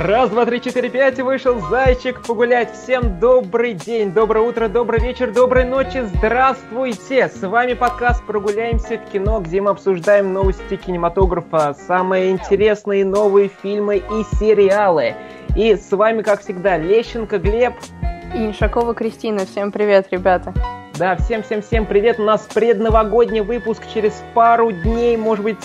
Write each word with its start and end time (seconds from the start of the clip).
Раз, 0.00 0.30
два, 0.30 0.46
три, 0.46 0.62
четыре, 0.62 0.90
пять, 0.90 1.18
вышел 1.18 1.58
зайчик 1.58 2.22
погулять. 2.24 2.72
Всем 2.72 3.18
добрый 3.18 3.74
день, 3.74 4.12
доброе 4.12 4.42
утро, 4.46 4.68
добрый 4.68 5.00
вечер, 5.00 5.32
доброй 5.32 5.64
ночи, 5.64 6.04
здравствуйте! 6.14 7.28
С 7.28 7.42
вами 7.42 7.72
подкаст 7.72 8.24
«Прогуляемся 8.24 8.96
в 8.96 9.10
кино», 9.10 9.40
где 9.40 9.60
мы 9.60 9.70
обсуждаем 9.70 10.32
новости 10.32 10.76
кинематографа, 10.76 11.74
самые 11.74 12.30
интересные 12.30 13.04
новые 13.04 13.48
фильмы 13.48 13.96
и 13.96 14.36
сериалы. 14.36 15.16
И 15.56 15.74
с 15.74 15.90
вами, 15.90 16.22
как 16.22 16.42
всегда, 16.42 16.78
Лещенко 16.78 17.38
Глеб. 17.38 17.74
И 18.36 18.46
Иншакова 18.46 18.94
Кристина. 18.94 19.46
Всем 19.46 19.72
привет, 19.72 20.06
ребята. 20.12 20.54
Да, 20.98 21.14
всем-всем-всем 21.14 21.86
привет. 21.86 22.18
У 22.18 22.24
нас 22.24 22.48
предновогодний 22.52 23.40
выпуск 23.40 23.84
через 23.94 24.20
пару 24.34 24.72
дней, 24.72 25.16
может 25.16 25.44
быть, 25.44 25.58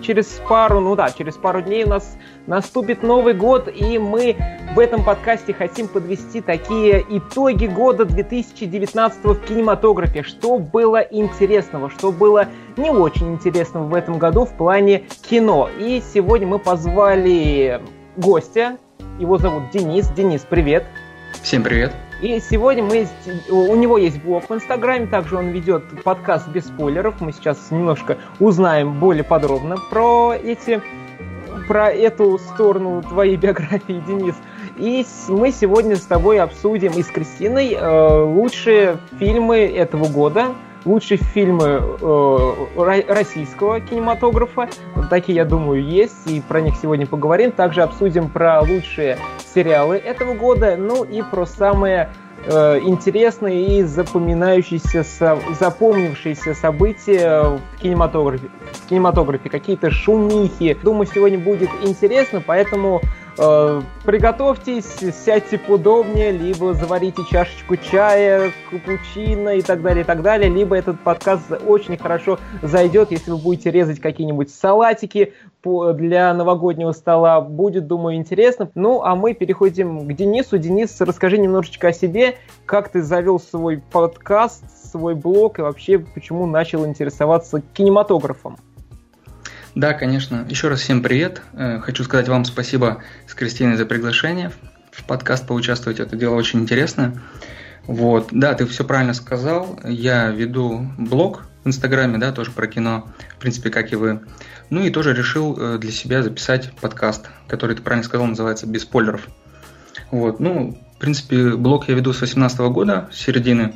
через 0.00 0.40
пару, 0.48 0.80
ну 0.80 0.96
да, 0.96 1.10
через 1.10 1.34
пару 1.34 1.60
дней 1.60 1.84
у 1.84 1.90
нас 1.90 2.16
наступит 2.46 3.02
Новый 3.02 3.34
год, 3.34 3.68
и 3.68 3.98
мы 3.98 4.34
в 4.74 4.78
этом 4.78 5.04
подкасте 5.04 5.52
хотим 5.52 5.88
подвести 5.88 6.40
такие 6.40 7.04
итоги 7.06 7.66
года 7.66 8.06
2019 8.06 9.24
в 9.24 9.40
кинематографе. 9.44 10.22
Что 10.22 10.58
было 10.58 11.00
интересного, 11.00 11.90
что 11.90 12.10
было 12.10 12.46
не 12.78 12.88
очень 12.88 13.34
интересного 13.34 13.84
в 13.84 13.94
этом 13.94 14.18
году 14.18 14.46
в 14.46 14.54
плане 14.54 15.04
кино. 15.28 15.68
И 15.78 16.02
сегодня 16.14 16.46
мы 16.46 16.58
позвали 16.58 17.82
гостя, 18.16 18.78
его 19.18 19.36
зовут 19.36 19.64
Денис. 19.70 20.08
Денис, 20.08 20.46
привет. 20.48 20.86
Всем 21.42 21.62
привет. 21.62 21.94
И 22.20 22.40
сегодня 22.40 22.82
мы, 22.82 23.06
у 23.48 23.76
него 23.76 23.96
есть 23.96 24.20
блог 24.20 24.50
в 24.50 24.54
Инстаграме, 24.54 25.06
также 25.06 25.36
он 25.36 25.48
ведет 25.48 25.84
подкаст 26.02 26.48
без 26.48 26.66
спойлеров. 26.66 27.20
Мы 27.20 27.32
сейчас 27.32 27.70
немножко 27.70 28.18
узнаем 28.40 28.98
более 28.98 29.22
подробно 29.22 29.76
про 29.90 30.34
эти, 30.34 30.82
про 31.68 31.90
эту 31.92 32.38
сторону 32.38 33.02
твоей 33.02 33.36
биографии, 33.36 34.02
Денис. 34.06 34.34
И 34.78 35.06
мы 35.28 35.52
сегодня 35.52 35.96
с 35.96 36.02
тобой 36.02 36.40
обсудим 36.40 36.92
и 36.92 37.02
с 37.02 37.06
Кристиной 37.06 37.72
э, 37.72 38.22
лучшие 38.24 38.98
фильмы 39.18 39.58
этого 39.58 40.08
года, 40.08 40.54
лучшие 40.88 41.18
фильмы 41.18 41.82
э, 42.00 43.02
российского 43.08 43.80
кинематографа. 43.80 44.68
Такие, 45.10 45.36
я 45.36 45.44
думаю, 45.44 45.84
есть, 45.84 46.26
и 46.26 46.40
про 46.40 46.60
них 46.60 46.74
сегодня 46.80 47.06
поговорим. 47.06 47.52
Также 47.52 47.82
обсудим 47.82 48.28
про 48.28 48.60
лучшие 48.60 49.18
сериалы 49.54 49.96
этого 49.96 50.34
года, 50.34 50.76
ну 50.76 51.04
и 51.04 51.22
про 51.22 51.44
самые 51.46 52.10
э, 52.46 52.80
интересные 52.80 53.78
и 53.78 53.82
запоминающиеся, 53.82 55.04
со, 55.04 55.38
запомнившиеся 55.58 56.54
события 56.54 57.42
в 57.42 57.80
кинематографе. 57.80 58.48
В 58.72 58.88
кинематографе 58.88 59.50
какие-то 59.50 59.90
шумихи. 59.90 60.76
Думаю, 60.82 61.06
сегодня 61.06 61.38
будет 61.38 61.70
интересно, 61.82 62.42
поэтому 62.44 63.02
приготовьтесь, 64.04 64.96
сядьте 65.24 65.58
поудобнее, 65.58 66.32
либо 66.32 66.74
заварите 66.74 67.22
чашечку 67.30 67.76
чая, 67.76 68.52
капучино 68.70 69.50
и 69.50 69.62
так 69.62 69.80
далее, 69.82 70.02
и 70.02 70.06
так 70.06 70.22
далее, 70.22 70.50
либо 70.50 70.76
этот 70.76 71.00
подкаст 71.00 71.44
очень 71.66 71.96
хорошо 71.96 72.38
зайдет, 72.62 73.10
если 73.12 73.30
вы 73.30 73.38
будете 73.38 73.70
резать 73.70 74.00
какие-нибудь 74.00 74.50
салатики 74.50 75.34
для 75.62 76.32
новогоднего 76.34 76.92
стола. 76.92 77.40
Будет, 77.40 77.86
думаю, 77.86 78.16
интересно. 78.16 78.70
Ну, 78.74 79.02
а 79.02 79.14
мы 79.14 79.34
переходим 79.34 80.08
к 80.08 80.12
Денису. 80.14 80.56
Денис, 80.56 80.98
расскажи 81.00 81.36
немножечко 81.36 81.88
о 81.88 81.92
себе, 81.92 82.36
как 82.64 82.88
ты 82.88 83.02
завел 83.02 83.38
свой 83.38 83.82
подкаст, 83.92 84.64
свой 84.90 85.14
блог 85.14 85.58
и 85.58 85.62
вообще 85.62 85.98
почему 85.98 86.46
начал 86.46 86.86
интересоваться 86.86 87.60
кинематографом. 87.74 88.56
Да, 89.74 89.92
конечно. 89.92 90.46
Еще 90.48 90.68
раз 90.68 90.80
всем 90.80 91.02
привет. 91.02 91.42
Э, 91.52 91.78
хочу 91.80 92.02
сказать 92.04 92.28
вам 92.28 92.44
спасибо 92.44 93.02
с 93.26 93.34
Кристиной 93.34 93.76
за 93.76 93.86
приглашение 93.86 94.50
в 94.90 95.04
подкаст 95.04 95.46
поучаствовать. 95.46 96.00
Это 96.00 96.16
дело 96.16 96.34
очень 96.34 96.60
интересное. 96.60 97.20
Вот, 97.86 98.28
да, 98.32 98.54
ты 98.54 98.66
все 98.66 98.84
правильно 98.84 99.14
сказал. 99.14 99.78
Я 99.84 100.30
веду 100.30 100.86
блог 100.98 101.46
в 101.64 101.68
Инстаграме, 101.68 102.18
да, 102.18 102.32
тоже 102.32 102.50
про 102.50 102.66
кино, 102.66 103.08
в 103.36 103.40
принципе, 103.40 103.70
как 103.70 103.92
и 103.92 103.96
вы. 103.96 104.20
Ну 104.70 104.82
и 104.82 104.90
тоже 104.90 105.14
решил 105.14 105.56
э, 105.58 105.78
для 105.78 105.90
себя 105.90 106.22
записать 106.22 106.72
подкаст, 106.80 107.30
который 107.46 107.76
ты 107.76 107.82
правильно 107.82 108.04
сказал, 108.04 108.26
называется 108.26 108.66
«Без 108.66 108.82
спойлеров». 108.82 109.28
Вот, 110.10 110.40
ну, 110.40 110.78
в 110.96 110.98
принципе, 110.98 111.50
блог 111.56 111.88
я 111.88 111.94
веду 111.94 112.12
с 112.12 112.18
2018 112.18 112.58
года, 112.72 113.08
с 113.12 113.18
середины. 113.18 113.74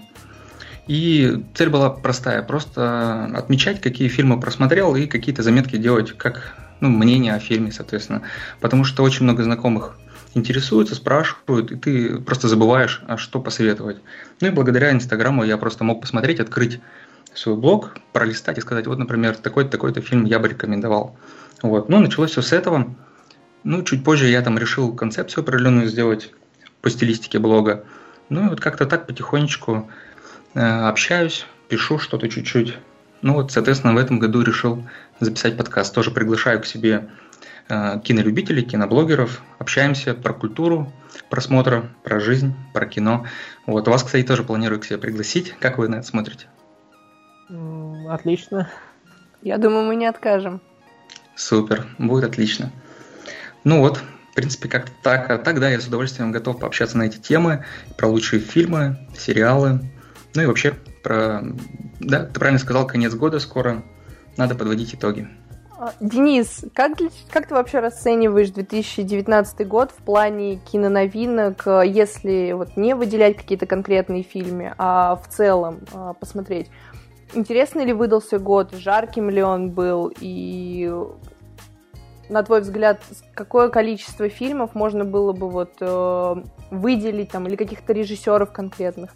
И 0.89 1.45
цель 1.55 1.69
была 1.69 1.91
простая, 1.91 2.43
просто 2.43 3.27
отмечать, 3.35 3.81
какие 3.81 4.09
фильмы 4.09 4.41
просмотрел 4.41 4.97
и 4.97 5.07
какие-то 5.07 5.43
заметки 5.43 5.77
делать, 5.77 6.13
как 6.17 6.55
ну, 6.81 6.89
мнение 6.89 7.35
о 7.35 7.39
фильме, 7.39 7.71
соответственно. 7.71 8.23
Потому 8.61 8.85
что 8.85 9.05
очень 9.05 9.23
много 9.25 9.45
знакомых 9.45 9.97
интересуются, 10.35 10.95
спрашивают, 10.95 11.71
и 11.71 11.77
ты 11.77 12.21
просто 12.21 12.49
забываешь, 12.49 13.03
а 13.07 13.17
что 13.17 13.41
посоветовать. 13.41 13.99
Ну 14.41 14.49
и 14.49 14.51
благодаря 14.51 14.91
Инстаграму 14.91 15.45
я 15.45 15.57
просто 15.57 15.85
мог 15.85 16.01
посмотреть, 16.01 16.41
открыть 16.41 16.81
свой 17.35 17.57
блог, 17.57 17.95
пролистать 18.13 18.59
и 18.59 18.61
сказать, 18.61 18.87
вот, 18.87 18.99
например, 18.99 19.37
такой-то, 19.37 19.71
такой-то 19.71 20.01
фильм 20.01 20.25
я 20.25 20.39
бы 20.39 20.49
рекомендовал. 20.49 21.17
Вот. 21.63 21.89
Ну, 21.89 22.01
началось 22.01 22.33
все 22.33 22.43
с 22.43 22.53
этого. 22.53 22.95
Ну, 23.65 23.83
чуть 23.85 24.05
позже 24.05 24.27
я 24.27 24.43
там 24.43 24.59
решил 24.59 24.95
концепцию 24.95 25.43
определенную 25.43 25.89
сделать 25.89 26.33
по 26.81 26.91
стилистике 26.91 27.39
блога. 27.39 27.85
Ну 28.29 28.47
и 28.47 28.49
вот 28.49 28.61
как-то 28.61 28.87
так 28.87 29.07
потихонечку 29.07 29.91
общаюсь, 30.55 31.47
пишу 31.69 31.99
что-то 31.99 32.29
чуть-чуть. 32.29 32.77
Ну 33.23 33.35
вот, 33.35 33.53
соответственно, 33.53 33.95
в 33.95 33.99
этом 33.99 34.19
году 34.19 34.43
решил 34.43 34.85
записать 35.21 35.57
подкаст. 35.57 35.95
Тоже 35.95 36.11
приглашаю 36.11 36.61
к 36.61 36.67
себе 36.67 37.09
э, 37.69 38.01
кинолюбителей, 38.03 38.63
киноблогеров. 38.63 39.43
Общаемся 39.59 40.15
про 40.15 40.35
культуру 40.35 40.93
просмотра, 41.31 41.89
про 42.03 42.21
жизнь, 42.21 42.55
про 42.75 42.87
кино. 42.87 43.27
Вот, 43.67 43.89
вас, 43.89 44.03
кстати, 44.03 44.27
тоже 44.27 44.43
планирую 44.43 44.81
к 44.81 44.85
себе 44.85 44.99
пригласить. 44.99 45.55
Как 45.59 45.79
вы 45.79 45.89
на 45.89 45.97
это 45.97 46.07
смотрите? 46.07 46.47
Отлично. 48.09 48.69
Я 49.43 49.59
думаю, 49.59 49.85
мы 49.85 49.97
не 49.97 50.07
откажем. 50.07 50.61
Супер, 51.35 51.87
будет 51.99 52.25
отлично. 52.25 52.71
Ну 53.65 53.81
вот, 53.81 53.99
в 54.31 54.35
принципе, 54.35 54.69
как-то 54.69 54.93
так. 55.03 55.31
А 55.31 55.39
так, 55.39 55.61
да, 55.61 55.69
я 55.71 55.81
с 55.81 55.87
удовольствием 55.87 56.33
готов 56.33 56.61
пообщаться 56.61 56.99
на 56.99 57.05
эти 57.05 57.19
темы, 57.19 57.65
про 57.97 58.09
лучшие 58.09 58.41
фильмы, 58.41 58.99
сериалы, 59.17 59.81
ну 60.35 60.43
и 60.43 60.47
вообще 60.47 60.75
про... 61.03 61.43
Да, 62.01 62.25
ты 62.25 62.39
правильно 62.39 62.59
сказал, 62.59 62.87
конец 62.87 63.15
года 63.15 63.39
скоро. 63.39 63.83
Надо 64.37 64.55
подводить 64.55 64.95
итоги. 64.95 65.29
А, 65.79 65.93
Денис, 66.01 66.65
как, 66.75 66.93
как 67.31 67.49
ты 67.49 67.55
вообще 67.55 67.81
расцениваешь 67.81 68.51
2019 68.51 69.67
год 69.67 69.91
в 69.91 70.03
плане 70.03 70.57
киноновинок, 70.57 71.67
если 71.85 72.53
вот 72.53 72.77
не 72.77 72.95
выделять 72.95 73.37
какие-то 73.37 73.67
конкретные 73.67 74.23
фильмы, 74.23 74.75
а 74.79 75.17
в 75.17 75.29
целом 75.29 75.81
а, 75.93 76.13
посмотреть? 76.15 76.69
Интересный 77.35 77.85
ли 77.85 77.93
выдался 77.93 78.39
год, 78.39 78.73
жарким 78.75 79.29
ли 79.29 79.43
он 79.43 79.71
был, 79.71 80.13
и 80.21 80.93
на 82.29 82.43
твой 82.43 82.61
взгляд, 82.61 83.03
какое 83.35 83.69
количество 83.69 84.29
фильмов 84.29 84.75
можно 84.75 85.05
было 85.05 85.33
бы 85.33 85.51
вот 85.51 85.73
э, 85.81 86.35
выделить 86.71 87.31
там, 87.31 87.47
или 87.47 87.57
каких-то 87.57 87.93
режиссеров 87.93 88.53
конкретных? 88.53 89.11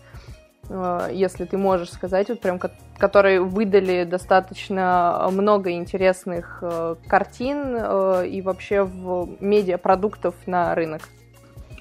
Э, 0.69 1.09
если 1.13 1.45
ты 1.45 1.57
можешь 1.59 1.91
сказать, 1.91 2.29
вот 2.29 2.41
прям, 2.41 2.61
которые 2.99 3.41
выдали 3.41 4.05
достаточно 4.05 5.29
много 5.31 5.73
интересных 5.73 6.59
э, 6.63 6.97
картин 7.07 7.77
э, 7.77 8.29
и 8.29 8.43
вообще 8.43 8.83
в 8.83 9.29
медиапродуктов 9.41 10.35
на 10.47 10.75
рынок? 10.75 11.03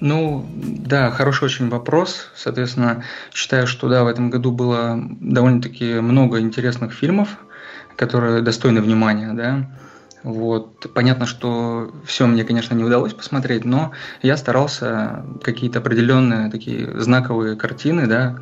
Ну, 0.00 0.44
да, 0.54 1.10
хороший 1.10 1.44
очень 1.44 1.68
вопрос. 1.68 2.30
Соответственно, 2.34 3.04
считаю, 3.32 3.66
что 3.66 3.88
да, 3.88 4.04
в 4.04 4.08
этом 4.08 4.30
году 4.30 4.52
было 4.52 4.98
довольно-таки 5.20 6.00
много 6.00 6.40
интересных 6.40 6.92
фильмов, 6.92 7.38
которые 7.96 8.42
достойны 8.42 8.82
внимания, 8.82 9.32
да. 9.32 9.70
Вот. 10.22 10.92
Понятно, 10.92 11.24
что 11.24 11.92
все 12.04 12.26
мне, 12.26 12.42
конечно, 12.44 12.74
не 12.74 12.82
удалось 12.82 13.14
посмотреть, 13.14 13.64
но 13.64 13.92
я 14.22 14.36
старался 14.36 15.24
какие-то 15.42 15.78
определенные 15.78 16.50
такие 16.50 17.00
знаковые 17.00 17.56
картины, 17.56 18.06
да, 18.06 18.38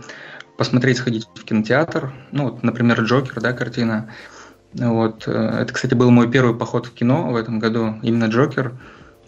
посмотреть, 0.57 0.99
сходить 0.99 1.29
в 1.35 1.45
кинотеатр. 1.45 2.13
Ну, 2.33 2.45
вот, 2.45 2.63
например, 2.63 3.01
Джокер, 3.01 3.41
да, 3.41 3.53
картина. 3.53 4.11
Вот. 4.73 5.25
Э, 5.27 5.61
это, 5.61 5.73
кстати, 5.73 5.95
был 5.95 6.11
мой 6.11 6.31
первый 6.31 6.55
поход 6.55 6.87
в 6.87 6.95
кино 6.95 7.31
в 7.31 7.37
этом 7.37 7.59
году, 7.59 7.95
именно 8.03 8.27
Джокер. 8.27 8.75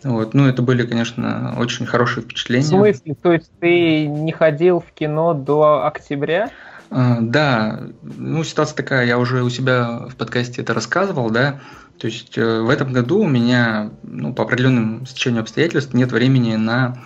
Вот. 0.03 0.35
Ну, 0.35 0.47
это 0.47 0.63
были, 0.63 0.87
конечно, 0.87 1.55
очень 1.59 1.87
хорошие 1.87 2.25
впечатления. 2.25 2.65
В 2.65 2.69
смысле? 2.69 3.17
То 3.21 3.33
есть 3.33 3.51
ты 3.61 4.07
не 4.07 4.33
ходил 4.33 4.81
в 4.81 4.93
кино 4.93 5.35
до 5.35 5.87
октября? 5.87 6.51
А, 6.91 7.19
да, 7.21 7.81
ну, 8.03 8.45
ситуация 8.45 8.77
такая, 8.77 9.07
я 9.07 9.19
уже 9.19 9.43
у 9.43 9.51
себя 9.51 10.07
в 10.09 10.17
подкасте 10.17 10.63
это 10.63 10.73
рассказывал, 10.75 11.31
да, 11.31 11.61
то 11.99 12.07
есть 12.07 12.39
э, 12.39 12.61
в 12.61 12.71
этом 12.71 12.93
году 12.93 13.21
у 13.21 13.27
меня, 13.27 13.91
ну, 14.03 14.33
по 14.33 14.45
определенным 14.45 15.05
стечению 15.07 15.43
обстоятельств 15.43 15.95
нет 15.95 16.13
времени 16.13 16.55
на 16.55 16.99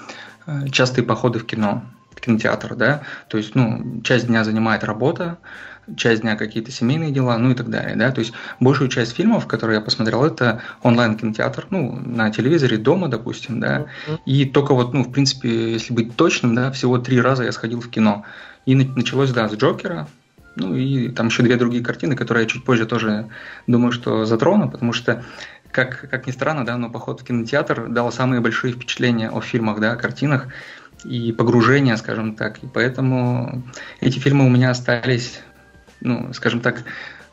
э, 0.46 0.68
частые 0.68 1.04
походы 1.04 1.38
в 1.38 1.46
кино 1.46 1.82
кинотеатр, 2.20 2.74
да, 2.74 3.02
то 3.28 3.38
есть, 3.38 3.54
ну, 3.54 4.00
часть 4.02 4.26
дня 4.26 4.44
занимает 4.44 4.84
работа, 4.84 5.38
часть 5.96 6.22
дня 6.22 6.36
какие-то 6.36 6.70
семейные 6.70 7.10
дела, 7.10 7.36
ну 7.38 7.50
и 7.50 7.54
так 7.54 7.68
далее, 7.68 7.96
да, 7.96 8.10
то 8.10 8.20
есть 8.20 8.32
большую 8.60 8.88
часть 8.88 9.14
фильмов, 9.14 9.46
которые 9.46 9.78
я 9.78 9.80
посмотрел, 9.82 10.24
это 10.24 10.62
онлайн-кинотеатр, 10.82 11.66
ну, 11.70 12.00
на 12.04 12.30
телевизоре, 12.30 12.76
дома, 12.76 13.08
допустим, 13.08 13.60
да, 13.60 13.86
и 14.26 14.44
только 14.44 14.74
вот, 14.74 14.94
ну, 14.94 15.04
в 15.04 15.12
принципе, 15.12 15.72
если 15.72 15.92
быть 15.92 16.16
точным, 16.16 16.54
да, 16.54 16.70
всего 16.70 16.98
три 16.98 17.20
раза 17.20 17.44
я 17.44 17.52
сходил 17.52 17.80
в 17.80 17.90
кино, 17.90 18.24
и 18.66 18.74
началось, 18.74 19.30
да, 19.32 19.48
с 19.48 19.54
Джокера, 19.54 20.06
ну 20.56 20.74
и 20.74 21.08
там 21.10 21.28
еще 21.28 21.42
две 21.42 21.56
другие 21.56 21.82
картины, 21.82 22.16
которые 22.16 22.44
я 22.44 22.48
чуть 22.48 22.64
позже 22.64 22.86
тоже 22.86 23.28
думаю, 23.66 23.92
что 23.92 24.24
затрону, 24.24 24.70
потому 24.70 24.92
что 24.92 25.24
как, 25.70 26.08
как 26.10 26.26
ни 26.26 26.32
странно, 26.32 26.64
да, 26.64 26.76
но 26.76 26.90
поход 26.90 27.20
в 27.20 27.24
кинотеатр 27.24 27.88
дал 27.88 28.10
самые 28.10 28.40
большие 28.40 28.72
впечатления 28.72 29.30
о 29.30 29.40
фильмах, 29.40 29.80
да, 29.80 29.92
о 29.92 29.96
картинах 29.96 30.48
и 31.04 31.32
погружение, 31.32 31.96
скажем 31.96 32.34
так. 32.34 32.62
И 32.62 32.66
поэтому 32.66 33.62
эти 34.00 34.18
фильмы 34.18 34.46
у 34.46 34.48
меня 34.48 34.70
остались, 34.70 35.40
ну, 36.00 36.32
скажем 36.32 36.60
так, 36.60 36.84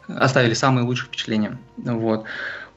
оставили 0.07 0.53
самые 0.53 0.85
лучшие 0.85 1.07
впечатления. 1.07 1.57
Вот. 1.77 2.25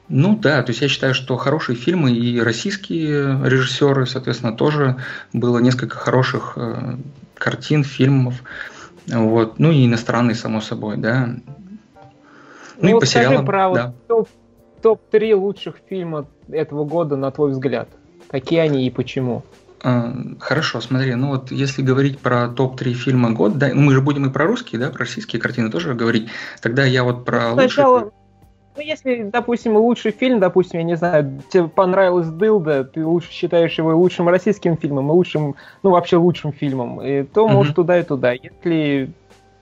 Ну 0.09 0.35
да, 0.35 0.61
то 0.61 0.71
есть 0.71 0.81
я 0.81 0.89
считаю, 0.89 1.13
что 1.13 1.37
хорошие 1.37 1.77
фильмы 1.77 2.11
и 2.11 2.39
российские 2.41 3.41
режиссеры, 3.47 4.05
соответственно, 4.05 4.51
тоже 4.51 4.97
было 5.31 5.59
несколько 5.59 5.95
хороших 5.95 6.53
э, 6.57 6.97
картин, 7.35 7.85
фильмов. 7.85 8.43
Вот. 9.07 9.57
Ну 9.57 9.71
и 9.71 9.85
иностранные, 9.85 10.35
само 10.35 10.59
собой, 10.59 10.97
да. 10.97 11.27
Ну, 11.27 11.41
ну 12.81 12.89
и 12.89 12.93
вот 12.93 12.99
по 12.99 13.05
сериалам, 13.05 13.45
про 13.45 13.73
да. 13.73 13.93
вот 14.09 14.27
топ-3 14.81 15.33
лучших 15.35 15.77
фильма 15.87 16.25
этого 16.49 16.83
года, 16.83 17.15
на 17.15 17.31
твой 17.31 17.51
взгляд. 17.51 17.87
Какие 18.29 18.59
они 18.59 18.87
и 18.87 18.89
почему? 18.89 19.43
А, 19.83 20.13
хорошо, 20.39 20.79
смотри, 20.79 21.15
ну 21.15 21.29
вот 21.29 21.51
если 21.51 21.81
говорить 21.81 22.19
про 22.19 22.47
топ-3 22.49 22.93
фильма 22.93 23.31
год, 23.31 23.57
да, 23.57 23.69
ну 23.73 23.81
мы 23.81 23.93
же 23.93 24.01
будем 24.01 24.27
и 24.27 24.31
про 24.31 24.45
русские, 24.45 24.79
да, 24.79 24.89
про 24.91 24.99
российские 24.99 25.41
картины 25.41 25.71
тоже 25.71 25.95
говорить, 25.95 26.29
тогда 26.61 26.85
я 26.85 27.03
вот 27.03 27.25
про 27.25 27.49
ну, 27.49 27.53
Сначала, 27.55 27.95
лучшие... 27.95 28.11
Ну, 28.75 28.81
если, 28.83 29.23
допустим, 29.23 29.75
лучший 29.75 30.11
фильм, 30.11 30.39
допустим, 30.39 30.79
я 30.79 30.85
не 30.85 30.95
знаю, 30.95 31.41
тебе 31.51 31.67
понравилась 31.67 32.27
Дылда, 32.27 32.83
ты 32.83 33.03
лучше 33.05 33.31
считаешь 33.31 33.77
его 33.77 33.97
лучшим 33.97 34.29
российским 34.29 34.77
фильмом 34.77 35.09
и 35.09 35.11
лучшим, 35.11 35.55
ну, 35.81 35.89
вообще 35.89 36.17
лучшим 36.17 36.53
фильмом, 36.53 37.01
и, 37.01 37.23
то 37.23 37.45
угу. 37.45 37.53
может 37.53 37.75
туда 37.75 37.99
и 37.99 38.03
туда. 38.03 38.33
Если 38.33 39.11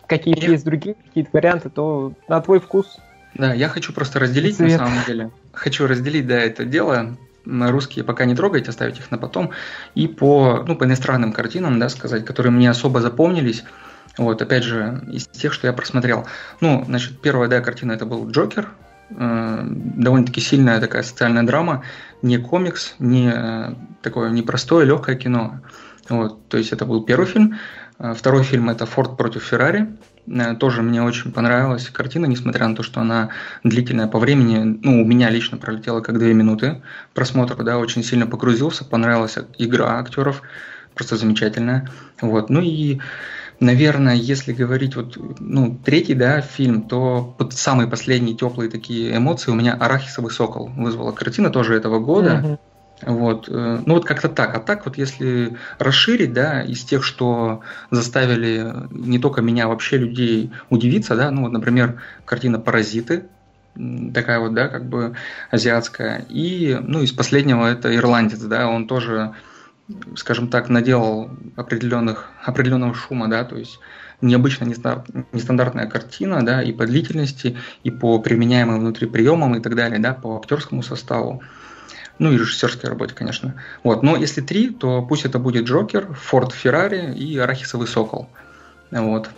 какие-то 0.05 0.41
я... 0.41 0.51
есть 0.51 0.65
другие 0.65 0.95
какие-то 0.95 1.29
варианты, 1.31 1.69
то 1.69 2.11
на 2.27 2.41
твой 2.41 2.59
вкус. 2.59 2.97
Да, 3.35 3.53
я 3.53 3.69
хочу 3.69 3.93
просто 3.93 4.19
разделить 4.19 4.57
Цвет. 4.57 4.71
на 4.71 4.77
самом 4.77 5.05
деле. 5.07 5.31
Хочу 5.53 5.87
разделить, 5.87 6.27
да, 6.27 6.39
это 6.39 6.65
дело 6.65 7.15
русские 7.45 8.05
пока 8.05 8.25
не 8.25 8.35
трогать, 8.35 8.67
оставить 8.67 8.99
их 8.99 9.11
на 9.11 9.17
потом. 9.17 9.51
И 9.95 10.07
по, 10.07 10.63
ну, 10.67 10.75
по 10.75 10.85
иностранным 10.85 11.33
картинам, 11.33 11.79
да, 11.79 11.89
сказать, 11.89 12.25
которые 12.25 12.51
мне 12.51 12.69
особо 12.69 13.01
запомнились. 13.01 13.63
Вот, 14.17 14.41
опять 14.41 14.63
же, 14.63 15.01
из 15.11 15.27
тех, 15.27 15.53
что 15.53 15.67
я 15.67 15.73
просмотрел. 15.73 16.27
Ну, 16.61 16.83
значит, 16.85 17.21
первая, 17.21 17.47
да, 17.49 17.61
картина 17.61 17.93
это 17.93 18.05
был 18.05 18.29
Джокер. 18.29 18.69
Э, 19.11 19.63
довольно-таки 19.63 20.41
сильная 20.41 20.79
такая 20.79 21.03
социальная 21.03 21.43
драма. 21.43 21.83
Не 22.21 22.37
комикс, 22.37 22.95
не 22.99 23.31
э, 23.33 23.73
такое 24.01 24.29
непростое, 24.29 24.85
легкое 24.85 25.15
кино. 25.15 25.61
Вот, 26.09 26.47
то 26.47 26.57
есть 26.57 26.73
это 26.73 26.85
был 26.85 27.03
первый 27.03 27.27
фильм. 27.27 27.57
Э, 27.97 28.13
второй 28.13 28.43
фильм 28.43 28.69
это 28.69 28.85
«Форд 28.85 29.17
против 29.17 29.43
Феррари». 29.43 29.87
Э, 30.29 30.55
тоже 30.55 30.81
мне 30.81 31.01
очень 31.01 31.31
понравилась 31.31 31.89
картина, 31.89 32.25
несмотря 32.25 32.67
на 32.67 32.75
то, 32.75 32.83
что 32.83 33.01
она 33.01 33.29
длительная 33.63 34.07
по 34.07 34.19
времени. 34.19 34.79
Ну, 34.83 35.01
у 35.01 35.05
меня 35.05 35.29
лично 35.29 35.57
пролетела 35.57 36.01
как 36.01 36.19
две 36.19 36.33
минуты 36.33 36.81
просмотра, 37.13 37.63
да, 37.63 37.77
очень 37.77 38.03
сильно 38.03 38.27
погрузился, 38.27 38.85
понравилась 38.85 39.37
игра 39.57 39.99
актеров, 39.99 40.41
просто 40.93 41.17
замечательная. 41.17 41.89
Вот, 42.21 42.49
ну 42.49 42.61
и 42.61 42.99
Наверное, 43.59 44.15
если 44.15 44.53
говорить 44.53 44.95
вот, 44.95 45.17
ну, 45.39 45.77
третий, 45.83 46.13
да, 46.13 46.39
фильм, 46.39 46.83
то 46.83 47.35
под 47.37 47.51
самые 47.53 47.89
последние 47.89 48.33
теплые 48.33 48.69
такие 48.69 49.17
эмоции 49.17 49.51
у 49.51 49.53
меня 49.53 49.73
«Арахисовый 49.73 50.31
сокол» 50.31 50.71
вызвала 50.77 51.11
картина 51.11 51.49
тоже 51.49 51.75
этого 51.75 51.99
года. 51.99 52.57
Вот. 53.01 53.47
Э, 53.49 53.81
ну 53.85 53.93
вот 53.93 54.05
как-то 54.05 54.29
так. 54.29 54.55
А 54.55 54.59
так 54.59 54.85
вот 54.85 54.97
если 54.97 55.57
расширить, 55.77 56.33
да, 56.33 56.61
из 56.61 56.83
тех, 56.83 57.03
что 57.03 57.61
заставили 57.91 58.73
не 58.91 59.19
только 59.19 59.41
меня, 59.41 59.65
а 59.65 59.67
вообще 59.67 59.97
людей 59.97 60.51
удивиться, 60.69 61.15
да, 61.15 61.31
ну 61.31 61.43
вот, 61.43 61.51
например, 61.51 62.01
картина 62.25 62.59
«Паразиты», 62.59 63.25
такая 64.13 64.39
вот, 64.39 64.53
да, 64.53 64.67
как 64.67 64.85
бы 64.85 65.15
азиатская. 65.51 66.25
И, 66.29 66.77
ну, 66.81 67.01
из 67.01 67.11
последнего 67.11 67.65
это 67.65 67.95
«Ирландец», 67.95 68.39
да, 68.39 68.67
он 68.67 68.87
тоже, 68.87 69.33
скажем 70.15 70.49
так, 70.49 70.69
наделал 70.69 71.31
определенных, 71.55 72.29
определенного 72.43 72.93
шума, 72.93 73.29
да, 73.29 73.43
то 73.45 73.57
есть 73.57 73.79
необычная, 74.21 74.67
нестандартная 75.31 75.87
картина, 75.87 76.45
да, 76.45 76.61
и 76.61 76.73
по 76.73 76.85
длительности, 76.85 77.57
и 77.83 77.91
по 77.91 78.19
применяемым 78.19 78.79
внутри 78.79 79.07
приемам 79.07 79.55
и 79.55 79.61
так 79.61 79.75
далее, 79.75 79.99
да, 79.99 80.13
по 80.13 80.37
актерскому 80.37 80.83
составу. 80.83 81.41
Ну 82.19 82.31
и 82.31 82.37
режиссерской 82.37 82.89
работе, 82.89 83.15
конечно. 83.15 83.55
Вот. 83.83 84.03
Но 84.03 84.15
если 84.17 84.41
три, 84.41 84.69
то 84.69 85.01
пусть 85.01 85.25
это 85.25 85.39
будет 85.39 85.65
Джокер, 85.65 86.13
Форд 86.13 86.53
Феррари 86.53 87.15
и 87.15 87.37
Арахисовый 87.37 87.87
Сокол. 87.87 88.27
Вот. 88.91 89.29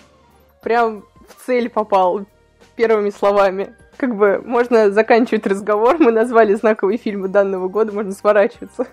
Прям 0.63 1.03
в 1.27 1.45
цель 1.45 1.69
попал 1.69 2.25
первыми 2.75 3.11
словами. 3.11 3.75
Как 3.97 4.15
бы 4.15 4.41
можно 4.43 4.89
заканчивать 4.91 5.45
разговор, 5.45 5.97
мы 5.99 6.11
назвали 6.11 6.55
знаковые 6.55 6.97
фильмы 6.97 7.27
данного 7.27 7.67
года, 7.67 7.91
можно 7.91 8.11
сворачиваться. 8.13 8.87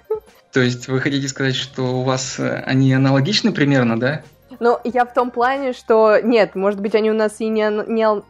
То 0.52 0.60
есть 0.60 0.88
вы 0.88 1.00
хотите 1.00 1.28
сказать, 1.28 1.56
что 1.56 2.00
у 2.00 2.02
вас 2.02 2.38
э, 2.38 2.62
они 2.66 2.92
аналогичны 2.92 3.52
примерно, 3.52 3.98
да? 3.98 4.22
Ну, 4.60 4.78
я 4.84 5.04
в 5.04 5.14
том 5.14 5.30
плане, 5.30 5.72
что 5.72 6.18
нет, 6.22 6.54
может 6.54 6.80
быть, 6.80 6.94
они 6.94 7.10
у 7.10 7.14
нас 7.14 7.40
и 7.40 7.48
не, 7.48 7.70
не 7.90 8.22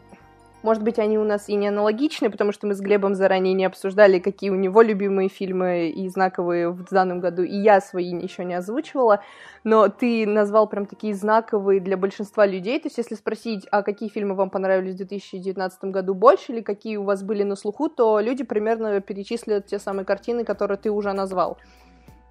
может 0.62 0.82
быть, 0.82 0.98
они 0.98 1.18
у 1.18 1.24
нас 1.24 1.48
и 1.48 1.54
не 1.54 1.68
аналогичны, 1.68 2.30
потому 2.30 2.52
что 2.52 2.66
мы 2.66 2.74
с 2.74 2.80
Глебом 2.80 3.14
заранее 3.14 3.54
не 3.54 3.64
обсуждали, 3.64 4.18
какие 4.18 4.50
у 4.50 4.56
него 4.56 4.82
любимые 4.82 5.28
фильмы 5.28 5.90
и 5.90 6.08
знаковые 6.08 6.70
в 6.70 6.84
данном 6.90 7.20
году, 7.20 7.42
и 7.42 7.54
я 7.56 7.80
свои 7.80 8.10
еще 8.20 8.44
не 8.44 8.54
озвучивала, 8.54 9.22
но 9.62 9.88
ты 9.88 10.26
назвал 10.26 10.68
прям 10.68 10.86
такие 10.86 11.14
знаковые 11.14 11.80
для 11.80 11.96
большинства 11.96 12.44
людей, 12.44 12.78
то 12.80 12.88
есть 12.88 12.98
если 12.98 13.14
спросить, 13.14 13.66
а 13.70 13.82
какие 13.82 14.08
фильмы 14.08 14.34
вам 14.34 14.50
понравились 14.50 14.94
в 14.94 14.98
2019 14.98 15.84
году 15.84 16.14
больше, 16.14 16.52
или 16.52 16.60
какие 16.60 16.96
у 16.96 17.04
вас 17.04 17.22
были 17.22 17.44
на 17.44 17.54
слуху, 17.54 17.88
то 17.88 18.18
люди 18.20 18.42
примерно 18.42 19.00
перечислят 19.00 19.66
те 19.66 19.78
самые 19.78 20.04
картины, 20.04 20.44
которые 20.44 20.78
ты 20.78 20.90
уже 20.90 21.12
назвал 21.12 21.58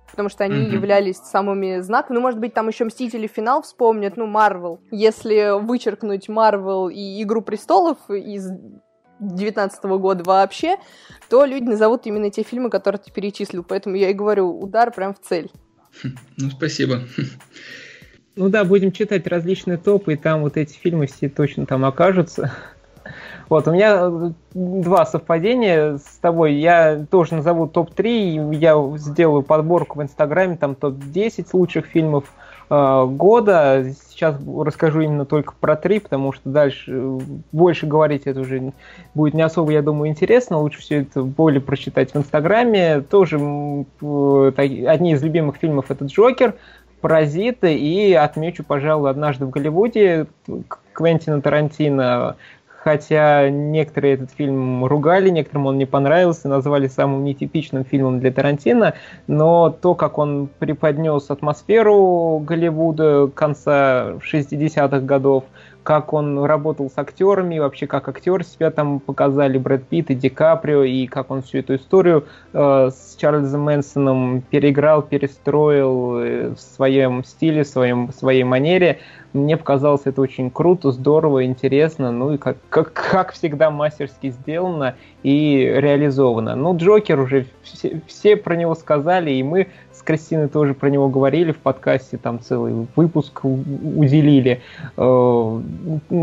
потому 0.09 0.29
что 0.29 0.43
они 0.43 0.65
mm-hmm. 0.65 0.73
являлись 0.73 1.17
самыми 1.17 1.79
знаковыми. 1.81 2.17
Ну, 2.17 2.21
может 2.21 2.39
быть, 2.39 2.53
там 2.53 2.67
еще 2.67 2.85
Мстители 2.85 3.27
финал 3.27 3.61
вспомнят, 3.61 4.17
ну, 4.17 4.25
Марвел. 4.25 4.79
Если 4.91 5.59
вычеркнуть 5.59 6.29
Марвел 6.29 6.89
и 6.89 7.21
Игру 7.23 7.41
престолов 7.41 7.97
из 8.09 8.49
19 9.19 9.83
года 9.83 10.23
вообще, 10.23 10.77
то 11.29 11.45
люди 11.45 11.65
назовут 11.65 12.05
именно 12.05 12.29
те 12.29 12.43
фильмы, 12.43 12.69
которые 12.69 12.99
ты 12.99 13.11
перечислил. 13.11 13.63
Поэтому 13.63 13.95
я 13.95 14.09
и 14.09 14.13
говорю, 14.13 14.49
удар 14.59 14.91
прям 14.91 15.13
в 15.13 15.19
цель. 15.19 15.51
Ну, 16.37 16.51
спасибо. 16.51 17.01
Ну 18.35 18.49
да, 18.49 18.63
будем 18.63 18.91
читать 18.91 19.25
различные 19.25 19.77
топы, 19.77 20.13
и 20.13 20.15
там 20.15 20.43
вот 20.43 20.57
эти 20.57 20.77
фильмы 20.77 21.07
все 21.07 21.27
точно 21.27 21.65
там 21.65 21.83
окажутся. 21.83 22.53
Вот, 23.49 23.67
у 23.67 23.71
меня 23.71 23.99
э, 24.01 24.31
два 24.53 25.05
совпадения 25.05 25.97
с 25.97 26.17
тобой. 26.19 26.55
Я 26.55 27.05
тоже 27.09 27.35
назову 27.35 27.67
топ-3, 27.67 28.55
я 28.55 28.97
сделаю 28.97 29.41
подборку 29.41 29.99
в 29.99 30.03
Инстаграме, 30.03 30.57
там 30.57 30.75
топ-10 30.75 31.47
лучших 31.53 31.85
фильмов 31.85 32.25
э, 32.69 33.05
года. 33.05 33.85
Сейчас 34.09 34.35
расскажу 34.45 35.01
именно 35.01 35.25
только 35.25 35.53
про 35.59 35.77
три, 35.77 35.99
потому 35.99 36.33
что 36.33 36.49
дальше 36.49 36.91
э, 36.93 37.19
больше 37.53 37.87
говорить 37.87 38.23
это 38.25 38.41
уже 38.41 38.73
будет 39.13 39.33
не 39.33 39.43
особо, 39.43 39.71
я 39.71 39.81
думаю, 39.81 40.09
интересно. 40.09 40.59
Лучше 40.59 40.81
все 40.81 41.01
это 41.01 41.23
более 41.23 41.61
прочитать 41.61 42.11
в 42.11 42.17
Инстаграме. 42.17 42.99
Тоже 42.99 43.37
одни 43.37 45.13
из 45.13 45.23
любимых 45.23 45.55
фильмов 45.55 45.89
это 45.89 46.03
Джокер, 46.03 46.55
Паразиты 46.99 47.77
и 47.77 48.11
отмечу, 48.13 48.63
пожалуй, 48.63 49.11
однажды 49.11 49.45
в 49.45 49.51
Голливуде 49.51 50.25
Квентина 50.93 51.41
Тарантино 51.41 52.37
хотя 52.87 53.49
некоторые 53.49 54.13
этот 54.13 54.31
фильм 54.31 54.85
ругали, 54.85 55.27
некоторым 55.29 55.65
он 55.65 55.77
не 55.77 55.85
понравился, 55.85 56.47
назвали 56.47 56.87
самым 56.87 57.25
нетипичным 57.25 57.83
фильмом 57.83 58.21
для 58.21 58.31
Тарантино, 58.31 58.93
но 59.27 59.69
то, 59.69 59.93
как 59.93 60.17
он 60.17 60.47
преподнес 60.59 61.29
атмосферу 61.29 62.41
Голливуда 62.47 63.27
конца 63.27 64.13
60-х 64.31 65.01
годов, 65.01 65.43
как 65.83 66.13
он 66.13 66.41
работал 66.45 66.89
с 66.89 66.97
актерами, 66.97 67.59
вообще 67.59 67.87
как 67.87 68.07
актер 68.07 68.45
себя 68.45 68.71
там 68.71 69.01
показали 69.01 69.57
Брэд 69.57 69.85
Питт 69.85 70.11
и 70.11 70.15
Ди 70.15 70.29
Каприо, 70.29 70.83
и 70.83 71.07
как 71.07 71.29
он 71.29 71.41
всю 71.41 71.57
эту 71.57 71.75
историю 71.75 72.25
э, 72.53 72.89
с 72.89 73.17
Чарльзом 73.17 73.63
Мэнсоном 73.63 74.43
переиграл, 74.49 75.01
перестроил 75.01 76.19
э, 76.19 76.49
в 76.55 76.59
своем 76.59 77.25
стиле, 77.25 77.63
в 77.63 77.67
своем, 77.67 78.07
в 78.07 78.13
своей 78.13 78.43
манере– 78.43 78.99
Мне 79.33 79.57
показалось 79.57 80.01
это 80.05 80.21
очень 80.21 80.49
круто, 80.49 80.91
здорово, 80.91 81.45
интересно, 81.45 82.11
ну 82.11 82.33
и 82.33 82.37
как, 82.37 82.57
как, 82.69 82.93
как 82.93 83.31
всегда 83.33 83.69
мастерски 83.69 84.29
сделано 84.31 84.95
и 85.23 85.71
реализовано. 85.75 86.55
Ну, 86.55 86.75
Джокер 86.77 87.19
уже 87.19 87.45
все, 87.61 88.01
все 88.07 88.37
про 88.37 88.55
него 88.55 88.73
сказали, 88.73 89.31
и 89.31 89.43
мы 89.43 89.67
с 89.91 90.01
Кристиной 90.01 90.47
тоже 90.47 90.73
про 90.73 90.89
него 90.89 91.09
говорили 91.09 91.51
в 91.51 91.57
подкасте, 91.57 92.17
там 92.17 92.39
целый 92.39 92.87
выпуск 92.95 93.43
уделили. 93.43 94.61
Э, 94.95 95.61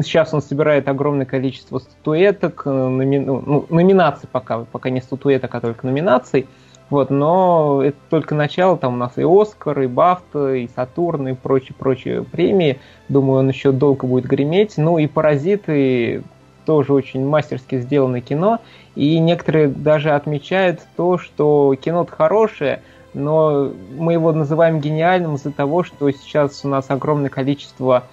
сейчас 0.02 0.32
он 0.32 0.40
собирает 0.40 0.88
огромное 0.88 1.26
количество 1.26 1.78
статуэток, 1.78 2.62
э, 2.64 2.70
номи... 2.70 3.18
Ну, 3.18 3.66
номинаций 3.68 4.28
пока, 4.30 4.60
пока 4.60 4.90
не 4.90 5.00
статуэток, 5.00 5.54
а 5.54 5.60
только 5.60 5.86
номинаций. 5.86 6.46
Вот, 6.90 7.10
но 7.10 7.80
это 7.82 7.96
только 8.10 8.34
начало, 8.34 8.76
там 8.76 8.94
у 8.94 8.96
нас 8.96 9.16
и 9.16 9.22
Оскар, 9.22 9.80
и 9.80 9.86
Бафта, 9.86 10.54
и 10.54 10.68
Сатурн, 10.68 11.28
и 11.28 11.34
прочие-прочие 11.34 12.22
премии. 12.22 12.78
Думаю, 13.08 13.40
он 13.40 13.48
еще 13.48 13.72
долго 13.72 14.06
будет 14.06 14.26
греметь. 14.26 14.74
Ну 14.76 14.98
и 14.98 15.06
Паразиты 15.06 16.22
тоже 16.66 16.92
очень 16.92 17.26
мастерски 17.26 17.80
сделано 17.80 18.20
кино. 18.20 18.58
И 18.94 19.18
некоторые 19.18 19.68
даже 19.68 20.10
отмечают 20.10 20.80
то, 20.96 21.18
что 21.18 21.74
кино-то 21.74 22.12
хорошее, 22.12 22.82
но 23.12 23.72
мы 23.96 24.12
его 24.12 24.32
называем 24.32 24.80
гениальным 24.80 25.36
из-за 25.36 25.52
того, 25.52 25.84
что 25.84 26.10
сейчас 26.10 26.64
у 26.64 26.68
нас 26.68 26.86
огромное 26.88 27.30
количество 27.30 28.04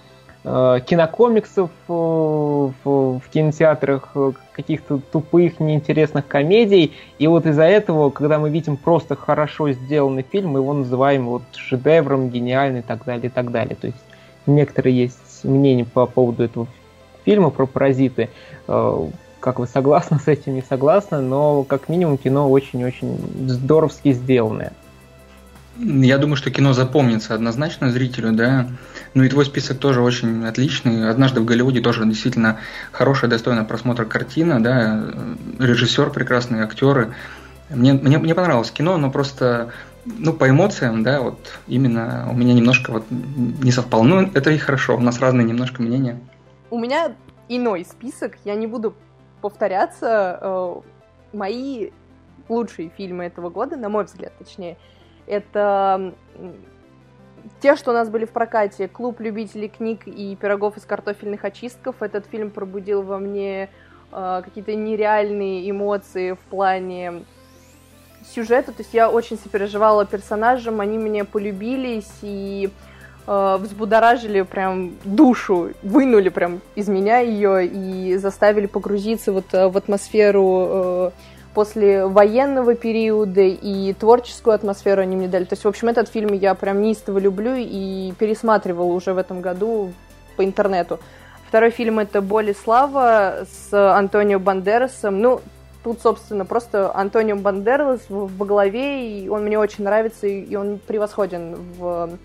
кинокомиксов 0.44 1.70
э, 1.88 1.92
в, 1.92 2.72
в 2.84 3.22
кинотеатрах, 3.32 4.10
э, 4.16 4.32
каких-то 4.52 4.98
тупых, 5.12 5.60
неинтересных 5.60 6.26
комедий. 6.26 6.94
И 7.18 7.28
вот 7.28 7.46
из-за 7.46 7.62
этого, 7.62 8.10
когда 8.10 8.40
мы 8.40 8.50
видим 8.50 8.76
просто 8.76 9.14
хорошо 9.14 9.70
сделанный 9.70 10.24
фильм, 10.28 10.50
мы 10.50 10.58
его 10.58 10.72
называем 10.72 11.26
вот 11.26 11.42
шедевром, 11.54 12.28
гениальный 12.28 12.80
и 12.80 12.82
так 12.82 13.04
далее, 13.04 13.26
и 13.26 13.30
так 13.30 13.52
далее. 13.52 13.76
То 13.76 13.86
есть 13.86 14.02
некоторые 14.46 14.96
есть 14.96 15.44
мнения 15.44 15.84
по 15.84 16.06
поводу 16.06 16.42
этого 16.42 16.66
фильма 17.24 17.50
про 17.50 17.66
паразиты. 17.66 18.28
Как 18.66 19.58
вы 19.58 19.66
согласны 19.66 20.18
с 20.18 20.26
этим, 20.26 20.54
не 20.54 20.62
согласны, 20.62 21.20
но 21.20 21.62
как 21.62 21.88
минимум 21.88 22.18
кино 22.18 22.50
очень-очень 22.50 23.48
здоровски 23.48 24.12
сделанное. 24.12 24.72
Я 25.78 26.18
думаю, 26.18 26.36
что 26.36 26.50
кино 26.50 26.72
запомнится 26.72 27.34
однозначно 27.34 27.90
зрителю, 27.90 28.32
да. 28.32 28.68
Ну 29.14 29.22
и 29.22 29.28
твой 29.28 29.44
список 29.44 29.78
тоже 29.78 30.00
очень 30.00 30.46
отличный. 30.46 31.08
Однажды 31.10 31.40
в 31.40 31.44
Голливуде 31.44 31.80
тоже 31.80 32.04
действительно 32.06 32.58
хорошая, 32.92 33.30
достойная 33.30 33.64
просмотра 33.64 34.04
картина, 34.04 34.62
да. 34.62 35.04
Режиссер 35.58 36.10
прекрасные 36.10 36.64
актеры. 36.64 37.14
Мне, 37.68 37.92
мне, 37.92 38.18
мне 38.18 38.34
понравилось 38.34 38.70
кино, 38.70 38.96
но 38.96 39.10
просто 39.10 39.72
ну, 40.04 40.32
по 40.32 40.48
эмоциям, 40.48 41.02
да, 41.02 41.20
вот 41.20 41.38
именно 41.68 42.28
у 42.30 42.34
меня 42.34 42.54
немножко 42.54 42.92
вот 42.92 43.04
не 43.10 43.70
совпало. 43.70 44.02
Ну, 44.02 44.30
это 44.34 44.50
и 44.50 44.58
хорошо, 44.58 44.96
у 44.96 45.00
нас 45.00 45.20
разные 45.20 45.46
немножко 45.46 45.82
мнения. 45.82 46.18
У 46.70 46.78
меня 46.78 47.14
иной 47.48 47.84
список, 47.84 48.36
я 48.44 48.54
не 48.54 48.66
буду 48.66 48.94
повторяться. 49.40 50.38
Э, 50.40 50.80
мои 51.32 51.90
лучшие 52.48 52.90
фильмы 52.96 53.24
этого 53.24 53.50
года, 53.50 53.76
на 53.76 53.88
мой 53.88 54.04
взгляд, 54.04 54.32
точнее, 54.38 54.76
это 55.26 56.14
те, 57.60 57.76
что 57.76 57.90
у 57.90 57.94
нас 57.94 58.08
были 58.08 58.24
в 58.24 58.30
прокате, 58.30 58.88
«Клуб 58.88 59.20
любителей 59.20 59.68
книг» 59.68 60.06
и 60.06 60.36
«Пирогов 60.36 60.76
из 60.76 60.84
картофельных 60.84 61.44
очистков». 61.44 61.96
Этот 62.00 62.26
фильм 62.26 62.50
пробудил 62.50 63.02
во 63.02 63.18
мне 63.18 63.68
э, 64.12 64.42
какие-то 64.44 64.74
нереальные 64.74 65.68
эмоции 65.70 66.32
в 66.32 66.38
плане 66.50 67.24
сюжета. 68.34 68.72
То 68.72 68.82
есть 68.82 68.94
я 68.94 69.10
очень 69.10 69.38
сопереживала 69.38 70.06
персонажам, 70.06 70.80
они 70.80 70.98
мне 70.98 71.24
полюбились 71.24 72.10
и 72.22 72.70
э, 73.26 73.56
взбудоражили 73.60 74.42
прям 74.42 74.92
душу, 75.04 75.70
вынули 75.82 76.28
прям 76.28 76.60
из 76.74 76.88
меня 76.88 77.18
ее 77.18 77.66
и 77.66 78.16
заставили 78.16 78.66
погрузиться 78.66 79.32
вот 79.32 79.52
э, 79.52 79.68
в 79.68 79.76
атмосферу 79.76 80.66
э, 80.68 81.10
после 81.54 82.06
военного 82.06 82.74
периода 82.74 83.42
и 83.42 83.92
творческую 83.94 84.54
атмосферу 84.54 85.02
они 85.02 85.16
мне 85.16 85.28
дали. 85.28 85.44
То 85.44 85.54
есть, 85.54 85.64
в 85.64 85.68
общем, 85.68 85.88
этот 85.88 86.08
фильм 86.08 86.32
я 86.32 86.54
прям 86.54 86.80
неистово 86.80 87.18
люблю 87.18 87.54
и 87.56 88.12
пересматривала 88.18 88.92
уже 88.92 89.12
в 89.12 89.18
этом 89.18 89.40
году 89.40 89.92
по 90.36 90.44
интернету. 90.44 90.98
Второй 91.48 91.70
фильм 91.70 91.98
это 91.98 92.22
«Боль 92.22 92.50
и 92.50 92.54
слава» 92.54 93.44
с 93.50 93.72
Антонио 93.72 94.38
Бандерасом. 94.38 95.20
Ну, 95.20 95.40
тут, 95.84 96.00
собственно, 96.00 96.46
просто 96.46 96.94
Антонио 96.94 97.36
Бандерас 97.36 98.00
в 98.08 98.44
главе, 98.46 99.20
и 99.20 99.28
он 99.28 99.44
мне 99.44 99.58
очень 99.58 99.84
нравится, 99.84 100.26
и 100.26 100.54
он 100.54 100.78
превосходен 100.78 101.56
в 101.78 102.18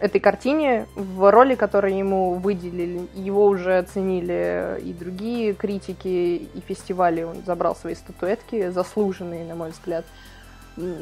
этой 0.00 0.20
картине, 0.20 0.86
в 0.96 1.30
роли, 1.30 1.54
которую 1.54 1.96
ему 1.96 2.34
выделили. 2.34 3.06
Его 3.14 3.46
уже 3.46 3.78
оценили 3.78 4.80
и 4.82 4.92
другие 4.92 5.52
критики, 5.52 6.48
и 6.54 6.60
фестивали. 6.66 7.22
Он 7.22 7.36
забрал 7.44 7.76
свои 7.76 7.94
статуэтки, 7.94 8.70
заслуженные, 8.70 9.44
на 9.44 9.54
мой 9.54 9.70
взгляд. 9.70 10.04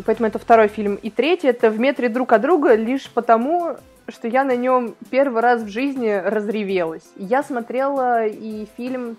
Поэтому 0.05 0.28
это 0.28 0.38
второй 0.38 0.69
фильм. 0.69 0.97
И 0.97 1.11
третий 1.11 1.47
это 1.47 1.71
«В 1.71 1.78
метре 1.78 2.09
друг 2.09 2.33
от 2.33 2.43
друга» 2.43 2.75
лишь 2.75 3.09
потому, 3.09 3.76
что 4.09 4.26
я 4.26 4.45
на 4.45 4.57
нем 4.57 4.97
первый 5.11 5.43
раз 5.43 5.62
в 5.62 5.69
жизни 5.69 6.11
разревелась. 6.11 7.05
Я 7.17 7.45
смотрела 7.45 8.26
и 8.26 8.67
фильм 8.76 9.17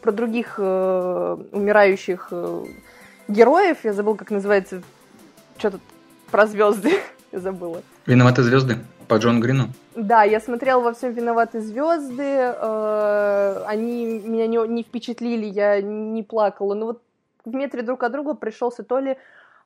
про 0.00 0.12
других 0.12 0.54
э, 0.58 1.36
умирающих 1.52 2.28
э, 2.30 2.64
героев. 3.28 3.78
Я 3.84 3.92
забыла, 3.92 4.16
как 4.16 4.30
называется. 4.30 4.82
Что 5.58 5.72
тут 5.72 5.82
про 6.30 6.46
звезды. 6.46 6.92
я 7.32 7.40
забыла. 7.40 7.82
Виноваты 8.06 8.42
звезды? 8.42 8.78
По 9.12 9.18
Джон 9.18 9.40
Грину? 9.40 9.68
Да, 9.94 10.22
я 10.22 10.40
смотрела 10.40 10.80
во 10.80 10.94
всем 10.94 11.12
«Виноваты 11.12 11.60
звезды», 11.60 12.22
э, 12.24 13.64
они 13.66 14.22
меня 14.24 14.46
не, 14.46 14.66
не 14.68 14.82
впечатлили, 14.84 15.44
я 15.44 15.82
не 15.82 16.22
плакала. 16.22 16.72
Но 16.72 16.86
вот 16.86 17.02
в 17.44 17.54
метре 17.54 17.82
друг 17.82 18.04
от 18.04 18.12
друга 18.12 18.32
пришелся 18.32 18.84
то 18.84 19.00
ли 19.00 19.18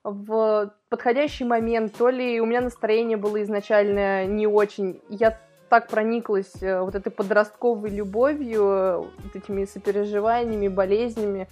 в 0.02 0.72
подходящий 0.88 1.44
момент, 1.44 1.92
то 1.96 2.08
ли 2.08 2.40
у 2.40 2.46
меня 2.46 2.60
настроение 2.60 3.16
было 3.16 3.40
изначально 3.44 4.26
не 4.26 4.48
очень. 4.48 5.00
Я 5.08 5.38
так 5.68 5.86
прониклась 5.86 6.60
э, 6.60 6.80
вот 6.80 6.96
этой 6.96 7.10
подростковой 7.10 7.90
любовью, 7.90 9.12
вот 9.22 9.36
этими 9.36 9.64
сопереживаниями, 9.64 10.66
болезнями, 10.66 11.46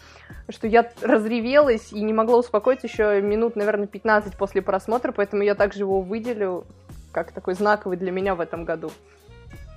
что 0.48 0.66
я 0.66 0.90
разревелась 1.00 1.92
и 1.92 2.00
не 2.00 2.12
могла 2.12 2.38
успокоиться 2.38 2.88
еще 2.88 3.22
минут, 3.22 3.54
наверное, 3.54 3.86
15 3.86 4.36
после 4.36 4.62
просмотра, 4.62 5.12
поэтому 5.12 5.44
я 5.44 5.54
также 5.54 5.80
его 5.80 6.00
выделю 6.00 6.64
как 7.14 7.32
такой 7.32 7.54
знаковый 7.54 7.96
для 7.96 8.10
меня 8.10 8.34
в 8.34 8.40
этом 8.40 8.64
году. 8.64 8.90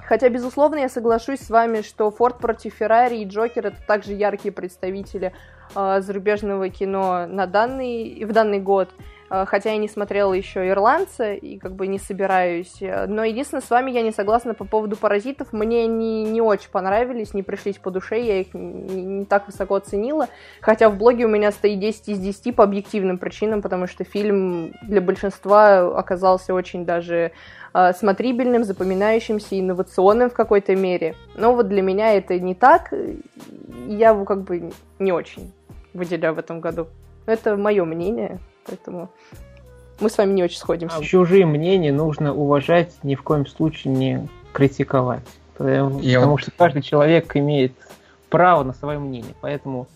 Хотя, 0.08 0.30
безусловно, 0.30 0.78
я 0.78 0.90
соглашусь 0.90 1.42
с 1.42 1.50
вами, 1.50 1.82
что 1.82 2.10
Форд 2.12 2.40
против 2.40 2.74
Феррари 2.74 3.18
и 3.18 3.26
Джокер 3.26 3.68
это 3.68 3.78
также 3.86 4.14
яркие 4.14 4.54
представители 4.54 5.34
э, 5.76 6.02
зарубежного 6.02 6.70
кино 6.70 7.28
на 7.28 7.46
данный, 7.46 8.24
в 8.24 8.32
данный 8.32 8.60
год. 8.60 8.90
Э, 9.30 9.46
хотя 9.46 9.72
я 9.72 9.78
не 9.78 9.88
смотрела 9.88 10.34
еще 10.34 10.68
«Ирландца» 10.68 11.34
и 11.34 11.58
как 11.58 11.76
бы 11.76 11.88
не 11.88 12.00
собираюсь. 12.00 12.78
Но 12.82 13.24
единственное, 13.24 13.62
с 13.62 13.70
вами 13.70 13.92
я 13.92 14.02
не 14.02 14.12
согласна 14.12 14.54
по 14.54 14.66
поводу 14.66 14.96
«Паразитов». 14.96 15.54
Мне 15.54 15.84
они 15.84 16.24
не 16.24 16.42
очень 16.42 16.70
понравились, 16.70 17.34
не 17.34 17.44
пришлись 17.44 17.78
по 17.78 17.92
душе, 17.92 18.22
я 18.22 18.42
их 18.42 18.54
не, 18.54 19.04
не 19.04 19.26
так 19.26 19.48
высоко 19.48 19.76
оценила. 19.76 20.28
Хотя 20.62 20.90
в 20.90 20.98
блоге 20.98 21.26
у 21.26 21.30
меня 21.30 21.52
стоит 21.52 21.80
10 21.80 22.10
из 22.10 22.20
10 22.20 22.56
по 22.56 22.64
объективным 22.64 23.18
причинам, 23.18 23.62
потому 23.62 23.88
что 23.88 24.04
фильм 24.04 24.74
для 24.82 25.02
большинства 25.02 25.98
оказался 25.98 26.54
очень 26.54 26.86
даже 26.86 27.32
э, 27.74 27.94
смотрибельным, 27.94 28.64
запоминающимся, 28.64 29.60
инновационным 29.60 30.30
в 30.30 30.34
какой-то 30.34 30.76
мере. 30.76 31.16
Но 31.36 31.54
вот 31.54 31.68
для 31.68 31.82
меня 31.82 32.14
это 32.14 32.40
не 32.40 32.56
так, 32.56 32.94
я 33.88 34.10
его 34.10 34.26
как 34.26 34.44
бы 34.44 34.72
не 35.00 35.12
очень 35.12 35.52
выделяю 35.94 36.36
в 36.36 36.40
этом 36.40 36.60
году. 36.62 36.88
Это 37.26 37.58
мое 37.58 37.84
мнение. 37.84 38.40
Поэтому 38.68 39.10
мы 40.00 40.10
с 40.10 40.18
вами 40.18 40.34
не 40.34 40.44
очень 40.44 40.58
сходимся. 40.58 40.98
А 40.98 41.02
чужие 41.02 41.46
мнения 41.46 41.92
нужно 41.92 42.34
уважать, 42.34 42.94
ни 43.04 43.16
в 43.16 43.24
коем 43.24 43.48
случае 43.48 43.94
не 43.94 44.30
критиковать. 44.54 45.26
Потому, 45.58 46.00
Я 46.02 46.20
потому 46.20 46.34
вот... 46.34 46.42
что 46.42 46.52
каждый 46.52 46.82
человек 46.84 47.36
имеет 47.36 47.74
право 48.30 48.64
на 48.64 48.74
свое 48.74 49.00
мнение. 49.00 49.34
Поэтому 49.42 49.88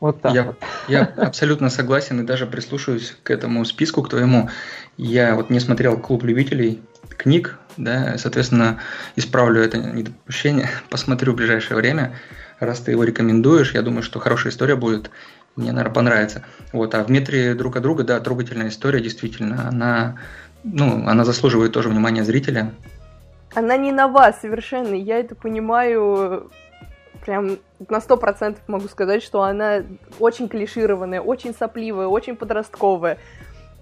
вот 0.00 0.20
так. 0.20 0.34
Я, 0.34 0.42
вот. 0.42 0.56
я 0.88 1.04
абсолютно 1.16 1.70
согласен 1.70 2.20
и 2.20 2.24
даже 2.24 2.46
прислушиваюсь 2.46 3.16
к 3.22 3.30
этому 3.30 3.64
списку, 3.64 4.02
к 4.02 4.08
твоему. 4.08 4.48
Я 4.96 5.36
вот 5.36 5.48
не 5.50 5.60
смотрел 5.60 5.96
клуб 5.96 6.24
любителей 6.24 6.82
книг, 7.16 7.58
да, 7.76 8.18
соответственно, 8.18 8.80
исправлю 9.14 9.62
это 9.62 9.78
недопущение, 9.78 10.68
посмотрю 10.90 11.32
в 11.32 11.36
ближайшее 11.36 11.76
время. 11.76 12.16
Раз 12.58 12.80
ты 12.80 12.90
его 12.90 13.04
рекомендуешь, 13.04 13.74
я 13.74 13.82
думаю, 13.82 14.02
что 14.02 14.18
хорошая 14.18 14.52
история 14.52 14.74
будет 14.74 15.10
мне, 15.56 15.72
наверное, 15.72 15.94
понравится. 15.94 16.44
Вот, 16.72 16.94
а 16.94 17.04
в 17.04 17.10
метре 17.10 17.54
друг 17.54 17.76
от 17.76 17.82
друга, 17.82 18.04
да, 18.04 18.20
трогательная 18.20 18.68
история, 18.68 19.00
действительно, 19.00 19.68
она, 19.68 20.16
ну, 20.64 21.06
она 21.06 21.24
заслуживает 21.24 21.72
тоже 21.72 21.88
внимания 21.88 22.24
зрителя. 22.24 22.72
Она 23.54 23.76
не 23.76 23.92
нова 23.92 24.32
совершенно, 24.40 24.94
я 24.94 25.18
это 25.18 25.34
понимаю 25.34 26.50
прям 27.24 27.58
на 27.88 28.00
сто 28.00 28.16
процентов 28.16 28.62
могу 28.66 28.88
сказать, 28.88 29.22
что 29.22 29.42
она 29.42 29.82
очень 30.18 30.48
клишированная, 30.48 31.20
очень 31.20 31.54
сопливая, 31.54 32.06
очень 32.06 32.36
подростковая. 32.36 33.18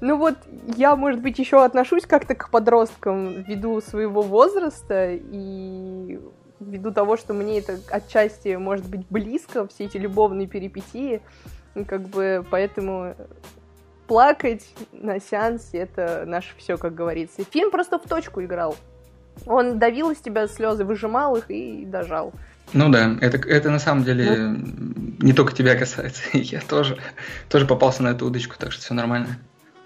Ну 0.00 0.16
вот, 0.16 0.34
я, 0.76 0.96
может 0.96 1.20
быть, 1.20 1.38
еще 1.38 1.62
отношусь 1.64 2.06
как-то 2.06 2.34
к 2.34 2.50
подросткам 2.50 3.42
ввиду 3.42 3.80
своего 3.80 4.22
возраста 4.22 5.10
и 5.12 6.18
ввиду 6.58 6.90
того, 6.90 7.16
что 7.16 7.34
мне 7.34 7.58
это 7.58 7.78
отчасти 7.90 8.56
может 8.56 8.86
быть 8.86 9.06
близко, 9.10 9.66
все 9.68 9.84
эти 9.84 9.98
любовные 9.98 10.46
перипетии, 10.46 11.20
как 11.86 12.08
бы 12.08 12.44
поэтому 12.50 13.14
плакать 14.06 14.66
на 14.92 15.20
сеансе 15.20 15.78
это 15.78 16.24
наше 16.26 16.54
все, 16.56 16.76
как 16.76 16.94
говорится. 16.94 17.44
Фильм 17.44 17.70
просто 17.70 17.98
в 17.98 18.08
точку 18.08 18.42
играл. 18.42 18.76
Он 19.46 19.78
давил 19.78 20.10
из 20.10 20.18
тебя 20.18 20.48
слезы, 20.48 20.84
выжимал 20.84 21.36
их 21.36 21.50
и 21.50 21.84
дожал. 21.84 22.32
Ну 22.72 22.88
да, 22.88 23.16
это, 23.20 23.38
это 23.48 23.70
на 23.70 23.78
самом 23.78 24.04
деле 24.04 24.48
ну... 24.48 25.14
не 25.20 25.32
только 25.32 25.54
тебя 25.54 25.76
касается. 25.76 26.22
Я 26.32 26.60
тоже, 26.60 26.98
тоже 27.48 27.66
попался 27.66 28.02
на 28.02 28.08
эту 28.08 28.26
удочку, 28.26 28.56
так 28.58 28.72
что 28.72 28.82
все 28.82 28.94
нормально. 28.94 29.38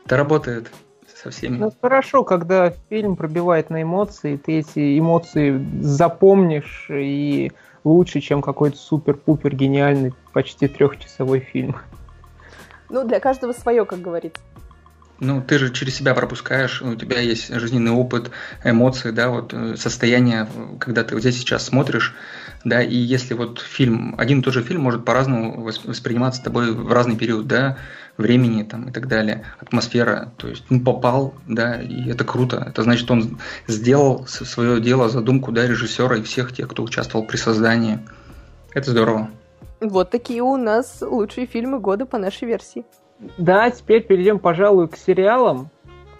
Это 0.04 0.16
работает 0.16 0.70
со 1.14 1.30
всеми. 1.30 1.56
Ну 1.56 1.72
хорошо, 1.80 2.24
когда 2.24 2.72
фильм 2.88 3.16
пробивает 3.16 3.70
на 3.70 3.82
эмоции, 3.82 4.36
ты 4.36 4.60
эти 4.60 4.98
эмоции 4.98 5.62
запомнишь 5.80 6.86
и 6.90 7.52
лучше, 7.84 8.20
чем 8.20 8.42
какой-то 8.42 8.76
супер-пупер 8.76 9.54
гениальный 9.54 10.12
почти 10.32 10.66
трехчасовой 10.68 11.40
фильм. 11.40 11.76
Ну, 12.88 13.06
для 13.06 13.20
каждого 13.20 13.52
свое, 13.52 13.84
как 13.84 14.00
говорится. 14.00 14.40
Ну, 15.20 15.40
ты 15.40 15.58
же 15.58 15.72
через 15.72 15.94
себя 15.94 16.12
пропускаешь, 16.12 16.82
у 16.82 16.96
тебя 16.96 17.20
есть 17.20 17.48
жизненный 17.54 17.92
опыт, 17.92 18.30
эмоции, 18.64 19.12
да, 19.12 19.30
вот 19.30 19.54
э, 19.54 19.76
состояние, 19.76 20.48
когда 20.80 21.04
ты 21.04 21.14
вот 21.14 21.20
здесь 21.20 21.38
сейчас 21.38 21.64
смотришь, 21.64 22.14
да, 22.64 22.82
и 22.82 22.96
если 22.96 23.34
вот 23.34 23.60
фильм, 23.60 24.16
один 24.18 24.40
и 24.40 24.42
тот 24.42 24.54
же 24.54 24.62
фильм 24.62 24.80
может 24.80 25.04
по-разному 25.04 25.62
восприниматься 25.62 26.42
тобой 26.42 26.72
в 26.72 26.92
разный 26.92 27.16
период, 27.16 27.46
да, 27.46 27.78
времени 28.16 28.62
там 28.62 28.88
и 28.88 28.92
так 28.92 29.08
далее, 29.08 29.44
атмосфера, 29.60 30.32
то 30.36 30.48
есть 30.48 30.64
он 30.70 30.84
попал, 30.84 31.34
да, 31.46 31.80
и 31.80 32.08
это 32.08 32.24
круто, 32.24 32.64
это 32.68 32.82
значит, 32.82 33.10
он 33.10 33.38
сделал 33.66 34.26
свое 34.26 34.80
дело, 34.80 35.08
задумку, 35.08 35.52
да, 35.52 35.66
режиссера 35.66 36.16
и 36.16 36.22
всех 36.22 36.52
тех, 36.52 36.68
кто 36.68 36.82
участвовал 36.82 37.26
при 37.26 37.36
создании. 37.36 37.98
Это 38.72 38.90
здорово. 38.90 39.28
Вот 39.80 40.10
такие 40.10 40.42
у 40.42 40.56
нас 40.56 41.02
лучшие 41.02 41.46
фильмы 41.46 41.80
года 41.80 42.06
по 42.06 42.18
нашей 42.18 42.46
версии. 42.46 42.84
Да, 43.38 43.70
теперь 43.70 44.02
перейдем, 44.02 44.38
пожалуй, 44.38 44.88
к 44.88 44.96
сериалам. 44.96 45.70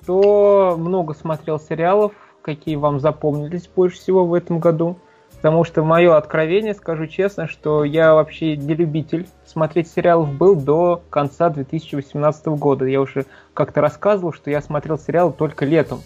Кто 0.02 0.76
много 0.78 1.14
смотрел 1.14 1.58
сериалов, 1.58 2.12
какие 2.42 2.76
вам 2.76 3.00
запомнились 3.00 3.68
больше 3.74 3.96
всего 3.96 4.26
в 4.26 4.34
этом 4.34 4.58
году? 4.58 4.98
Потому 5.44 5.62
что 5.64 5.84
мое 5.84 6.16
откровение, 6.16 6.72
скажу 6.72 7.06
честно, 7.06 7.48
что 7.48 7.84
я 7.84 8.14
вообще 8.14 8.56
не 8.56 8.72
любитель 8.74 9.26
смотреть 9.44 9.90
сериалов 9.90 10.32
был 10.32 10.56
до 10.56 11.02
конца 11.10 11.50
2018 11.50 12.46
года. 12.46 12.86
Я 12.86 13.02
уже 13.02 13.26
как-то 13.52 13.82
рассказывал, 13.82 14.32
что 14.32 14.50
я 14.50 14.62
смотрел 14.62 14.98
сериалы 14.98 15.34
только 15.34 15.66
летом. 15.66 16.00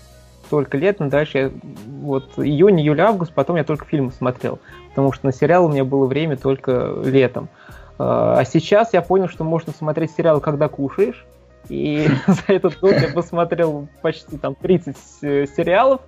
Только 0.50 0.76
летом, 0.76 1.08
дальше 1.08 1.38
я 1.38 1.52
вот 2.00 2.36
июнь, 2.36 2.80
июль, 2.80 3.00
август, 3.00 3.32
потом 3.32 3.54
я 3.54 3.62
только 3.62 3.84
фильмы 3.84 4.10
смотрел. 4.10 4.58
Потому 4.88 5.12
что 5.12 5.26
на 5.26 5.32
сериал 5.32 5.66
у 5.66 5.68
меня 5.68 5.84
было 5.84 6.06
время 6.06 6.36
только 6.36 6.96
летом. 7.04 7.48
А 7.96 8.42
сейчас 8.44 8.92
я 8.92 9.02
понял, 9.02 9.28
что 9.28 9.44
можно 9.44 9.72
смотреть 9.72 10.10
сериалы, 10.16 10.40
когда 10.40 10.66
кушаешь. 10.66 11.24
И 11.68 12.08
за 12.26 12.42
этот 12.54 12.80
год 12.80 12.94
я 12.94 13.12
посмотрел 13.14 13.86
почти 14.02 14.36
там 14.36 14.56
30 14.56 14.96
э, 15.22 15.46
сериалов. 15.46 16.00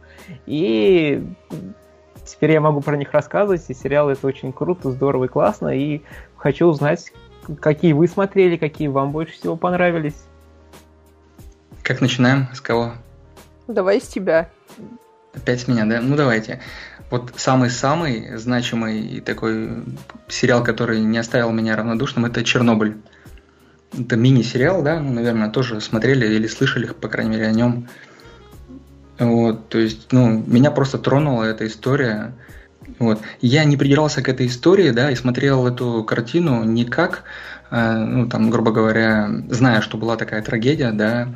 И 0.46 1.22
Теперь 2.30 2.52
я 2.52 2.60
могу 2.60 2.80
про 2.80 2.96
них 2.96 3.12
рассказывать, 3.12 3.64
и 3.68 3.74
сериал 3.74 4.08
это 4.08 4.26
очень 4.26 4.52
круто, 4.52 4.90
здорово 4.90 5.24
и 5.24 5.28
классно, 5.28 5.68
и 5.68 6.02
хочу 6.36 6.66
узнать, 6.66 7.12
какие 7.60 7.92
вы 7.92 8.06
смотрели, 8.06 8.56
какие 8.56 8.88
вам 8.88 9.10
больше 9.10 9.34
всего 9.34 9.56
понравились. 9.56 10.16
Как 11.82 12.00
начинаем? 12.00 12.48
С 12.54 12.60
кого? 12.60 12.92
Давай 13.66 14.00
с 14.00 14.06
тебя. 14.06 14.48
Опять 15.34 15.60
с 15.60 15.68
меня, 15.68 15.84
да? 15.86 16.00
Ну 16.00 16.16
давайте. 16.16 16.60
Вот 17.10 17.32
самый-самый 17.36 18.36
значимый 18.36 19.20
такой 19.20 19.68
сериал, 20.28 20.62
который 20.62 21.00
не 21.00 21.18
оставил 21.18 21.50
меня 21.50 21.76
равнодушным, 21.76 22.26
это 22.26 22.44
«Чернобыль». 22.44 22.96
Это 23.98 24.14
мини-сериал, 24.14 24.82
да, 24.82 25.00
ну, 25.00 25.12
наверное, 25.12 25.50
тоже 25.50 25.80
смотрели 25.80 26.24
или 26.24 26.46
слышали, 26.46 26.86
по 26.86 27.08
крайней 27.08 27.30
мере, 27.30 27.46
о 27.48 27.50
нем. 27.50 27.88
Вот, 29.20 29.68
то 29.68 29.78
есть, 29.78 30.12
ну, 30.12 30.42
меня 30.46 30.70
просто 30.70 30.96
тронула 30.96 31.44
эта 31.44 31.66
история. 31.66 32.32
Вот. 32.98 33.20
Я 33.42 33.64
не 33.64 33.76
придирался 33.76 34.22
к 34.22 34.30
этой 34.30 34.46
истории, 34.46 34.90
да, 34.90 35.10
и 35.10 35.14
смотрел 35.14 35.66
эту 35.66 36.02
картину 36.04 36.64
не 36.64 36.86
как, 36.86 37.24
э, 37.70 37.94
ну, 37.96 38.26
там, 38.28 38.48
грубо 38.48 38.72
говоря, 38.72 39.28
зная, 39.50 39.82
что 39.82 39.98
была 39.98 40.16
такая 40.16 40.42
трагедия, 40.42 40.90
да, 40.92 41.28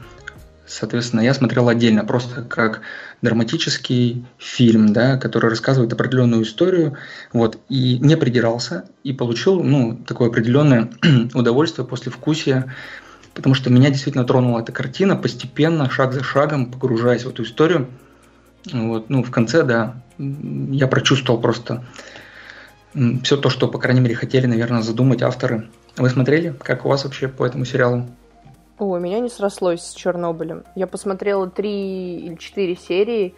соответственно, 0.66 1.20
я 1.20 1.34
смотрел 1.34 1.68
отдельно, 1.68 2.06
просто 2.06 2.42
как 2.42 2.80
драматический 3.20 4.24
фильм, 4.38 4.94
да, 4.94 5.18
который 5.18 5.50
рассказывает 5.50 5.92
определенную 5.92 6.42
историю, 6.42 6.96
вот, 7.34 7.58
и 7.68 7.98
не 7.98 8.16
придирался, 8.16 8.86
и 9.02 9.12
получил, 9.12 9.62
ну, 9.62 9.94
такое 10.06 10.28
определенное 10.28 10.90
удовольствие 11.34 11.86
после 11.86 12.10
вкусия 12.10 12.74
потому 13.34 13.54
что 13.54 13.70
меня 13.70 13.90
действительно 13.90 14.24
тронула 14.24 14.60
эта 14.60 14.72
картина, 14.72 15.16
постепенно, 15.16 15.90
шаг 15.90 16.12
за 16.12 16.22
шагом, 16.22 16.66
погружаясь 16.66 17.24
в 17.24 17.28
эту 17.28 17.42
историю. 17.42 17.88
Вот, 18.72 19.10
ну, 19.10 19.22
в 19.22 19.30
конце, 19.30 19.62
да, 19.62 19.96
я 20.18 20.86
прочувствовал 20.86 21.40
просто 21.40 21.84
все 23.22 23.36
то, 23.36 23.50
что, 23.50 23.68
по 23.68 23.78
крайней 23.78 24.00
мере, 24.00 24.14
хотели, 24.14 24.46
наверное, 24.46 24.82
задумать 24.82 25.22
авторы. 25.22 25.68
Вы 25.96 26.08
смотрели? 26.08 26.54
Как 26.62 26.86
у 26.86 26.88
вас 26.88 27.04
вообще 27.04 27.28
по 27.28 27.44
этому 27.44 27.64
сериалу? 27.64 28.06
О, 28.78 28.98
меня 28.98 29.20
не 29.20 29.28
срослось 29.28 29.82
с 29.82 29.94
Чернобылем. 29.94 30.64
Я 30.74 30.86
посмотрела 30.86 31.48
три 31.48 32.18
или 32.18 32.36
четыре 32.36 32.76
серии, 32.76 33.34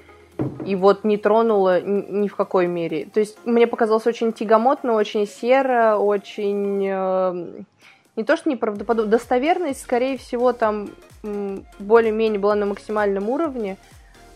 и 0.67 0.77
вот 0.77 1.05
не 1.05 1.17
тронула 1.17 1.81
ни 1.81 2.29
в 2.29 2.37
какой 2.37 2.67
мере. 2.67 3.07
То 3.13 3.21
есть 3.21 3.39
мне 3.45 3.67
показалось 3.67 4.07
очень 4.07 4.33
тягомотно, 4.33 4.93
очень 4.93 5.27
серо, 5.27 5.97
очень 5.97 6.87
э, 6.87 7.63
не 8.17 8.25
то, 8.25 8.37
что 8.37 8.49
неправдоподобно, 8.49 9.11
достоверность, 9.11 9.83
скорее 9.83 10.17
всего, 10.17 10.53
там 10.53 10.91
более-менее 11.79 12.41
была 12.41 12.55
на 12.55 12.67
максимальном 12.67 13.29
уровне, 13.29 13.77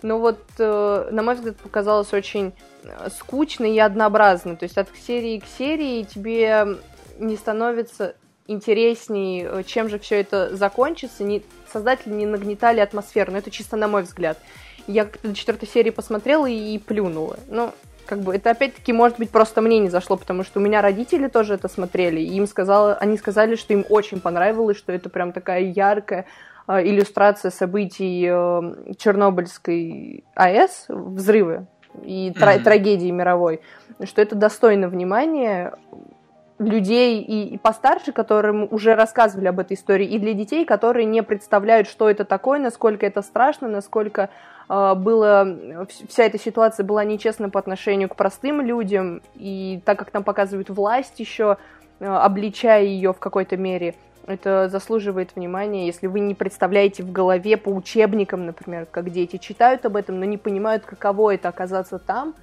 но 0.02 0.18
вот, 0.18 0.40
э, 0.58 1.08
на 1.10 1.22
мой 1.22 1.34
взгляд, 1.34 1.56
показалось 1.56 2.12
очень 2.12 2.52
э, 2.84 3.08
скучно 3.18 3.66
и 3.66 3.78
однообразно. 3.78 4.56
То 4.56 4.64
есть 4.64 4.78
от 4.78 4.88
серии 5.06 5.38
к 5.38 5.44
серии 5.58 6.04
тебе 6.04 6.78
не 7.18 7.36
становится 7.36 8.14
интересней, 8.46 9.44
э, 9.44 9.62
чем 9.64 9.88
же 9.88 9.98
все 9.98 10.20
это 10.20 10.56
закончится. 10.56 11.22
Не, 11.22 11.42
создатели 11.70 12.12
не 12.14 12.26
нагнетали 12.26 12.80
атмосферу, 12.80 13.32
но 13.32 13.38
это 13.38 13.50
чисто 13.50 13.76
на 13.76 13.88
мой 13.88 14.02
взгляд. 14.02 14.38
Я 14.86 15.04
как-то 15.04 15.28
до 15.28 15.34
четвертой 15.34 15.68
серии 15.68 15.90
посмотрела 15.90 16.46
и, 16.46 16.74
и 16.74 16.78
плюнула. 16.78 17.38
Ну, 17.48 17.72
как 18.10 18.22
бы 18.22 18.34
это 18.34 18.50
опять-таки 18.50 18.92
может 18.92 19.18
быть 19.18 19.30
просто 19.30 19.60
мне 19.60 19.78
не 19.78 19.88
зашло, 19.88 20.16
потому 20.16 20.42
что 20.42 20.58
у 20.58 20.62
меня 20.62 20.82
родители 20.82 21.28
тоже 21.28 21.54
это 21.54 21.68
смотрели, 21.68 22.20
и 22.20 22.34
им 22.34 22.48
сказала, 22.48 22.94
они 22.94 23.16
сказали, 23.16 23.54
что 23.54 23.72
им 23.72 23.86
очень 23.88 24.20
понравилось, 24.20 24.76
что 24.76 24.92
это 24.92 25.08
прям 25.08 25.30
такая 25.30 25.60
яркая 25.60 26.26
э, 26.66 26.82
иллюстрация 26.88 27.52
событий 27.52 28.26
э, 28.28 28.94
Чернобыльской 28.98 30.24
АЭС, 30.34 30.86
взрывы 30.88 31.68
и 32.02 32.30
mm-hmm. 32.30 32.64
трагедии 32.64 33.10
мировой, 33.12 33.60
что 34.02 34.20
это 34.20 34.34
достойно 34.34 34.88
внимания 34.88 35.72
людей 36.60 37.22
и, 37.22 37.54
и 37.54 37.58
постарше, 37.58 38.12
которым 38.12 38.68
уже 38.70 38.94
рассказывали 38.94 39.48
об 39.48 39.58
этой 39.58 39.76
истории, 39.76 40.06
и 40.06 40.18
для 40.18 40.34
детей, 40.34 40.64
которые 40.64 41.06
не 41.06 41.22
представляют, 41.22 41.88
что 41.88 42.08
это 42.08 42.24
такое, 42.24 42.60
насколько 42.60 43.06
это 43.06 43.22
страшно, 43.22 43.66
насколько 43.66 44.28
а, 44.68 44.94
было, 44.94 45.56
вся 46.08 46.24
эта 46.24 46.38
ситуация 46.38 46.84
была 46.84 47.02
нечестна 47.02 47.48
по 47.48 47.58
отношению 47.58 48.10
к 48.10 48.16
простым 48.16 48.60
людям, 48.60 49.22
и 49.34 49.80
так 49.86 49.98
как 49.98 50.12
нам 50.12 50.22
показывают 50.22 50.68
власть 50.68 51.18
еще, 51.18 51.56
а, 51.98 52.24
обличая 52.24 52.84
ее 52.84 53.14
в 53.14 53.18
какой-то 53.18 53.56
мере, 53.56 53.94
это 54.26 54.68
заслуживает 54.68 55.34
внимания, 55.34 55.86
если 55.86 56.06
вы 56.08 56.20
не 56.20 56.34
представляете 56.34 57.02
в 57.02 57.10
голове 57.10 57.56
по 57.56 57.70
учебникам, 57.70 58.44
например, 58.44 58.84
как 58.84 59.10
дети 59.10 59.38
читают 59.38 59.86
об 59.86 59.96
этом, 59.96 60.20
но 60.20 60.26
не 60.26 60.36
понимают, 60.36 60.84
каково 60.84 61.34
это 61.34 61.48
оказаться 61.48 61.98
там, 61.98 62.34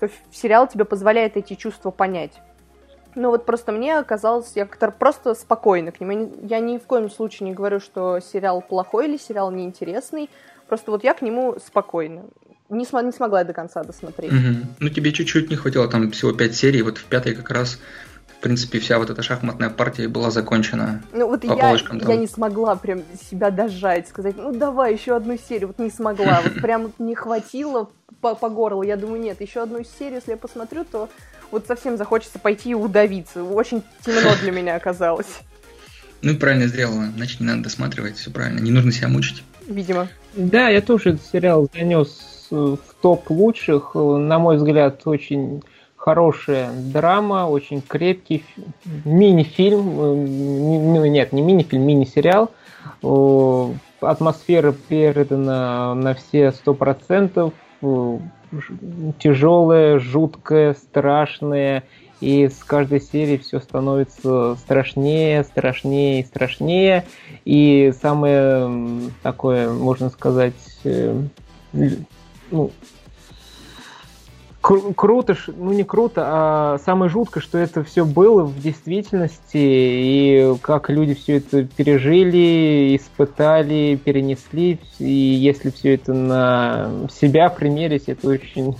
то 0.00 0.10
сериал 0.32 0.66
тебе 0.66 0.84
позволяет 0.84 1.36
эти 1.36 1.54
чувства 1.54 1.92
понять. 1.92 2.32
Ну 3.14 3.30
вот 3.30 3.46
просто 3.46 3.72
мне 3.72 3.98
оказалось, 3.98 4.52
я 4.54 4.66
как-то 4.66 4.90
просто 4.90 5.34
спокойно 5.34 5.92
к 5.92 6.00
нему. 6.00 6.32
Я 6.42 6.60
ни 6.60 6.78
в 6.78 6.82
коем 6.82 7.10
случае 7.10 7.48
не 7.48 7.54
говорю, 7.54 7.80
что 7.80 8.20
сериал 8.20 8.60
плохой 8.60 9.08
или 9.08 9.16
сериал 9.16 9.50
неинтересный. 9.50 10.30
Просто 10.68 10.90
вот 10.90 11.04
я 11.04 11.14
к 11.14 11.22
нему 11.22 11.56
спокойно. 11.64 12.24
Не, 12.70 12.84
см- 12.84 13.04
не 13.04 13.12
смогла 13.12 13.40
я 13.40 13.44
до 13.44 13.52
конца 13.52 13.84
досмотреть. 13.84 14.32
Угу. 14.32 14.66
Ну, 14.80 14.88
тебе 14.88 15.12
чуть-чуть 15.12 15.50
не 15.50 15.56
хватило, 15.56 15.86
там 15.86 16.10
всего 16.10 16.32
пять 16.32 16.56
серий, 16.56 16.82
вот 16.82 16.98
в 16.98 17.04
пятой 17.04 17.34
как 17.34 17.50
раз 17.50 17.78
в 18.26 18.40
принципе, 18.44 18.78
вся 18.78 18.98
вот 18.98 19.08
эта 19.08 19.22
шахматная 19.22 19.70
партия 19.70 20.06
была 20.06 20.30
закончена. 20.30 21.02
Ну 21.12 21.28
вот 21.28 21.42
по 21.42 21.54
я, 21.54 21.76
я 22.06 22.16
не 22.16 22.26
смогла 22.26 22.76
прям 22.76 23.02
себя 23.30 23.50
дожать, 23.50 24.06
сказать, 24.06 24.36
ну 24.36 24.52
давай 24.52 24.92
еще 24.92 25.16
одну 25.16 25.38
серию, 25.38 25.68
вот 25.68 25.78
не 25.78 25.90
смогла, 25.90 26.42
вот 26.44 26.60
прям 26.60 26.92
не 26.98 27.14
хватило 27.14 27.88
по, 28.20 28.34
по 28.34 28.50
горлу. 28.50 28.82
Я 28.82 28.96
думаю, 28.96 29.22
нет, 29.22 29.40
еще 29.40 29.62
одну 29.62 29.82
серию, 29.98 30.16
если 30.16 30.32
я 30.32 30.36
посмотрю, 30.36 30.84
то 30.84 31.08
вот 31.50 31.66
совсем 31.66 31.96
захочется 31.96 32.38
пойти 32.38 32.70
и 32.70 32.74
удавиться. 32.74 33.44
Очень 33.44 33.82
темно 34.04 34.30
для 34.42 34.52
меня 34.52 34.76
оказалось. 34.76 35.40
Ну 36.22 36.32
и 36.32 36.36
правильно 36.36 36.66
сделала, 36.66 37.06
значит 37.16 37.40
не 37.40 37.46
надо 37.46 37.64
досматривать, 37.64 38.16
все 38.16 38.30
правильно, 38.30 38.60
не 38.60 38.70
нужно 38.70 38.92
себя 38.92 39.08
мучить. 39.08 39.42
видимо. 39.66 40.08
Да, 40.34 40.68
я 40.68 40.80
тоже 40.80 41.10
этот 41.10 41.26
сериал 41.26 41.68
занес 41.72 42.48
в 42.50 42.78
топ 43.00 43.30
лучших. 43.30 43.94
На 43.94 44.38
мой 44.38 44.56
взгляд, 44.56 45.02
очень 45.04 45.62
хорошая 45.96 46.70
драма, 46.72 47.48
очень 47.48 47.80
крепкий 47.80 48.44
мини-фильм, 49.04 49.84
ну, 49.84 51.04
нет, 51.06 51.32
не 51.32 51.42
мини-фильм, 51.42 51.82
мини-сериал. 51.82 52.50
Атмосфера 54.00 54.72
передана 54.72 55.94
на 55.94 56.14
все 56.14 56.52
сто 56.52 56.74
процентов, 56.74 57.54
тяжелая, 59.18 59.98
жуткая, 59.98 60.74
страшная, 60.74 61.84
и 62.20 62.48
с 62.48 62.64
каждой 62.64 63.00
серии 63.00 63.36
все 63.36 63.60
становится 63.60 64.54
страшнее, 64.56 65.44
страшнее 65.44 66.20
и 66.20 66.24
страшнее. 66.24 67.04
И 67.44 67.92
самое 68.00 69.10
такое, 69.22 69.70
можно 69.70 70.08
сказать, 70.10 70.54
э, 70.84 71.22
ну, 72.50 72.70
кру- 74.64 74.94
круто, 74.94 75.36
ну 75.56 75.72
не 75.72 75.84
круто, 75.84 76.22
а 76.24 76.78
самое 76.84 77.10
жуткое, 77.10 77.42
что 77.42 77.58
это 77.58 77.84
все 77.84 78.04
было 78.04 78.44
в 78.44 78.60
действительности, 78.60 79.38
и 79.54 80.54
как 80.62 80.88
люди 80.88 81.14
все 81.14 81.36
это 81.36 81.64
пережили, 81.64 82.96
испытали, 82.96 84.00
перенесли, 84.02 84.78
и 84.98 85.04
если 85.04 85.70
все 85.70 85.94
это 85.94 86.14
на 86.14 86.90
себя 87.12 87.50
примерить, 87.50 88.04
это 88.08 88.28
очень 88.28 88.74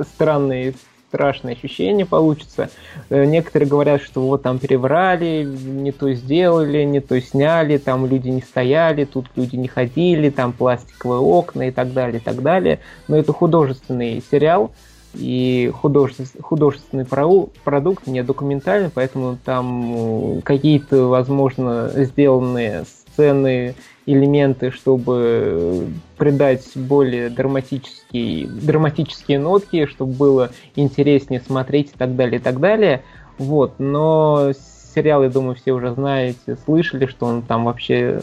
странные 0.00 0.74
страшное 1.08 1.54
ощущение 1.54 2.04
получится. 2.04 2.68
Э, 3.08 3.24
некоторые 3.24 3.66
говорят, 3.66 4.02
что 4.02 4.20
вот 4.20 4.42
там 4.42 4.58
переврали, 4.58 5.42
не 5.42 5.90
то 5.90 6.12
сделали, 6.12 6.84
не 6.84 7.00
то 7.00 7.18
сняли, 7.18 7.78
там 7.78 8.06
люди 8.06 8.28
не 8.28 8.42
стояли, 8.42 9.04
тут 9.04 9.26
люди 9.34 9.56
не 9.56 9.68
ходили, 9.68 10.28
там 10.28 10.52
пластиковые 10.52 11.20
окна 11.20 11.68
и 11.68 11.70
так 11.70 11.94
далее, 11.94 12.20
и 12.20 12.22
так 12.22 12.42
далее. 12.42 12.80
Но 13.08 13.16
это 13.16 13.32
художественный 13.32 14.22
сериал, 14.30 14.70
и 15.14 15.72
художественный, 15.74 16.42
художественный 16.42 17.04
продукт, 17.04 18.06
не 18.06 18.22
документальный, 18.22 18.90
поэтому 18.90 19.38
там 19.44 20.42
какие-то, 20.42 21.06
возможно, 21.06 21.90
сделанные 21.94 22.84
сцены, 22.84 23.74
элементы, 24.06 24.70
чтобы 24.70 25.88
придать 26.16 26.64
более 26.74 27.30
драматические, 27.30 28.46
драматические 28.46 29.38
нотки, 29.38 29.86
чтобы 29.86 30.12
было 30.12 30.50
интереснее 30.76 31.40
смотреть 31.40 31.90
и 31.94 31.98
так 31.98 32.16
далее, 32.16 32.38
и 32.40 32.42
так 32.42 32.60
далее. 32.60 33.02
Вот, 33.38 33.74
но 33.78 34.52
сериал, 34.94 35.22
я 35.22 35.28
думаю, 35.28 35.54
все 35.56 35.72
уже 35.72 35.92
знаете, 35.92 36.56
слышали, 36.64 37.06
что 37.06 37.26
он 37.26 37.42
там 37.42 37.64
вообще 37.66 38.20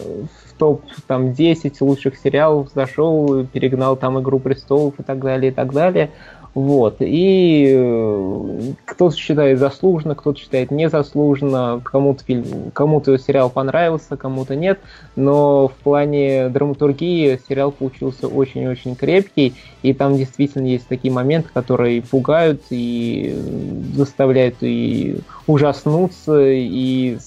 в 0.48 0.54
топ 0.58 0.82
там 1.08 1.34
10 1.34 1.80
лучших 1.82 2.18
сериалов 2.18 2.70
зашел, 2.74 3.46
перегнал 3.46 3.96
там 3.96 4.20
«Игру 4.20 4.40
престолов» 4.40 5.00
и 5.00 5.04
так 5.04 5.20
далее, 5.20 5.52
и 5.52 5.54
так 5.54 5.72
далее. 5.72 6.12
Вот. 6.56 6.98
И 7.02 7.76
э, 7.78 8.74
кто-то 8.86 9.16
считает 9.16 9.60
заслуженно, 9.60 10.16
кто-то 10.16 10.40
считает 10.40 10.72
незаслуженно, 10.72 11.82
кому-то 11.84 12.24
фильм, 12.24 12.72
кому-то 12.74 13.18
сериал 13.18 13.50
понравился, 13.50 14.16
кому-то 14.16 14.56
нет, 14.56 14.80
но 15.18 15.68
в 15.68 15.74
плане 15.74 16.48
драматургии 16.48 17.42
сериал 17.50 17.74
получился 17.74 18.30
очень-очень 18.30 18.96
крепкий, 18.96 19.54
и 19.84 19.94
там 19.94 20.16
действительно 20.16 20.66
есть 20.66 20.88
такие 20.88 21.14
моменты, 21.14 21.50
которые 21.54 22.02
пугают 22.02 22.62
и 22.70 23.38
заставляют 23.94 24.56
и 24.62 25.18
ужаснуться, 25.48 26.42
и 26.42 27.18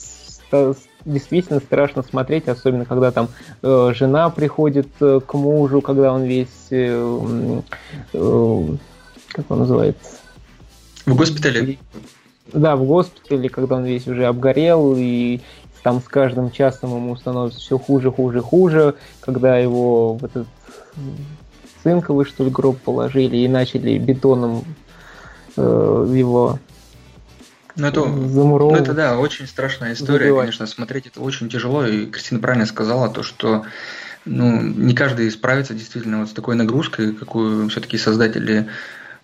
действительно 1.04 1.60
страшно 1.60 2.02
смотреть, 2.02 2.48
особенно 2.48 2.86
когда 2.86 3.10
там 3.10 3.28
э, 3.62 3.92
жена 3.94 4.30
приходит 4.30 4.88
э, 5.00 5.20
к 5.24 5.34
мужу, 5.34 5.82
когда 5.82 6.14
он 6.14 6.24
весь 6.24 6.68
э, 6.70 7.60
э, 8.14 8.62
как 9.32 9.50
он 9.50 9.60
называется? 9.60 10.18
В 11.06 11.14
госпитале? 11.14 11.78
Да, 12.52 12.76
в 12.76 12.84
госпитале, 12.84 13.48
когда 13.48 13.76
он 13.76 13.84
весь 13.84 14.06
уже 14.06 14.26
обгорел, 14.26 14.94
и 14.96 15.40
там 15.82 16.00
с 16.02 16.08
каждым 16.08 16.50
часом 16.50 16.94
ему 16.94 17.16
становится 17.16 17.58
все 17.60 17.78
хуже, 17.78 18.10
хуже, 18.10 18.40
хуже, 18.40 18.94
когда 19.20 19.58
его 19.58 20.14
в 20.14 20.24
этот 20.24 20.46
цинковый, 21.82 22.26
что 22.26 22.44
ли, 22.44 22.50
гроб 22.50 22.78
положили 22.78 23.36
и 23.36 23.48
начали 23.48 23.98
бетоном 23.98 24.64
э, 25.56 26.12
его 26.14 26.58
ну 27.76 27.86
это, 27.86 28.04
ну 28.04 28.74
это 28.74 28.92
да, 28.92 29.18
очень 29.18 29.46
страшная 29.46 29.92
история, 29.92 30.26
забивать. 30.26 30.46
конечно, 30.46 30.66
смотреть 30.66 31.06
это 31.06 31.20
очень 31.20 31.48
тяжело, 31.48 31.86
и 31.86 32.06
Кристина 32.06 32.40
правильно 32.40 32.66
сказала 32.66 33.08
то, 33.08 33.22
что 33.22 33.64
ну, 34.24 34.60
не 34.60 34.94
каждый 34.94 35.30
справится 35.30 35.74
действительно 35.74 36.20
вот 36.20 36.28
с 36.28 36.32
такой 36.32 36.56
нагрузкой, 36.56 37.14
какую 37.14 37.68
все-таки 37.68 37.96
создатели 37.96 38.68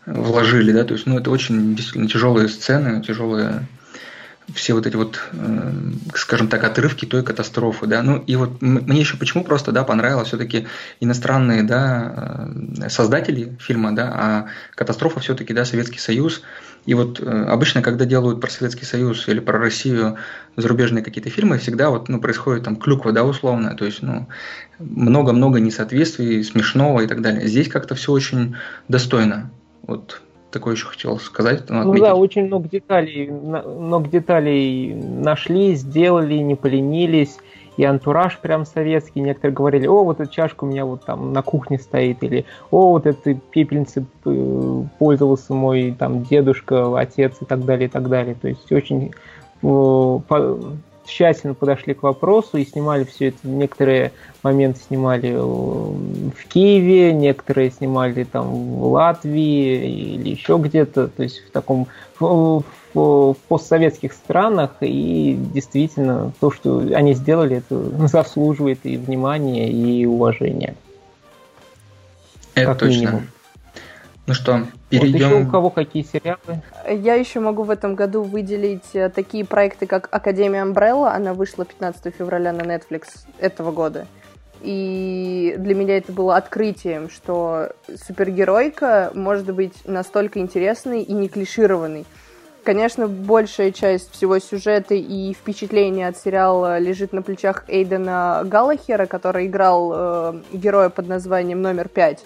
вложили, 0.06 0.72
да, 0.72 0.84
то 0.84 0.94
есть, 0.94 1.06
ну, 1.06 1.18
это 1.18 1.30
очень 1.30 1.74
действительно 1.74 2.08
тяжелые 2.08 2.48
сцены, 2.48 3.02
тяжелые 3.02 3.66
все 4.52 4.74
вот 4.74 4.86
эти 4.86 4.96
вот, 4.96 5.20
э, 5.32 5.72
скажем 6.14 6.48
так, 6.48 6.62
отрывки 6.64 7.06
той 7.06 7.22
катастрофы, 7.22 7.86
да, 7.86 8.02
ну 8.02 8.18
и 8.18 8.36
вот 8.36 8.60
мне 8.60 9.00
еще 9.00 9.16
почему 9.16 9.42
просто, 9.42 9.72
да, 9.72 9.84
понравилось 9.84 10.28
все-таки 10.28 10.66
иностранные, 11.00 11.62
да, 11.62 12.48
э, 12.78 12.88
создатели 12.90 13.56
фильма, 13.58 13.94
да, 13.94 14.12
а 14.14 14.46
катастрофа 14.74 15.20
все-таки, 15.20 15.54
да, 15.54 15.64
Советский 15.64 15.98
Союз, 15.98 16.42
и 16.84 16.92
вот 16.92 17.20
э, 17.20 17.44
обычно, 17.44 17.80
когда 17.80 18.04
делают 18.04 18.40
про 18.42 18.50
Советский 18.50 18.84
Союз 18.84 19.26
или 19.28 19.40
про 19.40 19.58
Россию 19.58 20.16
зарубежные 20.56 21.02
какие-то 21.02 21.30
фильмы, 21.30 21.56
всегда 21.56 21.88
вот, 21.88 22.10
ну, 22.10 22.20
происходит 22.20 22.64
там 22.64 22.76
клюква, 22.76 23.12
да, 23.12 23.24
условно, 23.24 23.74
то 23.74 23.86
есть, 23.86 24.02
ну, 24.02 24.28
много-много 24.78 25.58
несоответствий, 25.58 26.44
смешного 26.44 27.00
и 27.00 27.06
так 27.06 27.22
далее. 27.22 27.48
Здесь 27.48 27.68
как-то 27.68 27.94
все 27.94 28.12
очень 28.12 28.56
достойно, 28.88 29.50
вот 29.86 30.22
такое 30.50 30.74
еще 30.74 30.86
хотел 30.86 31.18
сказать. 31.18 31.68
Ну, 31.68 31.84
ну 31.84 31.98
да, 31.98 32.14
очень 32.14 32.46
много 32.46 32.68
деталей, 32.68 33.28
много 33.28 34.08
деталей 34.08 34.94
нашли, 34.94 35.74
сделали, 35.74 36.34
не 36.34 36.54
поленились. 36.54 37.38
И 37.76 37.82
антураж 37.82 38.38
прям 38.38 38.64
советский. 38.64 39.20
Некоторые 39.20 39.52
говорили, 39.52 39.88
о, 39.88 40.04
вот 40.04 40.20
эта 40.20 40.30
чашка 40.30 40.62
у 40.62 40.68
меня 40.68 40.86
вот 40.86 41.04
там 41.04 41.32
на 41.32 41.42
кухне 41.42 41.78
стоит, 41.80 42.22
или 42.22 42.44
о, 42.70 42.90
вот 42.90 43.04
этой 43.06 43.34
пепельницей 43.34 44.06
э, 44.24 44.82
пользовался 45.00 45.54
мой 45.54 45.92
там 45.98 46.22
дедушка, 46.22 46.96
отец 46.96 47.34
и 47.40 47.44
так 47.44 47.64
далее, 47.64 47.88
и 47.88 47.90
так 47.90 48.08
далее. 48.08 48.36
То 48.40 48.46
есть 48.46 48.70
очень 48.70 49.12
тщательно 51.06 51.54
подошли 51.54 51.94
к 51.94 52.02
вопросу 52.02 52.56
и 52.56 52.64
снимали 52.64 53.04
все 53.04 53.28
это. 53.28 53.38
Некоторые 53.44 54.12
моменты 54.42 54.80
снимали 54.86 55.32
в 55.32 56.48
Киеве, 56.48 57.12
некоторые 57.12 57.70
снимали 57.70 58.24
там 58.24 58.78
в 58.78 58.86
Латвии 58.92 60.14
или 60.14 60.30
еще 60.30 60.58
где-то, 60.58 61.08
то 61.08 61.22
есть 61.22 61.46
в 61.46 61.50
таком 61.50 61.86
в, 62.18 62.62
в, 62.94 63.32
в 63.32 63.36
постсоветских 63.48 64.12
странах. 64.12 64.70
И 64.80 65.38
действительно 65.52 66.32
то, 66.40 66.50
что 66.50 66.78
они 66.78 67.14
сделали, 67.14 67.58
это 67.58 67.76
заслуживает 68.08 68.80
и 68.84 68.96
внимания, 68.96 69.70
и 69.70 70.06
уважения. 70.06 70.74
Это 72.54 72.66
как 72.66 72.78
точно. 72.78 72.98
Минимум. 72.98 73.26
Ну 74.26 74.32
что, 74.32 74.62
перейдем... 74.88 75.28
Вот 75.28 75.36
еще 75.36 75.46
у 75.46 75.50
кого 75.50 75.70
какие 75.70 76.02
сериалы? 76.02 76.62
Я 76.88 77.14
еще 77.14 77.40
могу 77.40 77.62
в 77.62 77.70
этом 77.70 77.94
году 77.94 78.22
выделить 78.22 78.94
э, 78.94 79.10
такие 79.10 79.44
проекты, 79.44 79.86
как 79.86 80.08
Академия 80.10 80.62
Umbrella. 80.62 81.14
Она 81.14 81.34
вышла 81.34 81.66
15 81.66 82.14
февраля 82.14 82.52
на 82.52 82.62
Netflix 82.62 83.26
этого 83.38 83.70
года. 83.70 84.06
И 84.62 85.54
для 85.58 85.74
меня 85.74 85.98
это 85.98 86.10
было 86.10 86.36
открытием, 86.36 87.10
что 87.10 87.72
супергеройка 88.06 89.10
может 89.14 89.52
быть 89.52 89.74
настолько 89.84 90.38
интересной 90.38 91.02
и 91.02 91.12
не 91.12 91.28
клишированной. 91.28 92.06
Конечно, 92.64 93.08
большая 93.08 93.72
часть 93.72 94.10
всего 94.10 94.38
сюжета 94.38 94.94
и 94.94 95.34
впечатления 95.34 96.08
от 96.08 96.16
сериала 96.16 96.78
лежит 96.78 97.12
на 97.12 97.20
плечах 97.20 97.64
Эйдена 97.68 98.40
Галлахера, 98.46 99.04
который 99.04 99.48
играл 99.48 99.92
э, 99.94 100.40
героя 100.54 100.88
под 100.88 101.08
названием 101.08 101.60
номер 101.60 101.88
пять 101.88 102.24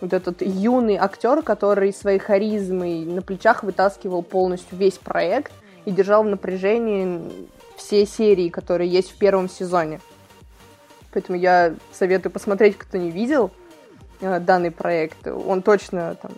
вот 0.00 0.12
этот 0.12 0.42
юный 0.42 0.96
актер, 0.96 1.42
который 1.42 1.92
своей 1.92 2.18
харизмой 2.18 3.04
на 3.04 3.22
плечах 3.22 3.62
вытаскивал 3.62 4.22
полностью 4.22 4.78
весь 4.78 4.98
проект 4.98 5.52
и 5.84 5.90
держал 5.90 6.22
в 6.24 6.28
напряжении 6.28 7.20
все 7.76 8.06
серии, 8.06 8.48
которые 8.48 8.90
есть 8.90 9.10
в 9.10 9.18
первом 9.18 9.48
сезоне. 9.48 10.00
Поэтому 11.12 11.38
я 11.38 11.74
советую 11.92 12.32
посмотреть, 12.32 12.78
кто 12.78 12.96
не 12.98 13.10
видел 13.10 13.50
э, 14.20 14.38
данный 14.38 14.70
проект. 14.70 15.26
Он 15.26 15.62
точно 15.62 16.16
там 16.20 16.32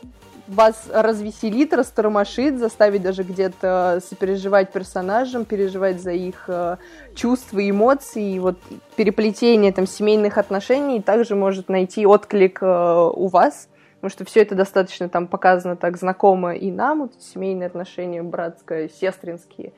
вас 0.49 0.89
развеселит, 0.93 1.73
растормошит, 1.73 2.59
заставить 2.59 3.03
даже 3.03 3.23
где-то 3.23 4.01
сопереживать 4.05 4.73
персонажам, 4.73 5.45
переживать 5.45 6.01
за 6.01 6.13
их 6.13 6.45
э, 6.49 6.77
чувства 7.15 7.61
и 7.61 7.71
эмоции. 7.71 8.35
И 8.35 8.39
вот 8.39 8.57
переплетение 8.97 9.73
там 9.73 9.87
семейных 9.87 10.39
отношений 10.39 11.01
также 11.01 11.35
может 11.35 11.69
найти 11.69 12.07
отклик 12.07 12.59
э, 12.63 13.11
у 13.15 13.29
вас, 13.29 13.69
потому 13.97 14.11
что 14.11 14.25
все 14.25 14.43
это 14.43 14.55
достаточно 14.55 15.09
там 15.09 15.27
показано 15.27 15.77
так 15.77 15.97
знакомо 15.97 16.55
и 16.55 16.71
нам, 16.71 17.03
вот, 17.03 17.13
семейные 17.21 17.67
отношения 17.67 18.23
братско-сестринские. 18.23 19.73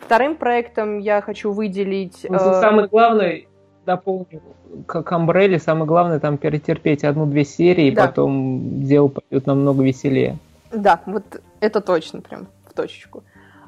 Вторым 0.00 0.36
проектом 0.36 0.98
я 0.98 1.20
хочу 1.20 1.50
выделить... 1.52 2.26
Ну, 2.28 2.36
э... 2.36 2.60
Самый 2.60 2.88
главный 2.88 3.48
дополню, 3.84 4.42
как 4.86 5.10
Амбрелли, 5.12 5.58
самое 5.58 5.86
главное 5.86 6.20
там 6.20 6.36
перетерпеть 6.38 7.04
одну-две 7.04 7.44
серии, 7.44 7.90
да. 7.90 8.04
и 8.04 8.06
потом 8.06 8.84
дело 8.84 9.08
пойдет 9.08 9.46
намного 9.46 9.82
веселее. 9.82 10.38
Да, 10.72 11.00
вот 11.06 11.40
это 11.60 11.80
точно, 11.80 12.20
прям 12.20 12.46
в 12.68 12.74
точечку. 12.74 13.22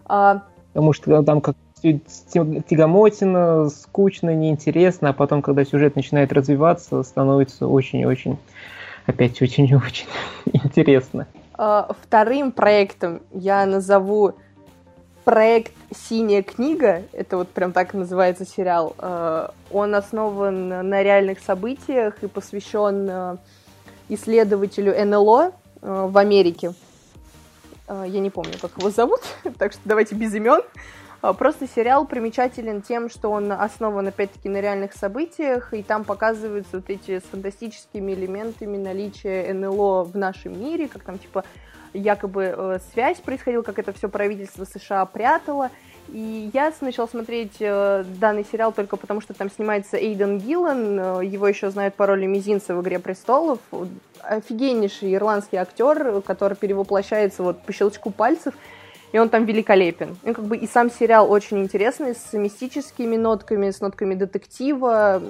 А... 0.05 0.42
Потому 0.72 0.92
что 0.92 1.22
там 1.22 1.40
как 1.40 1.57
тягомотина, 1.83 3.68
скучно, 3.68 4.35
неинтересно, 4.35 5.11
а 5.11 5.12
потом, 5.12 5.42
когда 5.42 5.64
сюжет 5.64 5.96
начинает 5.96 6.33
развиваться, 6.33 7.02
становится 7.02 7.68
очень-очень, 7.68 8.38
опять 9.07 9.40
очень-очень 9.40 10.07
интересно. 10.52 11.26
А, 11.55 11.94
вторым 12.02 12.52
проектом 12.52 13.22
я 13.33 13.64
назову 13.66 14.35
проект 15.26 15.72
«Синяя 15.92 16.40
книга», 16.40 17.02
это 17.12 17.36
вот 17.36 17.48
прям 17.48 17.72
так 17.72 17.94
называется 17.94 18.46
сериал, 18.46 18.94
а, 18.98 19.52
он 19.72 19.96
основан 19.96 20.68
на 20.68 21.02
реальных 21.02 21.40
событиях 21.40 22.22
и 22.22 22.28
посвящен 22.28 23.10
а, 23.10 23.36
исследователю 24.08 24.94
НЛО 25.04 25.50
в 25.82 26.16
Америке. 26.16 26.74
Я 27.88 28.20
не 28.20 28.30
помню, 28.30 28.54
как 28.60 28.78
его 28.78 28.90
зовут, 28.90 29.20
так 29.58 29.72
что 29.72 29.80
давайте 29.84 30.14
без 30.14 30.32
имен. 30.32 30.62
Просто 31.34 31.66
сериал 31.66 32.06
примечателен 32.06 32.82
тем, 32.82 33.08
что 33.08 33.30
он 33.30 33.52
основан, 33.52 34.08
опять-таки, 34.08 34.48
на 34.48 34.60
реальных 34.60 34.92
событиях, 34.92 35.72
и 35.72 35.82
там 35.82 36.04
показываются 36.04 36.76
вот 36.76 36.90
эти 36.90 37.18
с 37.18 37.22
фантастическими 37.24 38.12
элементами 38.12 38.76
наличия 38.76 39.52
НЛО 39.52 40.04
в 40.04 40.16
нашем 40.16 40.60
мире, 40.60 40.88
как 40.88 41.02
там, 41.02 41.18
типа, 41.18 41.44
якобы 41.92 42.54
э, 42.56 42.78
связь 42.92 43.18
происходила, 43.18 43.62
как 43.62 43.78
это 43.78 43.92
все 43.92 44.08
правительство 44.08 44.64
США 44.64 45.04
прятало. 45.06 45.70
И 46.08 46.50
я 46.54 46.72
начала 46.80 47.08
смотреть 47.08 47.56
э, 47.58 48.04
данный 48.20 48.44
сериал 48.50 48.72
только 48.72 48.96
потому, 48.96 49.20
что 49.20 49.34
там 49.34 49.50
снимается 49.50 49.96
Эйден 49.96 50.38
Гиллан, 50.38 50.98
э, 50.98 51.24
его 51.24 51.48
еще 51.48 51.70
знают 51.70 51.94
по 51.94 52.06
роли 52.06 52.26
Мизинца 52.26 52.74
в 52.74 52.82
«Игре 52.82 52.98
престолов». 52.98 53.58
Офигеннейший 54.22 55.14
ирландский 55.14 55.56
актер, 55.56 56.20
который 56.22 56.56
перевоплощается 56.56 57.42
вот 57.42 57.62
по 57.62 57.72
щелчку 57.72 58.10
пальцев, 58.10 58.54
и 59.16 59.18
он 59.18 59.31
там 59.31 59.46
великолепен. 59.46 60.14
И, 60.24 60.33
как 60.35 60.44
бы, 60.44 60.59
и 60.59 60.66
сам 60.66 60.90
сериал 60.90 61.33
очень 61.33 61.59
интересный, 61.62 62.14
с 62.14 62.35
мистическими 62.35 63.16
нотками, 63.16 63.70
с 63.70 63.81
нотками 63.81 64.14
детектива. 64.14 65.22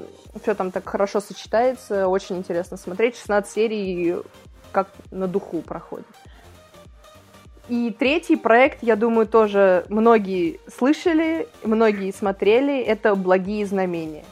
Все 0.43 0.57
там 0.57 0.73
так 0.73 0.89
хорошо 0.89 1.21
сочетается, 1.21 2.09
очень 2.09 2.39
интересно 2.39 2.79
смотреть. 2.79 3.17
16 3.17 3.53
серий 3.53 4.17
как 4.73 4.89
на 5.13 5.29
духу 5.29 5.63
проходит. 5.63 6.05
И 7.69 7.95
третий 7.97 8.35
проект, 8.35 8.83
я 8.83 8.97
думаю, 8.97 9.29
тоже 9.29 9.87
многие 9.89 10.59
слышали, 10.67 11.47
многие 11.63 12.11
смотрели, 12.11 12.81
это 12.81 13.15
«Благие 13.15 13.65
знамения». 13.67 14.25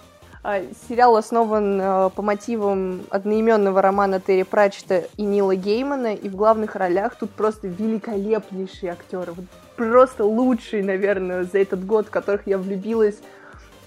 А, 0.46 0.60
сериал 0.90 1.16
основан 1.16 1.80
э, 1.80 2.10
по 2.10 2.20
мотивам 2.20 3.00
одноименного 3.08 3.80
романа 3.80 4.20
Терри 4.20 4.42
Пратчета 4.42 5.04
и 5.16 5.22
Нила 5.22 5.56
Геймана, 5.56 6.14
и 6.14 6.28
в 6.28 6.36
главных 6.36 6.76
ролях 6.76 7.16
тут 7.16 7.30
просто 7.30 7.66
великолепнейшие 7.66 8.92
актеры. 8.92 9.32
Вот 9.32 9.46
просто 9.74 10.26
лучшие, 10.26 10.84
наверное, 10.84 11.44
за 11.44 11.60
этот 11.60 11.86
год, 11.86 12.08
в 12.08 12.10
которых 12.10 12.46
я 12.46 12.58
влюбилась 12.58 13.16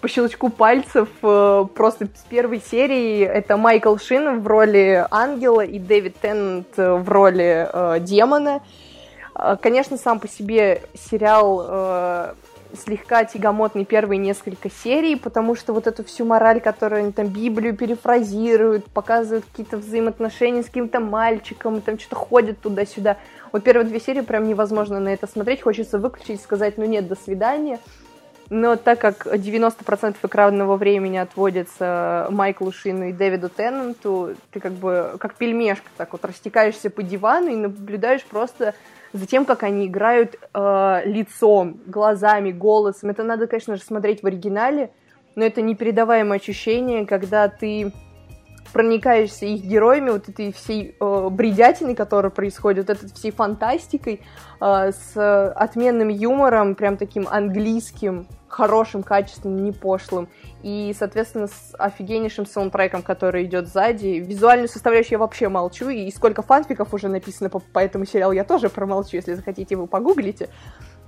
по 0.02 0.08
щелчку 0.08 0.50
пальцев 0.50 1.10
э, 1.22 1.66
просто 1.76 2.06
с 2.06 2.24
первой 2.28 2.60
серии. 2.60 3.22
Это 3.22 3.56
Майкл 3.56 3.96
Шин 3.98 4.40
в 4.40 4.48
роли 4.48 5.06
ангела 5.12 5.62
и 5.62 5.78
Дэвид 5.78 6.18
Теннант 6.20 6.76
в 6.76 7.08
роли 7.08 7.70
э, 7.72 8.00
демона. 8.00 8.62
Конечно, 9.62 9.98
сам 9.98 10.20
по 10.20 10.28
себе 10.28 10.82
сериал 10.96 11.64
э, 11.68 12.34
слегка 12.76 13.26
тягомотный 13.26 13.86
первые 13.86 14.18
несколько 14.18 14.70
серий, 14.70 15.16
потому 15.16 15.56
что 15.56 15.74
вот 15.74 15.88
эту 15.88 16.04
всю 16.04 16.26
мораль, 16.26 16.62
которую 16.62 17.04
они 17.04 17.12
там 17.12 17.28
Библию 17.28 17.76
перефразируют, 17.76 18.86
показывают 18.86 19.46
какие-то 19.46 19.78
взаимоотношения 19.78 20.64
с 20.64 20.68
каким-то 20.68 21.00
мальчиком, 21.00 21.82
там 21.82 22.00
что-то 22.00 22.16
ходят 22.16 22.60
туда-сюда. 22.60 23.18
Вот 23.52 23.64
первые 23.64 23.88
две 23.88 24.00
серии 24.00 24.22
прям 24.22 24.48
невозможно 24.48 25.00
на 25.00 25.10
это 25.10 25.28
смотреть, 25.28 25.62
хочется 25.62 26.00
выключить, 26.00 26.42
сказать, 26.42 26.78
ну 26.78 26.86
нет, 26.86 27.08
до 27.08 27.16
свидания. 27.16 27.80
Но 28.50 28.78
так 28.78 29.00
как 29.00 29.28
90% 29.28 30.16
экранного 30.24 30.78
времени 30.78 31.18
отводится 31.18 32.28
Майклу 32.32 32.72
Шину 32.72 33.10
и 33.10 33.12
Дэвиду 33.12 33.50
Теннанту, 33.50 34.36
ты 34.52 34.60
как 34.60 34.72
бы 34.72 35.16
как 35.20 35.36
пельмешка 35.36 35.90
так 35.98 36.14
вот 36.14 36.24
растекаешься 36.24 36.90
по 36.90 37.04
дивану 37.04 37.50
и 37.50 37.56
наблюдаешь 37.56 38.24
просто 38.24 38.74
за 39.14 39.26
тем, 39.26 39.46
как 39.46 39.64
они 39.64 39.88
играют 39.88 40.36
э, 40.54 41.02
лицом, 41.06 41.80
глазами, 41.86 42.52
голосом. 42.52 43.10
Это 43.10 43.24
надо, 43.24 43.48
конечно 43.48 43.76
же, 43.76 43.82
смотреть 43.82 44.22
в 44.24 44.28
оригинале, 44.28 44.92
но 45.36 45.46
это 45.46 45.62
непередаваемое 45.62 46.40
ощущение, 46.40 47.06
когда 47.06 47.48
ты 47.48 47.92
проникаешься 48.74 49.46
их 49.46 49.64
героями, 49.64 50.12
вот 50.12 50.30
этой 50.30 50.52
всей 50.54 50.96
э, 51.00 51.30
бредятиной, 51.30 51.96
которая 51.96 52.30
происходит, 52.30 52.88
вот 52.88 52.98
этой 52.98 53.14
всей 53.14 53.32
фантастикой, 53.32 54.22
э, 54.60 54.92
с 54.92 55.52
отменным 55.56 56.10
юмором, 56.10 56.76
прям 56.76 56.98
таким 56.98 57.28
английским, 57.30 58.28
хорошим, 58.48 59.04
качественным, 59.04 59.64
не 59.64 59.72
пошлым. 59.72 60.30
И, 60.64 60.96
соответственно, 60.98 61.48
с 61.48 61.74
офигеннейшим 61.78 62.46
саундтреком, 62.46 63.02
который 63.02 63.46
идет 63.46 63.68
сзади. 63.68 64.24
Визуальную 64.26 64.68
составляющую 64.68 65.14
я 65.14 65.20
вообще 65.20 65.50
молчу, 65.50 65.90
и 65.90 66.10
сколько 66.12 66.42
фанфиков 66.42 66.94
уже 66.94 67.08
написано 67.08 67.50
по, 67.50 67.60
по 67.60 67.80
этому 67.80 68.06
сериалу, 68.06 68.34
я 68.34 68.44
тоже 68.44 68.70
промолчу, 68.70 69.18
если 69.18 69.34
захотите, 69.34 69.76
вы 69.76 69.88
погуглите. 69.88 70.50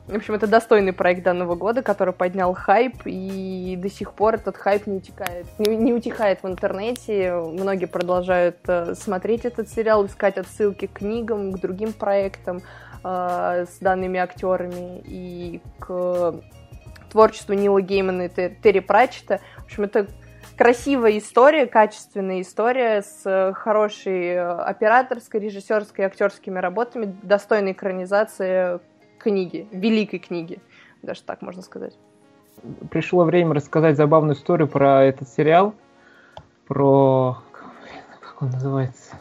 В 0.10 0.16
общем, 0.16 0.34
это 0.34 0.48
достойный 0.48 0.92
проект 0.92 1.22
данного 1.22 1.54
года, 1.54 1.84
который 1.84 2.16
поднял 2.16 2.56
хайп, 2.56 3.04
и 3.06 3.78
до 3.78 3.90
сих 3.92 4.14
пор 4.14 4.36
этот 4.36 4.58
хайп 4.58 4.88
не 4.88 4.98
утекает, 4.98 5.46
не, 5.60 5.76
не 5.76 5.94
утихает 5.94 6.42
в 6.42 6.48
интернете. 6.48 7.32
Многие 7.34 7.86
продолжают 7.86 8.58
э, 8.68 8.96
смотреть 8.96 9.46
этот 9.46 9.70
сериал, 9.70 10.08
искать 10.08 10.40
отсылки 10.40 10.88
к 10.88 10.94
книгам, 10.94 11.54
к 11.54 11.60
другим 11.60 11.94
проектам 11.94 12.64
э, 13.04 13.66
с 13.70 13.78
данными 13.82 14.20
актерами 14.20 15.04
и 15.06 15.62
к 15.78 16.42
творчеству 17.12 17.54
Нила 17.54 17.80
Геймана 17.80 18.24
и 18.24 18.30
Терри 18.64 18.80
Пратчета. 18.80 19.42
В 19.58 19.66
общем, 19.66 19.84
это 19.84 20.08
красивая 20.58 21.20
история, 21.20 21.68
качественная 21.68 22.42
история 22.42 23.04
с 23.04 23.54
хорошей 23.56 24.30
э, 24.30 24.40
операторской, 24.42 25.40
режиссерской 25.40 26.06
актерскими 26.06 26.58
работами, 26.58 27.16
достойной 27.22 27.74
экранизации 27.74 28.80
книги, 29.20 29.68
великой 29.72 30.20
книги, 30.20 30.60
даже 31.04 31.22
так 31.24 31.42
можно 31.42 31.62
сказать. 31.62 31.98
Пришло 32.90 33.24
время 33.24 33.54
рассказать 33.54 33.96
забавную 33.96 34.36
историю 34.36 34.68
про 34.68 35.04
этот 35.04 35.30
сериал, 35.30 35.74
про... 36.68 37.38
как 38.22 38.42
он 38.42 38.50
называется? 38.50 39.16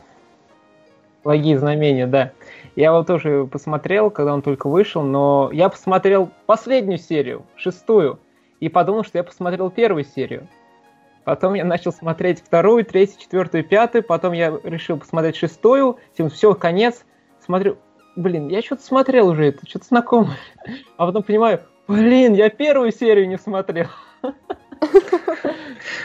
Благие 1.22 1.58
знамения, 1.58 2.06
да. 2.06 2.32
Я 2.74 2.87
его 2.87 3.02
тоже 3.02 3.48
посмотрел, 3.50 4.11
когда 4.11 4.32
он 4.32 4.42
только 4.42 4.68
вышел, 4.68 5.02
но 5.02 5.50
я 5.52 5.68
посмотрел 5.68 6.30
последнюю 6.46 6.98
серию, 6.98 7.44
шестую, 7.56 8.18
и 8.61 8.68
подумал, 8.68 9.04
что 9.04 9.18
я 9.18 9.24
посмотрел 9.24 9.70
первую 9.70 10.04
серию. 10.04 10.48
Потом 11.24 11.54
я 11.54 11.64
начал 11.64 11.92
смотреть 11.92 12.40
вторую, 12.40 12.84
третью, 12.84 13.20
четвертую, 13.20 13.62
пятую, 13.62 14.02
потом 14.02 14.32
я 14.32 14.58
решил 14.62 14.96
посмотреть 14.96 15.37
шестую, 15.37 15.98
тем 16.16 16.30
все, 16.30 16.54
конец. 16.54 17.04
Смотрю, 17.44 17.76
блин, 18.18 18.48
я 18.48 18.61
что-то 18.62 18.83
смотрел 18.83 19.28
уже 19.28 19.46
это, 19.46 19.66
что-то 19.66 19.87
знакомое. 19.87 20.37
А 20.96 21.07
потом 21.07 21.22
понимаю, 21.22 21.61
блин, 21.87 22.35
я 22.35 22.50
первую 22.50 22.92
серию 22.92 23.28
не 23.28 23.38
смотрел. 23.38 23.88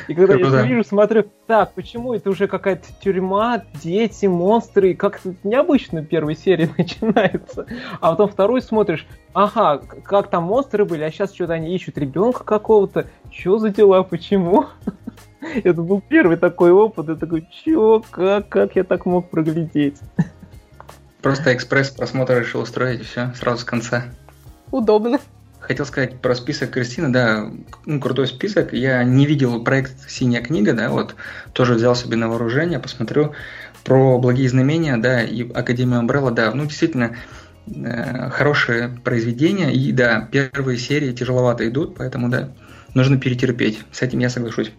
И 0.08 0.14
когда 0.14 0.36
я 0.36 0.64
вижу, 0.64 0.84
смотрю, 0.84 1.26
так, 1.48 1.74
почему 1.74 2.14
это 2.14 2.30
уже 2.30 2.48
какая-то 2.48 2.88
тюрьма, 3.02 3.64
дети, 3.82 4.26
монстры, 4.26 4.94
как-то 4.94 5.34
необычно 5.44 6.02
в 6.02 6.06
первой 6.06 6.36
серии 6.36 6.70
начинается. 6.78 7.66
А 8.00 8.12
потом 8.12 8.30
вторую 8.30 8.62
смотришь, 8.62 9.08
ага, 9.34 9.78
как 9.78 10.30
там 10.30 10.44
монстры 10.44 10.86
были, 10.86 11.04
а 11.04 11.12
сейчас 11.12 11.34
что-то 11.34 11.54
они 11.54 11.74
ищут 11.74 11.98
ребенка 11.98 12.44
какого-то. 12.44 13.08
Что 13.32 13.58
за 13.58 13.70
дела, 13.70 14.04
почему? 14.04 14.66
Это 15.64 15.82
был 15.82 16.02
первый 16.02 16.38
такой 16.38 16.72
опыт, 16.72 17.10
я 17.10 17.16
такой, 17.16 17.48
чё, 17.52 18.04
как, 18.12 18.50
как 18.50 18.76
я 18.76 18.84
так 18.84 19.06
мог 19.06 19.30
проглядеть? 19.30 20.00
Просто 21.24 21.56
экспресс 21.56 21.90
просмотр 21.90 22.38
решил 22.38 22.60
устроить, 22.62 23.00
и 23.00 23.04
все, 23.04 23.32
сразу 23.40 23.62
с 23.62 23.64
конца. 23.64 24.04
Удобно. 24.72 25.20
Хотел 25.62 25.86
сказать 25.86 26.20
про 26.20 26.36
список 26.36 26.72
Кристины, 26.72 27.14
да, 27.14 27.50
ну, 27.86 28.02
крутой 28.02 28.28
список. 28.28 28.74
Я 28.74 29.02
не 29.06 29.26
видел 29.26 29.64
проект 29.64 29.94
«Синяя 30.10 30.44
книга», 30.44 30.74
да, 30.74 30.90
вот 30.90 31.16
тоже 31.54 31.76
взял 31.76 31.96
себе 31.96 32.18
на 32.18 32.28
вооружение, 32.28 32.78
посмотрю 32.78 33.34
про 33.86 34.20
«Благие 34.20 34.50
знамения», 34.50 34.98
да, 34.98 35.24
и 35.24 35.50
«Академию 35.54 36.00
Амбрелла», 36.00 36.32
да, 36.32 36.52
ну, 36.54 36.66
действительно, 36.66 37.16
э, 37.68 38.30
хорошее 38.30 38.90
произведение, 39.06 39.74
и, 39.74 39.94
да, 39.94 40.28
первые 40.30 40.78
серии 40.78 41.14
тяжеловато 41.14 41.66
идут, 41.70 41.96
поэтому, 41.96 42.28
да, 42.28 42.50
нужно 42.94 43.18
перетерпеть, 43.18 43.80
с 43.94 44.02
этим 44.02 44.20
я 44.20 44.30
соглашусь. 44.30 44.74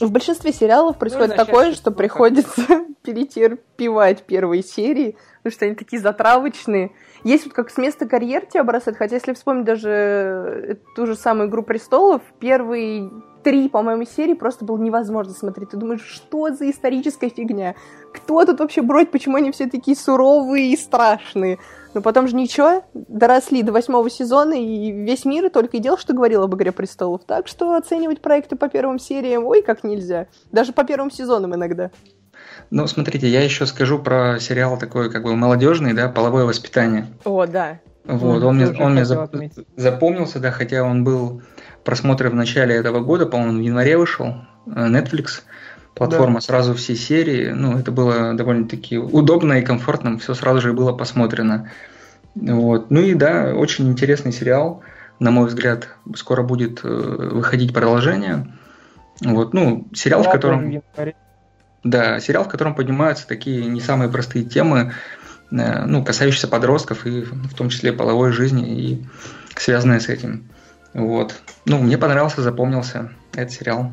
В 0.00 0.10
большинстве 0.12 0.52
сериалов 0.52 0.98
происходит 0.98 1.30
ну, 1.30 1.44
такое, 1.44 1.72
что 1.72 1.90
приходится 1.90 2.62
перетерпевать 3.02 4.24
первые 4.24 4.62
серии, 4.62 5.16
потому 5.48 5.56
что 5.56 5.64
они 5.66 5.74
такие 5.74 6.00
затравочные. 6.00 6.92
Есть 7.24 7.44
вот 7.44 7.54
как 7.54 7.70
с 7.70 7.78
места 7.78 8.06
карьер 8.06 8.46
тебя 8.46 8.64
бросают, 8.64 8.98
хотя 8.98 9.16
если 9.16 9.32
вспомнить 9.32 9.64
даже 9.64 10.78
ту 10.94 11.06
же 11.06 11.16
самую 11.16 11.48
«Игру 11.48 11.62
престолов», 11.62 12.22
первые 12.38 13.10
три, 13.42 13.68
по-моему, 13.68 14.04
серии 14.04 14.34
просто 14.34 14.64
было 14.64 14.76
невозможно 14.76 15.32
смотреть. 15.32 15.70
Ты 15.70 15.76
думаешь, 15.76 16.02
что 16.02 16.50
за 16.50 16.70
историческая 16.70 17.30
фигня? 17.30 17.74
Кто 18.12 18.44
тут 18.44 18.60
вообще 18.60 18.82
бродит? 18.82 19.10
Почему 19.10 19.36
они 19.36 19.52
все 19.52 19.68
такие 19.68 19.96
суровые 19.96 20.72
и 20.72 20.76
страшные? 20.76 21.58
Но 21.94 22.02
потом 22.02 22.28
же 22.28 22.36
ничего, 22.36 22.84
доросли 22.92 23.62
до 23.62 23.72
восьмого 23.72 24.10
сезона, 24.10 24.52
и 24.52 24.90
весь 24.90 25.24
мир 25.24 25.48
только 25.48 25.78
и 25.78 25.80
делал, 25.80 25.96
что 25.96 26.12
говорил 26.12 26.42
об 26.42 26.54
«Игре 26.54 26.72
престолов». 26.72 27.22
Так 27.24 27.48
что 27.48 27.74
оценивать 27.74 28.20
проекты 28.20 28.56
по 28.56 28.68
первым 28.68 28.98
сериям, 28.98 29.46
ой, 29.46 29.62
как 29.62 29.82
нельзя. 29.82 30.26
Даже 30.52 30.72
по 30.72 30.84
первым 30.84 31.10
сезонам 31.10 31.54
иногда. 31.54 31.90
Ну, 32.70 32.86
смотрите, 32.86 33.28
я 33.28 33.42
еще 33.42 33.66
скажу 33.66 33.98
про 33.98 34.38
сериал 34.40 34.78
такой, 34.78 35.10
как 35.10 35.22
бы 35.22 35.34
молодежный, 35.34 35.94
да, 35.94 36.08
половое 36.08 36.44
воспитание. 36.44 37.06
О, 37.24 37.46
да. 37.46 37.80
Вот, 38.04 38.42
он, 38.42 38.56
мне, 38.56 38.68
он 38.68 38.92
мне 38.92 39.04
запомнился, 39.04 40.38
да, 40.38 40.50
хотя 40.50 40.82
он 40.82 41.04
был 41.04 41.42
просмотрен 41.84 42.30
в 42.30 42.34
начале 42.34 42.74
этого 42.74 43.00
года, 43.00 43.26
по-моему, 43.26 43.58
в 43.58 43.62
январе 43.62 43.96
вышел, 43.98 44.34
э, 44.66 44.70
Netflix, 44.70 45.42
платформа, 45.94 46.36
да. 46.36 46.40
сразу 46.40 46.74
все 46.74 46.94
серии, 46.94 47.50
ну, 47.50 47.78
это 47.78 47.92
было 47.92 48.34
довольно-таки 48.34 48.98
удобно 48.98 49.54
и 49.54 49.62
комфортно, 49.62 50.18
все 50.18 50.34
сразу 50.34 50.60
же 50.60 50.72
было 50.72 50.92
посмотрено. 50.92 51.70
Вот. 52.34 52.90
Ну 52.90 53.00
и 53.00 53.14
да, 53.14 53.52
очень 53.54 53.88
интересный 53.88 54.32
сериал, 54.32 54.82
на 55.18 55.30
мой 55.30 55.48
взгляд, 55.48 55.88
скоро 56.14 56.42
будет 56.42 56.80
э, 56.84 56.88
выходить 56.88 57.74
продолжение. 57.74 58.46
Вот, 59.20 59.52
ну, 59.52 59.88
сериал, 59.94 60.22
в 60.22 60.30
котором... 60.30 60.82
Да, 61.84 62.18
сериал, 62.20 62.44
в 62.44 62.48
котором 62.48 62.74
поднимаются 62.74 63.26
такие 63.26 63.66
не 63.66 63.80
самые 63.80 64.10
простые 64.10 64.44
темы, 64.44 64.92
э, 65.50 65.84
ну, 65.84 66.04
касающиеся 66.04 66.48
подростков 66.48 67.06
и 67.06 67.22
в 67.22 67.54
том 67.54 67.68
числе 67.68 67.92
половой 67.92 68.32
жизни 68.32 68.68
и 68.68 69.06
связанные 69.56 70.00
с 70.00 70.08
этим. 70.08 70.48
Вот. 70.94 71.34
Ну, 71.66 71.78
мне 71.78 71.96
понравился, 71.96 72.42
запомнился 72.42 73.10
этот 73.34 73.52
сериал. 73.52 73.92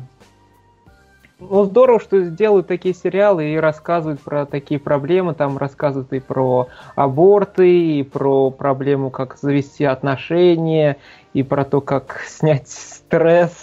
Ну, 1.38 1.64
здорово, 1.64 2.00
что 2.00 2.22
делают 2.22 2.66
такие 2.66 2.94
сериалы 2.94 3.52
и 3.52 3.56
рассказывают 3.56 4.20
про 4.20 4.46
такие 4.46 4.80
проблемы. 4.80 5.34
Там 5.34 5.58
рассказывают 5.58 6.12
и 6.14 6.20
про 6.20 6.68
аборты, 6.94 7.98
и 7.98 8.02
про 8.02 8.50
проблему, 8.50 9.10
как 9.10 9.36
завести 9.36 9.84
отношения, 9.84 10.96
и 11.34 11.42
про 11.42 11.66
то, 11.66 11.82
как 11.82 12.22
снять 12.26 12.68
стресс 12.68 13.54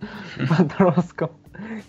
подросткам 0.48 1.30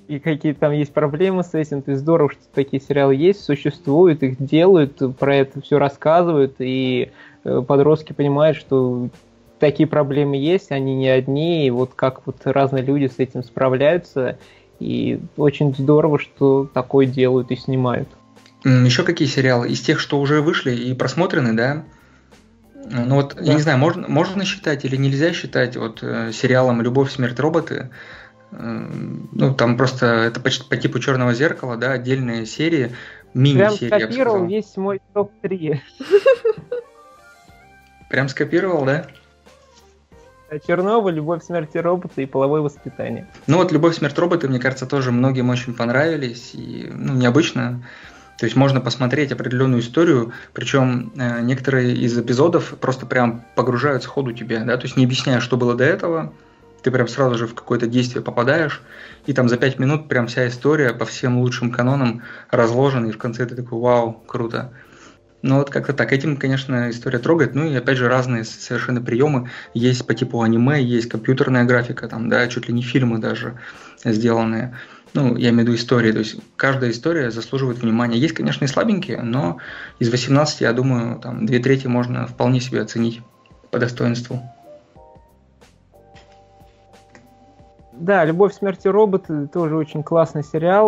и 0.07 0.19
какие 0.19 0.53
там 0.53 0.71
есть 0.71 0.93
проблемы 0.93 1.43
с 1.43 1.53
этим. 1.53 1.81
То 1.81 1.91
есть 1.91 2.01
здорово, 2.01 2.31
что 2.31 2.41
такие 2.53 2.81
сериалы 2.81 3.15
есть, 3.15 3.43
существуют, 3.43 4.23
их 4.23 4.43
делают, 4.43 4.99
про 5.17 5.35
это 5.35 5.61
все 5.61 5.79
рассказывают, 5.79 6.55
и 6.59 7.11
э, 7.43 7.63
подростки 7.65 8.13
понимают, 8.13 8.57
что 8.57 9.09
такие 9.59 9.87
проблемы 9.87 10.35
есть, 10.35 10.71
они 10.71 10.95
не 10.95 11.07
одни, 11.07 11.65
и 11.65 11.69
вот 11.69 11.91
как 11.95 12.25
вот 12.25 12.37
разные 12.43 12.83
люди 12.83 13.07
с 13.07 13.19
этим 13.19 13.43
справляются, 13.43 14.37
и 14.79 15.19
очень 15.37 15.73
здорово, 15.73 16.19
что 16.19 16.69
такое 16.73 17.05
делают 17.05 17.51
и 17.51 17.55
снимают. 17.55 18.09
Еще 18.65 19.03
какие 19.03 19.27
сериалы? 19.27 19.69
Из 19.69 19.81
тех, 19.81 19.99
что 19.99 20.19
уже 20.19 20.41
вышли 20.41 20.73
и 20.75 20.93
просмотрены, 20.93 21.53
да? 21.53 21.83
Ну 22.89 23.15
вот, 23.15 23.35
да. 23.35 23.43
я 23.43 23.53
не 23.53 23.61
знаю, 23.61 23.77
можно, 23.77 24.07
можно 24.07 24.43
считать 24.45 24.83
или 24.83 24.95
нельзя 24.97 25.31
считать 25.31 25.77
вот 25.77 25.99
э, 26.01 26.31
сериалом 26.33 26.81
«Любовь, 26.81 27.11
смерть, 27.11 27.39
роботы», 27.39 27.89
ну, 28.57 29.53
там 29.55 29.77
просто 29.77 30.05
это 30.05 30.39
почти 30.39 30.67
по 30.67 30.77
типу 30.77 30.99
черного 30.99 31.33
зеркала, 31.33 31.77
да, 31.77 31.93
отдельные 31.93 32.45
серии, 32.45 32.91
мини-серии. 33.33 33.89
Прям 33.89 34.01
скопировал 34.01 34.45
весь 34.45 34.77
мой 34.77 35.01
топ-3. 35.13 35.79
Прям 38.09 38.29
скопировал, 38.29 38.85
да? 38.85 39.07
Чернобыль, 40.67 41.15
Любовь, 41.15 41.43
смерть 41.43 41.71
и 41.73 41.79
роботы 41.79 42.23
и 42.23 42.25
половое 42.27 42.61
воспитание. 42.61 43.27
Ну 43.47 43.57
вот 43.57 43.71
Любовь, 43.71 43.95
смерть, 43.95 44.17
роботы, 44.19 44.47
мне 44.47 44.59
кажется, 44.59 44.85
тоже 44.85 45.11
многим 45.11 45.49
очень 45.49 45.73
понравились. 45.73 46.51
И, 46.53 46.91
ну, 46.93 47.13
необычно. 47.13 47.83
То 48.37 48.45
есть 48.45 48.55
можно 48.55 48.81
посмотреть 48.81 49.31
определенную 49.31 49.81
историю, 49.81 50.33
причем 50.53 51.11
э, 51.15 51.41
некоторые 51.41 51.95
из 51.95 52.17
эпизодов 52.17 52.75
просто 52.79 53.05
прям 53.05 53.45
погружают 53.55 54.03
сходу 54.03 54.33
тебя, 54.33 54.63
да, 54.63 54.75
то 54.75 54.83
есть 54.83 54.97
не 54.97 55.05
объясняя, 55.05 55.39
что 55.39 55.55
было 55.55 55.75
до 55.75 55.83
этого, 55.83 56.33
ты 56.83 56.91
прям 56.91 57.07
сразу 57.07 57.37
же 57.37 57.47
в 57.47 57.55
какое-то 57.55 57.87
действие 57.87 58.21
попадаешь, 58.21 58.81
и 59.25 59.33
там 59.33 59.49
за 59.49 59.57
пять 59.57 59.79
минут 59.79 60.09
прям 60.09 60.27
вся 60.27 60.47
история 60.47 60.93
по 60.93 61.05
всем 61.05 61.39
лучшим 61.39 61.71
канонам 61.71 62.23
разложена, 62.51 63.07
и 63.07 63.11
в 63.11 63.17
конце 63.17 63.45
ты 63.45 63.55
такой, 63.55 63.79
вау, 63.79 64.23
круто. 64.27 64.73
Ну 65.41 65.57
вот 65.57 65.69
как-то 65.69 65.91
так. 65.91 66.13
Этим, 66.13 66.37
конечно, 66.37 66.89
история 66.89 67.19
трогает. 67.19 67.53
Ну 67.53 67.69
и 67.69 67.75
опять 67.75 67.97
же 67.97 68.07
разные 68.07 68.45
совершенно 68.45 69.01
приемы. 69.01 69.49
Есть 69.73 70.07
по 70.07 70.13
типу 70.13 70.41
аниме, 70.41 70.81
есть 70.81 71.09
компьютерная 71.09 71.65
графика, 71.65 72.07
там, 72.07 72.29
да, 72.29 72.47
чуть 72.47 72.69
ли 72.69 72.73
не 72.73 72.81
фильмы 72.81 73.17
даже 73.17 73.59
сделанные. 74.05 74.77
Ну, 75.13 75.35
я 75.35 75.49
имею 75.49 75.65
в 75.65 75.67
виду 75.67 75.75
истории. 75.75 76.13
То 76.13 76.19
есть 76.19 76.37
каждая 76.55 76.91
история 76.91 77.29
заслуживает 77.29 77.79
внимания. 77.79 78.17
Есть, 78.17 78.35
конечно, 78.35 78.63
и 78.63 78.69
слабенькие, 78.69 79.21
но 79.21 79.57
из 79.99 80.09
18, 80.09 80.61
я 80.61 80.71
думаю, 80.71 81.19
там 81.19 81.45
две 81.45 81.59
трети 81.59 81.87
можно 81.87 82.25
вполне 82.25 82.61
себе 82.61 82.81
оценить 82.81 83.19
по 83.69 83.79
достоинству. 83.79 84.41
Да, 87.95 88.25
«Любовь, 88.25 88.53
смерти 88.53 88.87
роботы» 88.87 89.47
тоже 89.47 89.75
очень 89.75 90.01
классный 90.01 90.43
сериал. 90.43 90.87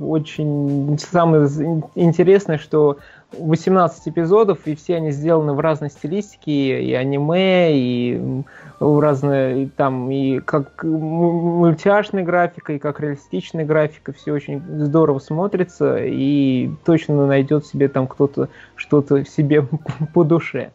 Очень 0.00 0.98
самое 0.98 1.46
интересное, 1.94 2.56
что 2.56 2.96
18 3.38 4.08
эпизодов, 4.08 4.66
и 4.66 4.74
все 4.74 4.96
они 4.96 5.10
сделаны 5.10 5.52
в 5.52 5.60
разной 5.60 5.90
стилистике, 5.90 6.82
и 6.82 6.94
аниме, 6.94 7.76
и 7.76 8.42
разные, 8.80 9.64
и 9.64 9.66
там, 9.66 10.10
и 10.10 10.40
как 10.40 10.82
мультяшная 10.82 12.24
графика, 12.24 12.72
и 12.72 12.78
как 12.78 13.00
реалистичная 13.00 13.66
графика, 13.66 14.12
все 14.12 14.32
очень 14.32 14.62
здорово 14.84 15.18
смотрится, 15.18 15.98
и 15.98 16.70
точно 16.86 17.26
найдет 17.26 17.66
себе 17.66 17.88
там 17.88 18.06
кто-то 18.06 18.48
что-то 18.76 19.26
себе 19.26 19.66
по 20.14 20.24
душе. 20.24 20.72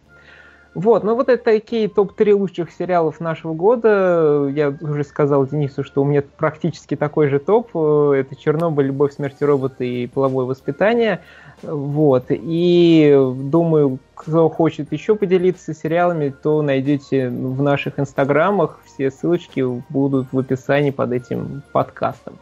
Вот, 0.75 1.05
ну 1.05 1.15
вот 1.15 1.29
это 1.29 1.41
такие 1.41 1.87
топ-3 1.87 2.33
лучших 2.33 2.69
сериалов 2.69 3.21
нашего 3.21 3.53
года. 3.53 4.51
Я 4.53 4.73
уже 4.81 5.05
сказал 5.05 5.47
Денису, 5.47 5.85
что 5.85 6.01
у 6.01 6.05
меня 6.05 6.21
практически 6.21 6.97
такой 6.97 7.29
же 7.29 7.39
топ. 7.39 7.69
Это 7.75 8.35
«Чернобыль», 8.37 8.87
«Любовь, 8.87 9.13
смерть 9.13 9.41
роботы» 9.41 9.87
и 9.87 10.07
«Половое 10.07 10.45
воспитание». 10.45 11.21
Вот, 11.63 12.25
и 12.29 13.17
думаю, 13.35 13.99
кто 14.13 14.49
хочет 14.49 14.91
еще 14.91 15.15
поделиться 15.15 15.73
сериалами, 15.73 16.35
то 16.43 16.61
найдете 16.61 17.29
в 17.29 17.61
наших 17.63 17.97
инстаграмах. 17.97 18.81
Все 18.83 19.09
ссылочки 19.09 19.65
будут 19.89 20.27
в 20.33 20.37
описании 20.37 20.91
под 20.91 21.13
этим 21.13 21.63
подкастом. 21.71 22.33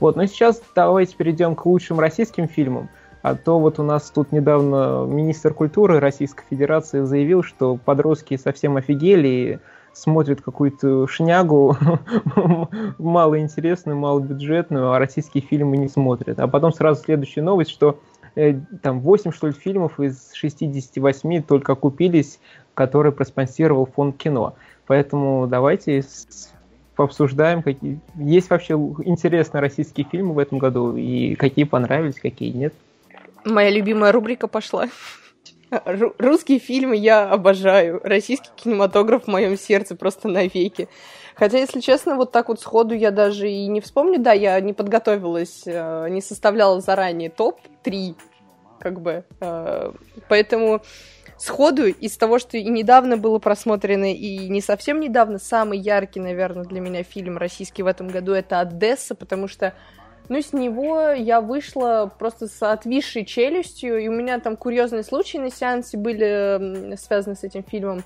Вот, 0.00 0.16
но 0.16 0.24
сейчас 0.24 0.62
давайте 0.74 1.14
перейдем 1.14 1.54
к 1.54 1.66
лучшим 1.66 2.00
российским 2.00 2.48
фильмам. 2.48 2.88
А 3.22 3.36
то 3.36 3.60
вот 3.60 3.78
у 3.78 3.84
нас 3.84 4.10
тут 4.10 4.32
недавно 4.32 5.06
министр 5.06 5.54
культуры 5.54 6.00
Российской 6.00 6.44
Федерации 6.50 7.04
заявил, 7.04 7.44
что 7.44 7.76
подростки 7.76 8.36
совсем 8.36 8.76
офигели 8.76 9.28
и 9.28 9.58
смотрят 9.92 10.40
какую-то 10.40 11.06
шнягу 11.06 11.76
малоинтересную, 12.98 13.96
малобюджетную, 13.96 14.90
а 14.92 14.98
российские 14.98 15.42
фильмы 15.42 15.76
не 15.76 15.88
смотрят. 15.88 16.40
А 16.40 16.48
потом 16.48 16.72
сразу 16.72 17.02
следующая 17.04 17.42
новость, 17.42 17.70
что 17.70 18.00
э, 18.34 18.54
там 18.82 19.00
8, 19.00 19.30
что 19.30 19.46
ли, 19.46 19.52
фильмов 19.52 20.00
из 20.00 20.32
68 20.32 21.42
только 21.42 21.76
купились, 21.76 22.40
которые 22.74 23.12
проспонсировал 23.12 23.86
фонд 23.86 24.16
кино. 24.16 24.54
Поэтому 24.86 25.46
давайте 25.46 26.02
пообсуждаем, 26.96 27.62
какие 27.62 28.00
есть 28.16 28.50
вообще 28.50 28.74
интересные 29.04 29.60
российские 29.60 30.06
фильмы 30.10 30.34
в 30.34 30.38
этом 30.38 30.58
году 30.58 30.96
и 30.96 31.36
какие 31.36 31.64
понравились, 31.64 32.18
какие 32.20 32.50
нет. 32.50 32.74
Моя 33.44 33.70
любимая 33.70 34.12
рубрика 34.12 34.48
пошла. 34.48 34.88
Русские 36.18 36.58
фильмы 36.58 36.96
я 36.96 37.28
обожаю. 37.28 38.00
Российский 38.04 38.50
кинематограф 38.56 39.24
в 39.24 39.28
моем 39.28 39.56
сердце 39.56 39.96
просто 39.96 40.28
навеки. 40.28 40.88
Хотя, 41.34 41.58
если 41.58 41.80
честно, 41.80 42.16
вот 42.16 42.30
так 42.30 42.48
вот 42.48 42.60
сходу 42.60 42.94
я 42.94 43.10
даже 43.10 43.50
и 43.50 43.66
не 43.66 43.80
вспомню. 43.80 44.20
Да, 44.20 44.32
я 44.32 44.60
не 44.60 44.74
подготовилась, 44.74 45.62
э, 45.64 46.08
не 46.10 46.20
составляла 46.20 46.80
заранее 46.80 47.30
топ-3, 47.30 48.14
как 48.80 49.00
бы. 49.00 49.24
Э, 49.40 49.92
поэтому 50.28 50.82
сходу 51.38 51.86
из 51.86 52.16
того, 52.18 52.38
что 52.38 52.58
и 52.58 52.64
недавно 52.64 53.16
было 53.16 53.38
просмотрено, 53.38 54.12
и 54.12 54.48
не 54.48 54.60
совсем 54.60 55.00
недавно, 55.00 55.38
самый 55.38 55.78
яркий, 55.78 56.20
наверное, 56.20 56.64
для 56.64 56.80
меня 56.80 57.02
фильм 57.02 57.38
российский 57.38 57.82
в 57.82 57.86
этом 57.86 58.08
году 58.08 58.32
это 58.32 58.60
«Одесса», 58.60 59.14
потому 59.14 59.48
что 59.48 59.74
ну, 60.32 60.40
с 60.40 60.54
него 60.54 61.10
я 61.10 61.42
вышла 61.42 62.10
просто 62.18 62.46
с 62.48 62.62
отвисшей 62.62 63.26
челюстью, 63.26 63.98
и 63.98 64.08
у 64.08 64.12
меня 64.12 64.40
там 64.40 64.56
курьезные 64.56 65.02
случаи 65.02 65.36
на 65.36 65.50
сеансе 65.50 65.98
были 65.98 66.96
связаны 66.96 67.36
с 67.36 67.44
этим 67.44 67.62
фильмом. 67.62 68.02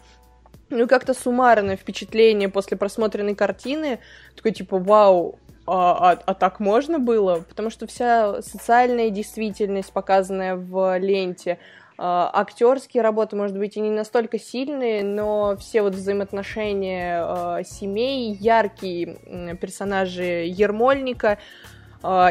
Ну, 0.68 0.88
как-то 0.88 1.14
суммарное 1.14 1.76
впечатление 1.76 2.48
после 2.48 2.76
просмотренной 2.76 3.36
картины. 3.36 4.00
Такой, 4.34 4.50
типа, 4.50 4.80
вау, 4.80 5.38
а, 5.68 6.14
а, 6.14 6.22
а 6.26 6.34
так 6.34 6.58
можно 6.58 6.98
было? 6.98 7.44
Потому 7.48 7.70
что 7.70 7.86
вся 7.86 8.42
социальная 8.42 9.10
действительность, 9.10 9.92
показанная 9.92 10.56
в 10.56 10.98
ленте, 10.98 11.60
актерские 11.96 13.04
работы, 13.04 13.36
может 13.36 13.56
быть, 13.56 13.76
и 13.76 13.80
не 13.80 13.90
настолько 13.90 14.40
сильные, 14.40 15.04
но 15.04 15.56
все 15.58 15.80
вот 15.82 15.94
взаимоотношения 15.94 17.62
семей, 17.62 18.34
яркие 18.34 19.56
персонажи 19.60 20.44
Ермольника, 20.48 21.38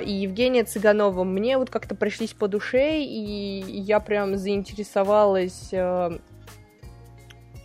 и 0.03 0.11
Евгения 0.11 0.63
Цыганова 0.63 1.23
мне 1.23 1.57
вот 1.57 1.69
как-то 1.69 1.95
пришлись 1.95 2.33
по 2.33 2.47
душе, 2.47 3.01
и 3.01 3.63
я 3.67 3.99
прям 3.99 4.37
заинтересовалась 4.37 5.73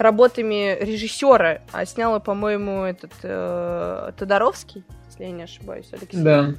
работами 0.01 0.79
режиссера, 0.81 1.61
а 1.73 1.85
сняла, 1.85 2.21
по-моему, 2.21 2.85
этот 2.85 3.13
э, 3.23 4.13
Тодоровский, 4.17 4.83
если 5.07 5.25
я 5.25 5.31
не 5.31 5.43
ошибаюсь, 5.43 5.89
Алексей. 5.93 6.23
Да. 6.23 6.55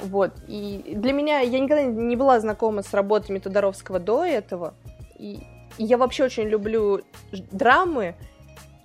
Вот. 0.00 0.32
И 0.46 0.92
для 0.94 1.12
меня 1.12 1.40
я 1.40 1.58
никогда 1.58 1.84
не 1.84 2.16
была 2.16 2.38
знакома 2.38 2.82
с 2.82 2.92
работами 2.92 3.38
Тодоровского 3.38 3.98
до 3.98 4.24
этого. 4.24 4.74
И, 5.18 5.40
и 5.78 5.84
я 5.84 5.96
вообще 5.96 6.24
очень 6.24 6.48
люблю 6.48 7.00
драмы. 7.50 8.14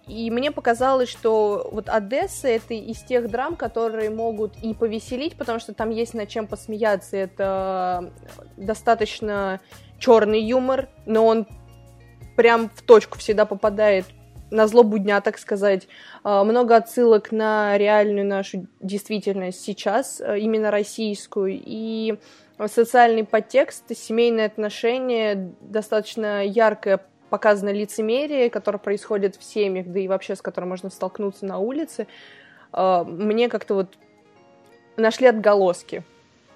И 0.08 0.30
мне 0.30 0.51
показалось, 0.51 1.10
что 1.10 1.68
вот 1.72 1.89
Одесса 1.89 2.47
это 2.47 2.74
из 2.76 3.01
тех 3.01 3.30
драм, 3.30 3.56
которые 3.56 4.10
могут 4.12 4.56
и 4.62 4.74
повеселить, 4.74 5.36
потому 5.36 5.60
что 5.60 5.74
там 5.74 5.89
есть 5.89 6.14
над 6.14 6.30
чем 6.30 6.47
посмеяться. 6.47 7.18
Это 7.18 8.14
достаточно 8.56 9.60
черный 9.97 10.41
юмор, 10.41 10.89
но 11.06 11.26
он 11.26 11.47
прям 12.36 12.70
в 12.70 12.82
точку 12.84 13.18
всегда 13.18 13.45
попадает 13.45 14.06
на 14.51 14.68
злобу 14.68 14.99
дня, 14.99 15.22
так 15.22 15.39
сказать. 15.39 15.88
А, 16.24 16.43
много 16.43 16.76
отсылок 16.76 17.32
на 17.32 17.78
реальную 17.78 18.26
нашу 18.26 18.68
действительность 18.80 19.62
сейчас, 19.62 20.22
а, 20.22 20.38
именно 20.38 20.70
российскую, 20.70 21.60
и 21.66 22.20
социальный 22.68 23.26
подтекст, 23.26 23.84
семейные 23.95 24.45
отношения, 24.45 25.53
достаточно 25.62 26.45
яркое 26.45 27.01
показано 27.30 27.71
лицемерие, 27.71 28.49
которое 28.49 28.78
происходит 28.78 29.36
в 29.36 29.43
семьях, 29.43 29.88
да 29.88 29.99
и 29.99 30.07
вообще 30.07 30.36
с 30.36 30.41
которым 30.41 30.69
можно 30.69 30.89
столкнуться 30.89 31.45
на 31.45 31.57
улице. 31.57 32.07
А, 32.71 33.03
мне 33.03 33.49
как-то 33.49 33.76
вот 33.76 33.97
нашли 34.97 35.28
отголоски 35.28 36.03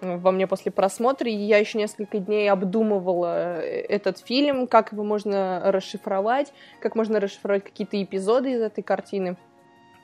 во 0.01 0.31
мне 0.31 0.47
после 0.47 0.71
просмотра, 0.71 1.29
и 1.29 1.35
я 1.35 1.57
еще 1.57 1.77
несколько 1.77 2.19
дней 2.19 2.49
обдумывала 2.49 3.61
э, 3.61 3.81
этот 3.89 4.19
фильм, 4.19 4.67
как 4.67 4.93
его 4.93 5.03
можно 5.03 5.61
расшифровать, 5.65 6.53
как 6.79 6.95
можно 6.95 7.19
расшифровать 7.19 7.63
какие-то 7.63 8.01
эпизоды 8.01 8.53
из 8.53 8.61
этой 8.61 8.81
картины. 8.81 9.35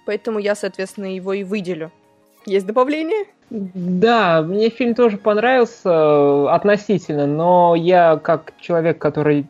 Поэтому 0.05 0.39
я, 0.39 0.55
соответственно, 0.55 1.15
его 1.15 1.33
и 1.33 1.43
выделю. 1.43 1.91
Есть 2.45 2.65
добавление? 2.65 3.25
Да, 3.49 4.41
мне 4.41 4.69
фильм 4.69 4.95
тоже 4.95 5.17
понравился 5.17 5.89
э, 5.89 6.47
относительно, 6.49 7.25
но 7.25 7.75
я 7.75 8.17
как 8.17 8.53
человек, 8.59 8.97
который 8.97 9.47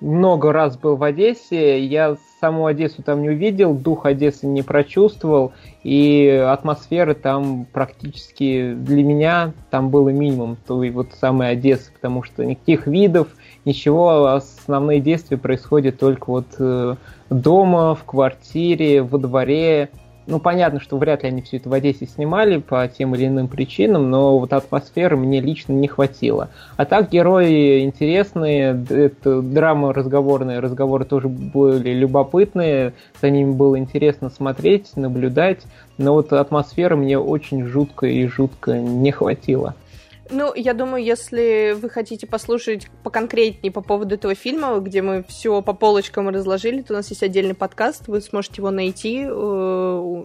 много 0.00 0.52
раз 0.52 0.76
был 0.76 0.96
в 0.96 1.02
Одессе, 1.02 1.84
я 1.84 2.16
саму 2.40 2.66
Одессу 2.66 3.02
там 3.02 3.22
не 3.22 3.30
увидел, 3.30 3.74
дух 3.74 4.06
Одессы 4.06 4.46
не 4.46 4.62
прочувствовал, 4.62 5.52
и 5.82 6.28
атмосферы 6.28 7.14
там 7.14 7.66
практически 7.72 8.74
для 8.74 9.02
меня 9.02 9.52
там 9.70 9.90
было 9.90 10.10
минимум 10.10 10.56
той 10.66 10.90
вот 10.90 11.08
самой 11.20 11.50
Одессы, 11.50 11.92
потому 11.92 12.22
что 12.22 12.44
никаких 12.44 12.86
видов, 12.86 13.28
ничего, 13.64 14.26
основные 14.26 15.00
действия 15.00 15.36
происходят 15.36 15.98
только 15.98 16.30
вот 16.30 16.46
э, 16.58 16.94
дома, 17.30 17.94
в 17.94 18.04
квартире, 18.04 19.02
во 19.02 19.18
дворе, 19.18 19.90
ну, 20.28 20.38
понятно, 20.38 20.78
что 20.78 20.98
вряд 20.98 21.22
ли 21.22 21.30
они 21.30 21.40
все 21.40 21.56
это 21.56 21.70
в 21.70 21.72
Одессе 21.72 22.06
снимали 22.06 22.58
по 22.58 22.86
тем 22.86 23.14
или 23.14 23.26
иным 23.26 23.48
причинам, 23.48 24.10
но 24.10 24.38
вот 24.38 24.52
атмосферы 24.52 25.16
мне 25.16 25.40
лично 25.40 25.72
не 25.72 25.88
хватило. 25.88 26.50
А 26.76 26.84
так 26.84 27.10
герои 27.10 27.82
интересные, 27.82 28.78
это 28.90 29.40
драма 29.40 29.94
разговорные, 29.94 30.60
разговоры 30.60 31.06
тоже 31.06 31.28
были 31.28 31.94
любопытные, 31.94 32.92
за 33.20 33.30
ними 33.30 33.52
было 33.52 33.78
интересно 33.78 34.28
смотреть, 34.28 34.96
наблюдать, 34.96 35.62
но 35.96 36.12
вот 36.12 36.32
атмосферы 36.34 36.96
мне 36.96 37.18
очень 37.18 37.64
жутко 37.64 38.06
и 38.06 38.26
жутко 38.26 38.78
не 38.78 39.10
хватило. 39.10 39.74
Ну, 40.30 40.52
я 40.54 40.74
думаю, 40.74 41.02
если 41.02 41.74
вы 41.80 41.88
хотите 41.88 42.26
послушать 42.26 42.88
поконкретнее 43.02 43.72
по 43.72 43.80
поводу 43.80 44.14
этого 44.14 44.34
фильма, 44.34 44.78
где 44.78 45.00
мы 45.00 45.22
все 45.22 45.62
по 45.62 45.72
полочкам 45.72 46.28
разложили, 46.28 46.82
то 46.82 46.92
у 46.92 46.96
нас 46.96 47.08
есть 47.08 47.22
отдельный 47.22 47.54
подкаст, 47.54 48.08
вы 48.08 48.20
сможете 48.20 48.56
его 48.58 48.70
найти 48.70 49.24
э, 49.26 50.24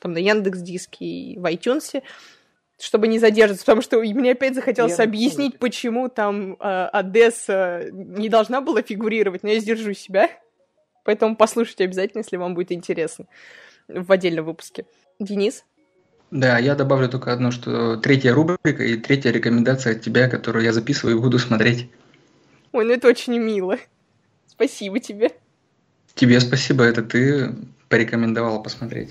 там 0.00 0.12
на 0.12 0.18
Яндекс 0.18 0.60
Диске 0.60 1.04
и 1.04 1.38
в 1.38 1.44
iTunes, 1.46 2.02
чтобы 2.78 3.08
не 3.08 3.18
задерживаться, 3.18 3.64
потому 3.64 3.82
что 3.82 3.98
мне 4.00 4.32
опять 4.32 4.54
захотелось 4.54 4.98
я 4.98 5.04
объяснить, 5.04 5.58
почему 5.58 6.08
там 6.08 6.54
э, 6.54 6.86
Одесса 6.92 7.88
не 7.90 8.28
должна 8.28 8.60
была 8.60 8.82
фигурировать, 8.82 9.42
но 9.42 9.48
я 9.48 9.58
сдержу 9.58 9.94
себя. 9.94 10.30
Поэтому 11.04 11.36
послушайте 11.36 11.84
обязательно, 11.84 12.20
если 12.20 12.36
вам 12.36 12.54
будет 12.54 12.72
интересно 12.72 13.26
в 13.88 14.10
отдельном 14.10 14.46
выпуске. 14.46 14.86
Денис? 15.18 15.64
Да, 16.34 16.58
я 16.58 16.74
добавлю 16.74 17.08
только 17.08 17.32
одно, 17.32 17.52
что 17.52 17.96
третья 17.96 18.34
рубрика 18.34 18.82
и 18.82 18.96
третья 18.96 19.30
рекомендация 19.30 19.92
от 19.92 20.00
тебя, 20.00 20.28
которую 20.28 20.64
я 20.64 20.72
записываю 20.72 21.16
и 21.16 21.20
буду 21.20 21.38
смотреть. 21.38 21.88
Ой, 22.72 22.84
ну 22.84 22.92
это 22.92 23.06
очень 23.06 23.38
мило. 23.38 23.78
Спасибо 24.48 24.98
тебе. 24.98 25.30
Тебе 26.16 26.40
спасибо, 26.40 26.82
это 26.82 27.02
ты 27.02 27.54
порекомендовала 27.88 28.60
посмотреть. 28.60 29.10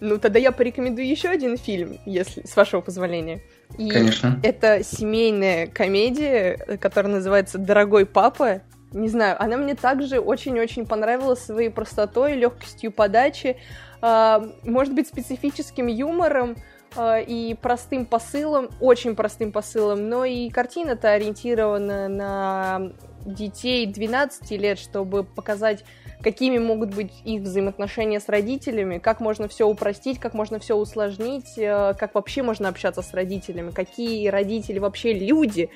Ну, 0.00 0.18
тогда 0.18 0.38
я 0.38 0.52
порекомендую 0.52 1.06
еще 1.06 1.28
один 1.28 1.58
фильм, 1.58 1.98
если 2.06 2.46
с 2.46 2.56
вашего 2.56 2.80
позволения. 2.80 3.42
И 3.76 3.90
Конечно. 3.90 4.40
Это 4.42 4.82
семейная 4.82 5.66
комедия, 5.66 6.78
которая 6.80 7.12
называется 7.12 7.58
«Дорогой 7.58 8.06
папа». 8.06 8.62
Не 8.94 9.08
знаю, 9.08 9.36
она 9.42 9.56
мне 9.56 9.74
также 9.74 10.20
очень-очень 10.20 10.86
понравилась 10.86 11.40
своей 11.40 11.68
простотой, 11.68 12.34
легкостью 12.34 12.92
подачи. 12.92 13.56
А, 14.00 14.44
может 14.62 14.94
быть, 14.94 15.08
специфическим 15.08 15.88
юмором 15.88 16.54
а, 16.96 17.18
и 17.18 17.54
простым 17.54 18.06
посылом, 18.06 18.68
очень 18.80 19.16
простым 19.16 19.50
посылом, 19.50 20.08
но 20.08 20.24
и 20.24 20.48
картина-то 20.48 21.10
ориентирована 21.10 22.08
на 22.08 22.92
детей 23.24 23.86
12 23.86 24.48
лет, 24.52 24.78
чтобы 24.78 25.24
показать, 25.24 25.84
какими 26.22 26.58
могут 26.58 26.94
быть 26.94 27.12
их 27.24 27.42
взаимоотношения 27.42 28.20
с 28.20 28.28
родителями, 28.28 28.98
как 28.98 29.18
можно 29.18 29.48
все 29.48 29.66
упростить, 29.66 30.20
как 30.20 30.34
можно 30.34 30.60
все 30.60 30.76
усложнить, 30.76 31.58
а, 31.58 31.94
как 31.94 32.14
вообще 32.14 32.44
можно 32.44 32.68
общаться 32.68 33.02
с 33.02 33.12
родителями, 33.12 33.72
какие 33.72 34.28
родители 34.28 34.78
вообще 34.78 35.14
люди, 35.14 35.70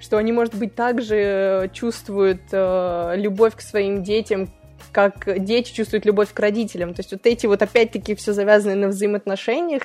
что 0.00 0.18
они, 0.18 0.32
может 0.32 0.54
быть, 0.54 0.74
также 0.74 1.70
чувствуют 1.72 2.40
любовь 2.52 3.56
к 3.56 3.60
своим 3.60 4.02
детям, 4.02 4.50
как 4.92 5.42
дети 5.44 5.72
чувствуют 5.72 6.04
любовь 6.06 6.32
к 6.32 6.38
родителям. 6.38 6.94
То 6.94 7.00
есть 7.00 7.12
вот 7.12 7.26
эти 7.26 7.46
вот 7.46 7.62
опять-таки 7.62 8.14
все 8.14 8.32
завязаны 8.32 8.74
на 8.74 8.88
взаимоотношениях, 8.88 9.82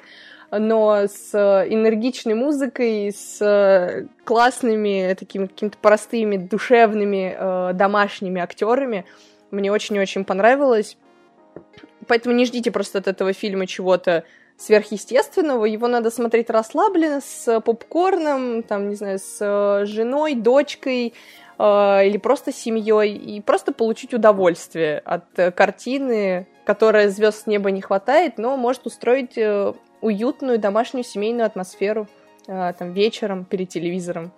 но 0.51 1.05
с 1.07 1.33
энергичной 1.33 2.33
музыкой, 2.33 3.13
с 3.15 4.07
классными, 4.23 5.15
такими 5.17 5.45
какими-то 5.45 5.77
простыми, 5.79 6.37
душевными, 6.37 7.35
э, 7.37 7.73
домашними 7.73 8.41
актерами. 8.41 9.05
Мне 9.51 9.71
очень-очень 9.71 10.25
понравилось. 10.25 10.97
Поэтому 12.07 12.35
не 12.35 12.45
ждите 12.45 12.71
просто 12.71 12.99
от 12.99 13.07
этого 13.07 13.33
фильма 13.33 13.67
чего-то 13.67 14.23
сверхъестественного. 14.59 15.65
Его 15.65 15.87
надо 15.87 16.11
смотреть 16.11 16.49
расслабленно, 16.49 17.21
с 17.21 17.61
попкорном, 17.61 18.61
там, 18.61 18.89
не 18.89 18.95
знаю, 18.95 19.17
с 19.17 19.85
женой, 19.85 20.35
дочкой, 20.35 21.13
э, 21.57 21.63
или 22.05 22.17
просто 22.17 22.51
семьей, 22.51 23.15
и 23.15 23.41
просто 23.41 23.71
получить 23.71 24.13
удовольствие 24.13 24.99
от 24.99 25.25
э, 25.37 25.51
картины, 25.51 26.47
которая 26.65 27.09
звезд 27.09 27.43
с 27.43 27.47
неба 27.47 27.71
не 27.71 27.81
хватает, 27.81 28.37
но 28.37 28.57
может 28.57 28.85
устроить 28.85 29.37
э, 29.37 29.73
уютную 30.01 30.59
домашнюю 30.59 31.03
семейную 31.03 31.45
атмосферу 31.45 32.07
э, 32.47 32.73
там 32.77 32.93
вечером 32.93 33.45
перед 33.45 33.69
телевизором. 33.69 34.31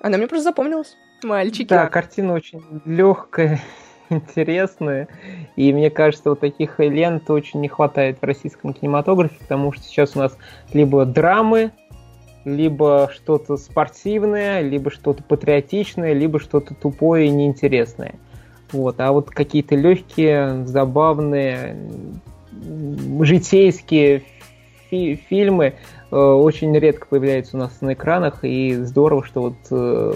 Она 0.00 0.16
мне 0.16 0.26
просто 0.26 0.44
запомнилась. 0.44 0.96
Мальчики. 1.22 1.68
Да, 1.68 1.86
картина 1.88 2.34
очень 2.34 2.62
легкая, 2.84 3.60
интересная. 4.10 5.08
И 5.56 5.72
мне 5.72 5.90
кажется, 5.90 6.30
вот 6.30 6.40
таких 6.40 6.78
лент 6.78 7.30
очень 7.30 7.60
не 7.60 7.68
хватает 7.68 8.18
в 8.20 8.24
российском 8.24 8.72
кинематографе, 8.72 9.36
потому 9.40 9.72
что 9.72 9.84
сейчас 9.84 10.16
у 10.16 10.20
нас 10.20 10.36
либо 10.72 11.04
драмы, 11.04 11.72
либо 12.44 13.10
что-то 13.12 13.56
спортивное, 13.56 14.60
либо 14.60 14.90
что-то 14.90 15.22
патриотичное, 15.22 16.12
либо 16.12 16.38
что-то 16.38 16.74
тупое 16.74 17.26
и 17.26 17.30
неинтересное. 17.30 18.14
Вот. 18.72 19.00
А 19.00 19.12
вот 19.12 19.30
какие-то 19.30 19.74
легкие, 19.74 20.66
забавные, 20.66 21.76
житейские 23.20 24.22
фи- 24.90 25.20
фильмы 25.28 25.74
э, 26.10 26.16
очень 26.16 26.76
редко 26.76 27.06
появляются 27.08 27.56
у 27.56 27.60
нас 27.60 27.80
на 27.80 27.94
экранах, 27.94 28.44
и 28.44 28.74
здорово, 28.74 29.24
что 29.24 29.40
вот 29.42 29.56
э, 29.70 30.14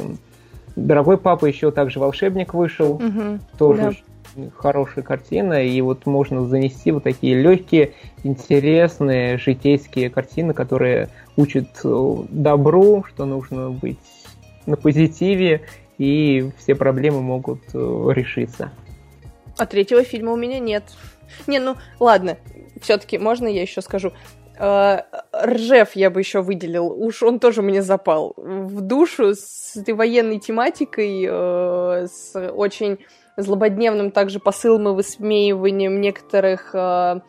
«Дорогой 0.86 1.18
папа» 1.18 1.46
еще 1.46 1.70
также 1.70 2.00
«Волшебник» 2.00 2.54
вышел, 2.54 2.94
угу, 2.94 3.38
тоже 3.58 3.96
да. 4.34 4.50
хорошая 4.56 5.04
картина, 5.04 5.64
и 5.64 5.80
вот 5.80 6.06
можно 6.06 6.46
занести 6.46 6.90
вот 6.90 7.04
такие 7.04 7.40
легкие, 7.40 7.92
интересные 8.22 9.38
житейские 9.38 10.10
картины, 10.10 10.54
которые 10.54 11.08
учит 11.36 11.68
э, 11.84 12.14
добру, 12.28 13.04
что 13.08 13.24
нужно 13.24 13.70
быть 13.70 13.98
на 14.66 14.76
позитиве 14.76 15.62
и 15.98 16.50
все 16.58 16.74
проблемы 16.74 17.20
могут 17.20 17.60
э, 17.74 18.08
решиться. 18.14 18.72
А 19.58 19.66
третьего 19.66 20.02
фильма 20.02 20.32
у 20.32 20.36
меня 20.36 20.58
нет. 20.58 20.84
Не, 21.46 21.58
ну 21.58 21.76
ладно, 21.98 22.38
все-таки 22.80 23.18
можно 23.18 23.46
я 23.46 23.62
еще 23.62 23.82
скажу? 23.82 24.12
Э, 24.60 25.04
Ржев 25.34 25.96
я 25.96 26.10
бы 26.10 26.20
еще 26.20 26.42
выделил. 26.42 26.92
Уж 26.92 27.22
он 27.22 27.40
тоже 27.40 27.62
мне 27.62 27.80
запал 27.82 28.34
в 28.36 28.82
душу 28.82 29.34
с 29.34 29.74
этой 29.74 29.94
военной 29.94 30.38
тематикой, 30.38 31.26
э, 31.26 32.06
с 32.06 32.34
очень 32.50 32.98
злободневным 33.38 34.10
также 34.10 34.38
посылом 34.38 34.88
и 34.90 34.92
высмеиванием 34.92 36.00
некоторых 36.02 36.74
э, 36.74 37.20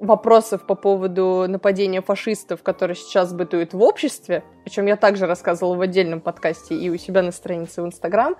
вопросов 0.00 0.66
по 0.66 0.74
поводу 0.74 1.44
нападения 1.46 2.00
фашистов, 2.00 2.62
которые 2.62 2.96
сейчас 2.96 3.34
бытуют 3.34 3.74
в 3.74 3.82
обществе, 3.82 4.42
о 4.64 4.70
чем 4.70 4.86
я 4.86 4.96
также 4.96 5.26
рассказывала 5.26 5.76
в 5.76 5.82
отдельном 5.82 6.22
подкасте 6.22 6.74
и 6.74 6.88
у 6.88 6.96
себя 6.96 7.20
на 7.20 7.32
странице 7.32 7.82
в 7.82 7.86
Инстаграм. 7.86 8.36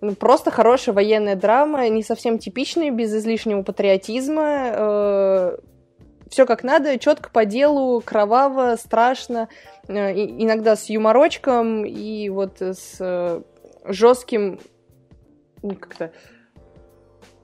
Ну, 0.00 0.14
просто 0.14 0.50
хорошая 0.50 0.94
военная 0.94 1.36
драма, 1.36 1.86
не 1.90 2.02
совсем 2.02 2.38
типичная, 2.38 2.90
без 2.90 3.14
излишнего 3.14 3.62
патриотизма. 3.62 5.58
Все 6.32 6.46
как 6.46 6.64
надо, 6.64 6.98
четко 6.98 7.28
по 7.28 7.44
делу, 7.44 8.00
кроваво, 8.00 8.76
страшно, 8.76 9.50
э, 9.86 10.12
иногда 10.14 10.76
с 10.76 10.88
юморочком 10.88 11.84
и 11.84 12.30
вот 12.30 12.62
с 12.62 12.96
э, 13.00 13.42
жестким 13.84 14.58
как-то 15.60 16.10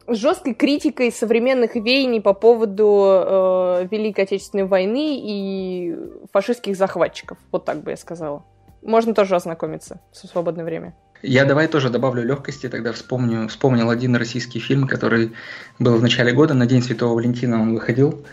жесткой 0.07 0.55
критикой 0.55 1.13
современных 1.13 1.75
веяний 1.75 2.23
по 2.23 2.33
поводу 2.33 3.05
э, 3.05 3.89
Великой 3.91 4.25
Отечественной 4.25 4.65
войны 4.65 5.21
и 5.23 5.95
фашистских 6.33 6.75
захватчиков. 6.75 7.37
Вот 7.53 7.67
так 7.67 7.83
бы 7.83 7.91
я 7.91 7.97
сказала. 7.99 8.47
Можно 8.81 9.13
тоже 9.13 9.37
ознакомиться 9.37 10.01
в 10.13 10.17
свободное 10.17 10.65
время. 10.65 10.97
Я 11.21 11.45
давай 11.45 11.69
тоже 11.69 11.91
добавлю 11.91 12.23
легкости, 12.25 12.71
тогда 12.71 12.93
вспомню, 12.93 13.49
вспомнил 13.49 13.91
один 13.91 14.17
российский 14.17 14.61
фильм, 14.61 14.87
который 14.89 15.35
был 15.79 15.97
в 15.97 16.03
начале 16.03 16.33
года, 16.33 16.55
на 16.55 16.65
День 16.65 16.83
Святого 16.83 17.17
Валентина 17.17 17.61
он 17.61 17.75
выходил. 17.75 18.25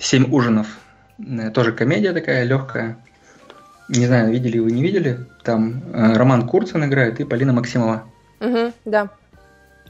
«Семь 0.00 0.32
ужинов». 0.32 0.66
Э, 1.18 1.50
тоже 1.50 1.72
комедия 1.72 2.12
такая 2.12 2.44
легкая. 2.44 2.98
Не 3.88 4.06
знаю, 4.06 4.30
видели 4.30 4.58
вы, 4.58 4.70
не 4.70 4.82
видели. 4.82 5.26
Там 5.42 5.82
э, 5.92 6.14
Роман 6.14 6.46
Курцин 6.46 6.84
играет 6.84 7.20
и 7.20 7.24
Полина 7.24 7.52
Максимова. 7.52 8.04
Угу, 8.40 8.72
да. 8.84 9.10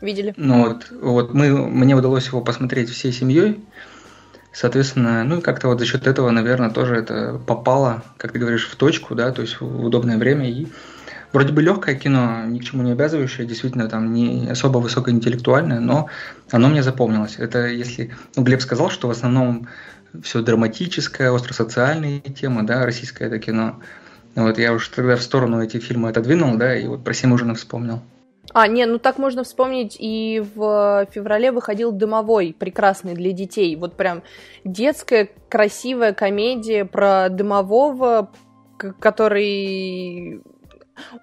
Видели. 0.00 0.32
Ну 0.36 0.68
вот, 0.68 0.86
вот 0.90 1.34
мы, 1.34 1.50
мне 1.50 1.94
удалось 1.96 2.28
его 2.28 2.40
посмотреть 2.40 2.90
всей 2.90 3.12
семьей. 3.12 3.60
Соответственно, 4.52 5.24
ну 5.24 5.38
и 5.38 5.40
как-то 5.40 5.68
вот 5.68 5.78
за 5.78 5.86
счет 5.86 6.06
этого, 6.06 6.30
наверное, 6.30 6.70
тоже 6.70 6.96
это 6.96 7.40
попало, 7.46 8.02
как 8.16 8.32
ты 8.32 8.38
говоришь, 8.38 8.68
в 8.68 8.76
точку, 8.76 9.14
да, 9.14 9.30
то 9.30 9.42
есть 9.42 9.60
в 9.60 9.84
удобное 9.84 10.16
время. 10.16 10.48
И 10.48 10.68
вроде 11.32 11.52
бы 11.52 11.62
легкое 11.62 11.94
кино, 11.96 12.44
ни 12.46 12.58
к 12.58 12.64
чему 12.64 12.82
не 12.82 12.92
обязывающее, 12.92 13.46
действительно 13.46 13.88
там 13.88 14.12
не 14.12 14.48
особо 14.48 14.78
высокоинтеллектуальное, 14.78 15.80
но 15.80 16.08
оно 16.50 16.68
мне 16.68 16.82
запомнилось. 16.82 17.36
Это 17.38 17.66
если, 17.66 18.14
ну, 18.36 18.42
Глеб 18.42 18.62
сказал, 18.62 18.90
что 18.90 19.08
в 19.08 19.10
основном 19.10 19.68
все 20.22 20.42
драматическое, 20.42 21.32
остросоциальные 21.32 22.20
темы, 22.20 22.62
да, 22.62 22.84
российское 22.84 23.26
это 23.26 23.38
кино. 23.38 23.80
Вот 24.34 24.58
я 24.58 24.72
уж 24.72 24.88
тогда 24.88 25.16
в 25.16 25.22
сторону 25.22 25.62
эти 25.62 25.78
фильмы 25.78 26.10
отодвинул, 26.10 26.56
да, 26.56 26.76
и 26.76 26.86
вот 26.86 27.02
про 27.02 27.14
«Семь 27.14 27.32
ужинов» 27.32 27.58
вспомнил. 27.58 28.00
А, 28.54 28.66
не, 28.66 28.86
ну 28.86 28.98
так 28.98 29.18
можно 29.18 29.44
вспомнить, 29.44 29.96
и 29.98 30.42
в 30.54 31.06
феврале 31.10 31.52
выходил 31.52 31.92
«Дымовой», 31.92 32.54
прекрасный 32.58 33.14
для 33.14 33.32
детей. 33.32 33.76
Вот 33.76 33.96
прям 33.96 34.22
детская 34.64 35.28
красивая 35.48 36.12
комедия 36.12 36.84
про 36.84 37.28
дымового, 37.28 38.30
который 39.00 40.42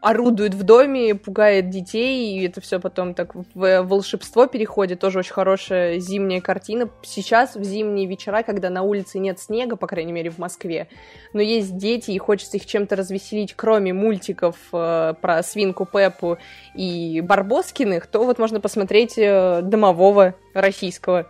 орудует 0.01 0.53
в 0.53 0.63
доме, 0.63 1.15
пугает 1.15 1.69
детей, 1.69 2.37
и 2.37 2.45
это 2.45 2.61
все 2.61 2.79
потом 2.79 3.13
так 3.13 3.33
в 3.35 3.83
волшебство 3.83 4.47
переходит. 4.47 4.99
Тоже 4.99 5.19
очень 5.19 5.33
хорошая 5.33 5.99
зимняя 5.99 6.41
картина. 6.41 6.89
Сейчас, 7.03 7.55
в 7.55 7.63
зимние 7.63 8.07
вечера, 8.07 8.43
когда 8.43 8.69
на 8.69 8.83
улице 8.83 9.19
нет 9.19 9.39
снега, 9.39 9.75
по 9.75 9.87
крайней 9.87 10.13
мере, 10.13 10.29
в 10.29 10.37
Москве, 10.37 10.87
но 11.33 11.41
есть 11.41 11.77
дети, 11.77 12.11
и 12.11 12.17
хочется 12.17 12.57
их 12.57 12.65
чем-то 12.65 12.95
развеселить, 12.95 13.53
кроме 13.55 13.93
мультиков 13.93 14.55
э, 14.73 15.13
про 15.19 15.43
свинку 15.43 15.85
Пеппу 15.85 16.37
и 16.73 17.21
Барбоскиных, 17.21 18.07
то 18.07 18.23
вот 18.23 18.39
можно 18.39 18.59
посмотреть 18.59 19.17
э, 19.17 19.61
домового 19.61 20.35
российского. 20.53 21.27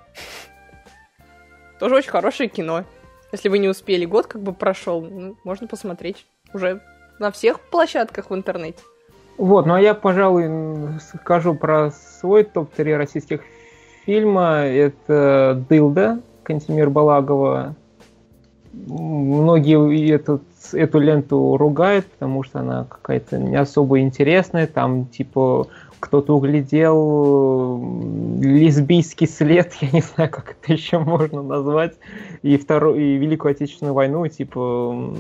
Тоже 1.80 1.96
очень 1.96 2.10
хорошее 2.10 2.50
кино. 2.50 2.86
Если 3.32 3.50
вы 3.50 3.60
не 3.60 3.68
успели, 3.68 4.06
год 4.06 4.28
как 4.28 4.42
бы 4.42 4.54
прошел, 4.54 5.02
ну, 5.02 5.38
можно 5.44 5.68
посмотреть 5.68 6.26
уже 6.54 6.82
на 7.20 7.32
всех 7.32 7.60
площадках 7.60 8.30
в 8.30 8.36
интернете. 8.36 8.80
Вот, 9.38 9.66
ну 9.66 9.74
а 9.74 9.82
я, 9.82 9.94
пожалуй, 9.94 10.50
скажу 11.14 11.56
про 11.56 11.92
свой 11.92 12.44
топ-3 12.44 12.96
российских 12.96 13.42
фильма. 14.06 14.60
Это 14.66 15.62
«Дылда» 15.70 16.22
Кантемир 16.44 16.90
Балагова. 16.90 17.76
Многие 18.72 20.14
этот, 20.14 20.44
эту 20.74 21.00
ленту 21.00 21.58
ругают, 21.58 22.06
потому 22.06 22.44
что 22.44 22.60
она 22.60 22.86
какая-то 22.86 23.38
не 23.38 23.56
особо 23.56 24.00
интересная. 24.00 24.68
Там, 24.68 25.06
типа, 25.08 25.68
кто-то 26.06 26.36
углядел 26.36 27.82
лесбийский 28.40 29.28
след, 29.28 29.74
я 29.82 29.90
не 29.92 30.02
знаю, 30.02 30.30
как 30.30 30.52
это 30.52 30.72
еще 30.72 31.00
можно 31.00 31.42
назвать, 31.42 31.96
и, 32.44 32.58
вторую, 32.58 32.98
и 33.00 33.18
Великую 33.18 33.52
Отечественную 33.52 33.96
войну, 33.96 34.28
типа 34.28 35.14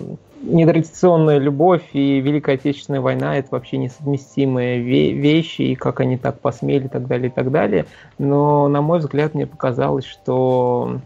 нетрадиционная 0.43 1.39
любовь 1.39 1.81
и 1.93 2.19
Великая 2.19 2.53
Отечественная 2.53 3.01
война 3.01 3.35
это 3.35 3.47
вообще 3.51 3.77
несовместимые 3.77 4.79
вещи, 4.79 5.63
и 5.63 5.75
как 5.75 6.01
они 6.01 6.17
так 6.17 6.39
посмели, 6.39 6.85
и 6.85 6.89
так 6.89 7.07
далее, 7.07 7.29
и 7.29 7.31
так 7.31 7.51
далее. 7.51 7.87
Но, 8.19 8.67
на 8.67 8.81
мой 8.81 8.99
взгляд, 8.99 9.33
мне 9.33 9.47
показалось, 9.47 10.05
что 10.05 10.99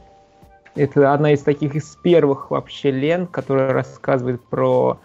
это 0.76 1.14
одна 1.14 1.32
из 1.32 1.42
таких 1.42 1.76
из 1.76 1.96
первых 2.04 2.52
вообще 2.52 2.92
лент, 2.92 3.32
которая 3.32 3.72
рассказывает 3.72 4.44
про 4.44 5.00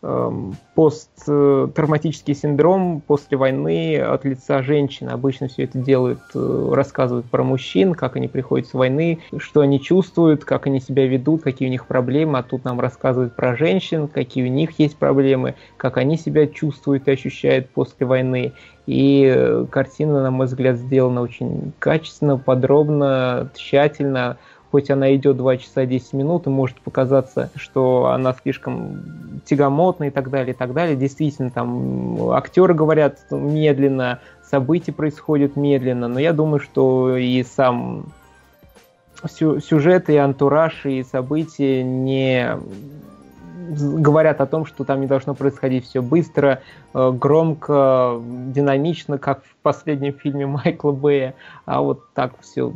посттравматический 0.00 2.34
синдром 2.34 3.02
после 3.04 3.36
войны 3.36 3.98
от 3.98 4.24
лица 4.24 4.62
женщин. 4.62 5.08
Обычно 5.08 5.48
все 5.48 5.64
это 5.64 5.78
делают, 5.78 6.20
э, 6.34 6.70
рассказывают 6.72 7.26
про 7.26 7.42
мужчин, 7.42 7.94
как 7.94 8.16
они 8.16 8.28
приходят 8.28 8.68
с 8.68 8.74
войны, 8.74 9.18
что 9.38 9.60
они 9.60 9.80
чувствуют, 9.80 10.44
как 10.44 10.66
они 10.66 10.80
себя 10.80 11.06
ведут, 11.06 11.42
какие 11.42 11.68
у 11.68 11.70
них 11.70 11.86
проблемы. 11.86 12.38
А 12.38 12.42
тут 12.44 12.64
нам 12.64 12.78
рассказывают 12.78 13.34
про 13.34 13.56
женщин, 13.56 14.06
какие 14.06 14.44
у 14.44 14.52
них 14.52 14.78
есть 14.78 14.96
проблемы, 14.96 15.56
как 15.76 15.96
они 15.96 16.16
себя 16.16 16.46
чувствуют 16.46 17.08
и 17.08 17.10
ощущают 17.10 17.68
после 17.70 18.06
войны. 18.06 18.52
И 18.86 19.30
э, 19.30 19.66
картина, 19.70 20.22
на 20.22 20.30
мой 20.30 20.46
взгляд, 20.46 20.76
сделана 20.76 21.20
очень 21.20 21.72
качественно, 21.78 22.38
подробно, 22.38 23.50
тщательно 23.54 24.38
хоть 24.70 24.90
она 24.90 25.14
идет 25.14 25.36
2 25.36 25.56
часа 25.58 25.86
10 25.86 26.12
минут, 26.12 26.46
и 26.46 26.50
может 26.50 26.80
показаться, 26.80 27.50
что 27.54 28.06
она 28.06 28.34
слишком 28.42 29.40
тягомотна 29.44 30.04
и 30.04 30.10
так 30.10 30.30
далее, 30.30 30.54
и 30.54 30.56
так 30.56 30.72
далее. 30.72 30.96
Действительно, 30.96 31.50
там 31.50 32.30
актеры 32.30 32.74
говорят 32.74 33.18
медленно, 33.30 34.20
события 34.42 34.92
происходят 34.92 35.56
медленно, 35.56 36.08
но 36.08 36.18
я 36.20 36.32
думаю, 36.32 36.60
что 36.60 37.16
и 37.16 37.42
сам 37.42 38.06
сюжет, 39.26 40.10
и 40.10 40.16
антураж, 40.16 40.86
и 40.86 41.02
события 41.02 41.82
не 41.82 42.56
говорят 43.70 44.40
о 44.40 44.46
том, 44.46 44.64
что 44.64 44.84
там 44.84 45.00
не 45.00 45.06
должно 45.06 45.34
происходить 45.34 45.84
все 45.84 46.00
быстро, 46.00 46.62
э, 46.94 47.10
громко, 47.12 48.18
динамично, 48.22 49.18
как 49.18 49.44
в 49.44 49.56
последнем 49.62 50.14
фильме 50.14 50.46
Майкла 50.46 50.92
Бэя, 50.92 51.34
а 51.66 51.82
вот 51.82 52.12
так 52.14 52.32
все 52.40 52.72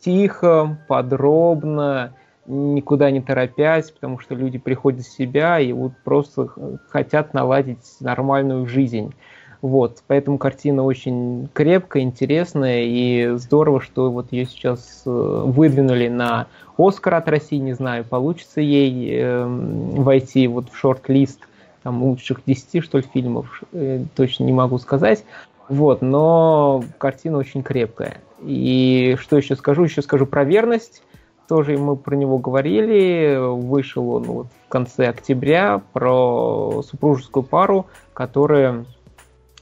тихо, 0.00 0.78
подробно, 0.88 2.12
никуда 2.46 3.10
не 3.10 3.20
торопясь, 3.20 3.90
потому 3.90 4.18
что 4.18 4.34
люди 4.34 4.58
приходят 4.58 5.04
в 5.04 5.12
себя 5.12 5.60
и 5.60 5.72
вот 5.72 5.92
просто 6.04 6.48
хотят 6.88 7.34
наладить 7.34 7.96
нормальную 8.00 8.66
жизнь. 8.66 9.14
Вот, 9.60 10.04
поэтому 10.06 10.38
картина 10.38 10.84
очень 10.84 11.48
крепкая, 11.52 12.04
интересная, 12.04 12.84
и 12.84 13.36
здорово, 13.38 13.80
что 13.80 14.08
вот 14.10 14.30
ее 14.30 14.46
сейчас 14.46 15.02
э, 15.04 15.10
выдвинули 15.10 16.06
на 16.06 16.46
Оскар 16.76 17.14
от 17.14 17.28
России, 17.28 17.56
не 17.56 17.72
знаю, 17.72 18.04
получится 18.04 18.60
ей 18.60 19.18
э, 19.20 19.44
войти 19.46 20.46
вот 20.46 20.70
в 20.70 20.76
шорт-лист 20.76 21.40
там 21.82 22.04
лучших 22.04 22.42
10, 22.46 22.84
что 22.84 22.98
ли, 22.98 23.04
фильмов, 23.12 23.64
э, 23.72 24.04
точно 24.14 24.44
не 24.44 24.52
могу 24.52 24.78
сказать. 24.78 25.24
Вот, 25.68 26.02
но 26.02 26.84
картина 26.98 27.38
очень 27.38 27.64
крепкая. 27.64 28.18
И 28.42 29.16
что 29.20 29.36
еще 29.36 29.56
скажу? 29.56 29.84
Еще 29.84 30.02
скажу 30.02 30.26
про 30.26 30.44
верность. 30.44 31.02
Тоже 31.48 31.76
мы 31.78 31.96
про 31.96 32.14
него 32.14 32.38
говорили. 32.38 33.36
Вышел 33.38 34.10
он 34.10 34.22
вот 34.24 34.46
в 34.66 34.68
конце 34.68 35.08
октября 35.08 35.80
про 35.92 36.82
супружескую 36.82 37.42
пару, 37.42 37.86
которая 38.12 38.84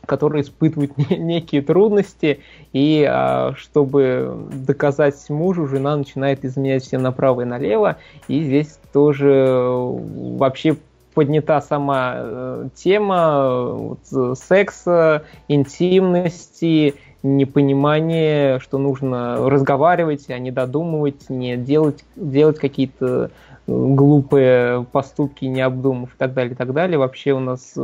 которые 0.06 0.42
испытывают 0.42 0.96
некие 1.10 1.62
трудности, 1.62 2.40
и 2.72 3.04
а, 3.08 3.54
чтобы 3.56 4.48
доказать 4.52 5.28
мужу, 5.28 5.66
жена 5.66 5.96
начинает 5.96 6.44
изменять 6.44 6.84
всем 6.84 7.02
направо 7.02 7.42
и 7.42 7.44
налево, 7.44 7.96
и 8.28 8.42
здесь 8.42 8.78
тоже 8.92 9.44
вообще 9.48 10.76
поднята 11.16 11.62
сама 11.62 12.14
э, 12.18 12.68
тема 12.74 13.70
вот, 13.72 14.38
секса, 14.38 15.24
интимности, 15.48 16.94
непонимание, 17.26 18.60
что 18.60 18.78
нужно 18.78 19.48
разговаривать, 19.48 20.30
а 20.30 20.38
не 20.38 20.50
додумывать, 20.50 21.28
не 21.28 21.56
делать, 21.56 22.04
делать 22.14 22.58
какие-то 22.58 23.30
глупые 23.66 24.84
поступки, 24.92 25.44
не 25.44 25.60
обдумав 25.60 26.14
и 26.14 26.16
так 26.16 26.32
далее, 26.34 26.52
и 26.52 26.56
так 26.56 26.72
далее. 26.72 26.98
Вообще 26.98 27.32
у 27.32 27.40
нас 27.40 27.74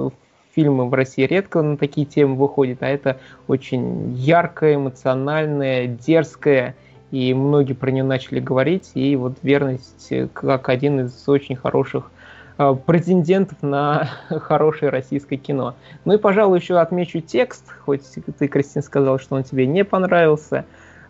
фильмы 0.54 0.88
в 0.88 0.94
России 0.94 1.24
редко 1.24 1.62
на 1.62 1.76
такие 1.76 2.06
темы 2.06 2.36
выходят, 2.36 2.82
а 2.82 2.88
это 2.88 3.18
очень 3.48 4.14
яркое, 4.14 4.76
эмоциональное, 4.76 5.86
дерзкое, 5.86 6.76
и 7.10 7.34
многие 7.34 7.72
про 7.74 7.90
нее 7.90 8.04
начали 8.04 8.40
говорить, 8.40 8.92
и 8.94 9.16
вот 9.16 9.34
верность 9.42 10.12
как 10.32 10.68
один 10.68 11.00
из 11.00 11.28
очень 11.28 11.56
хороших 11.56 12.10
претендентов 12.56 13.58
на 13.62 14.08
хорошее 14.28 14.90
российское 14.90 15.36
кино. 15.36 15.74
Ну 16.04 16.14
и, 16.14 16.18
пожалуй, 16.18 16.58
еще 16.58 16.78
отмечу 16.78 17.20
текст, 17.20 17.64
хоть 17.84 18.02
ты, 18.38 18.48
Кристина, 18.48 18.82
сказал, 18.82 19.18
что 19.18 19.36
он 19.36 19.44
тебе 19.44 19.66
не 19.66 19.84
понравился. 19.84 20.64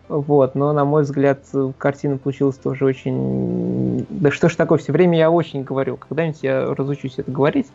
Вот, 0.09 0.53
но, 0.53 0.73
на 0.73 0.83
мой 0.83 1.03
взгляд, 1.03 1.39
картина 1.77 2.17
получилась 2.17 2.57
тоже 2.57 2.85
очень... 2.85 4.05
Да 4.09 4.31
что 4.31 4.49
ж 4.49 4.55
такое, 4.55 4.77
все 4.77 4.91
время 4.91 5.17
я 5.17 5.31
очень 5.31 5.63
говорю, 5.63 5.95
когда-нибудь 5.97 6.43
я 6.43 6.75
разучусь 6.75 7.15
это 7.17 7.31
говорить. 7.31 7.67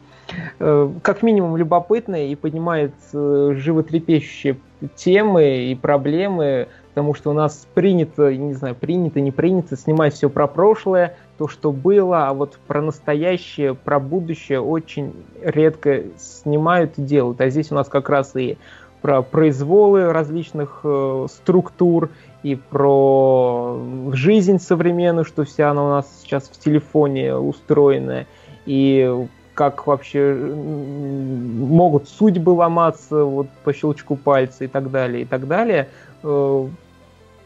Э, 0.59 0.91
как 1.03 1.23
минимум 1.23 1.57
любопытная 1.57 2.27
и 2.27 2.35
поднимает 2.35 2.93
э, 3.15 3.55
животрепещущие 3.57 4.59
темы 4.95 5.71
и 5.71 5.75
проблемы, 5.75 6.69
потому 6.99 7.15
что 7.15 7.31
у 7.31 7.33
нас 7.33 7.65
принято, 7.75 8.35
не 8.35 8.55
знаю, 8.55 8.75
принято, 8.75 9.21
не 9.21 9.31
принято 9.31 9.77
снимать 9.77 10.15
все 10.15 10.29
про 10.29 10.49
прошлое, 10.49 11.15
то, 11.39 11.47
что 11.47 11.71
было, 11.71 12.27
а 12.27 12.35
вот 12.35 12.59
про 12.67 12.83
настоящее, 12.83 13.75
про 13.75 14.01
будущее 14.01 14.61
очень 14.61 15.13
редко 15.41 16.03
снимают 16.19 16.99
и 16.99 17.03
делают. 17.03 17.41
А 17.41 17.51
здесь 17.51 17.71
у 17.71 17.77
нас 17.77 17.89
как 17.89 18.09
раз 18.09 18.35
и 18.35 18.59
про 19.01 19.23
произволы 19.23 20.13
различных 20.13 20.81
э, 20.83 21.27
структур 21.31 22.11
и 22.43 22.57
про 22.57 23.81
жизнь 24.11 24.59
современную, 24.59 25.25
что 25.25 25.45
вся 25.45 25.71
она 25.71 25.85
у 25.85 25.91
нас 25.91 26.23
сейчас 26.23 26.49
в 26.49 26.59
телефоне 26.59 27.37
устроена, 27.37 28.27
и 28.67 29.25
как 29.55 29.87
вообще 29.87 30.35
могут 30.35 32.09
судьбы 32.09 32.51
ломаться 32.51 33.23
вот 33.23 33.47
по 33.63 33.73
щелчку 33.73 34.17
пальца 34.17 34.65
и 34.65 34.67
так 34.67 34.91
далее, 34.91 35.23
и 35.23 35.25
так 35.25 35.47
далее. 35.47 35.87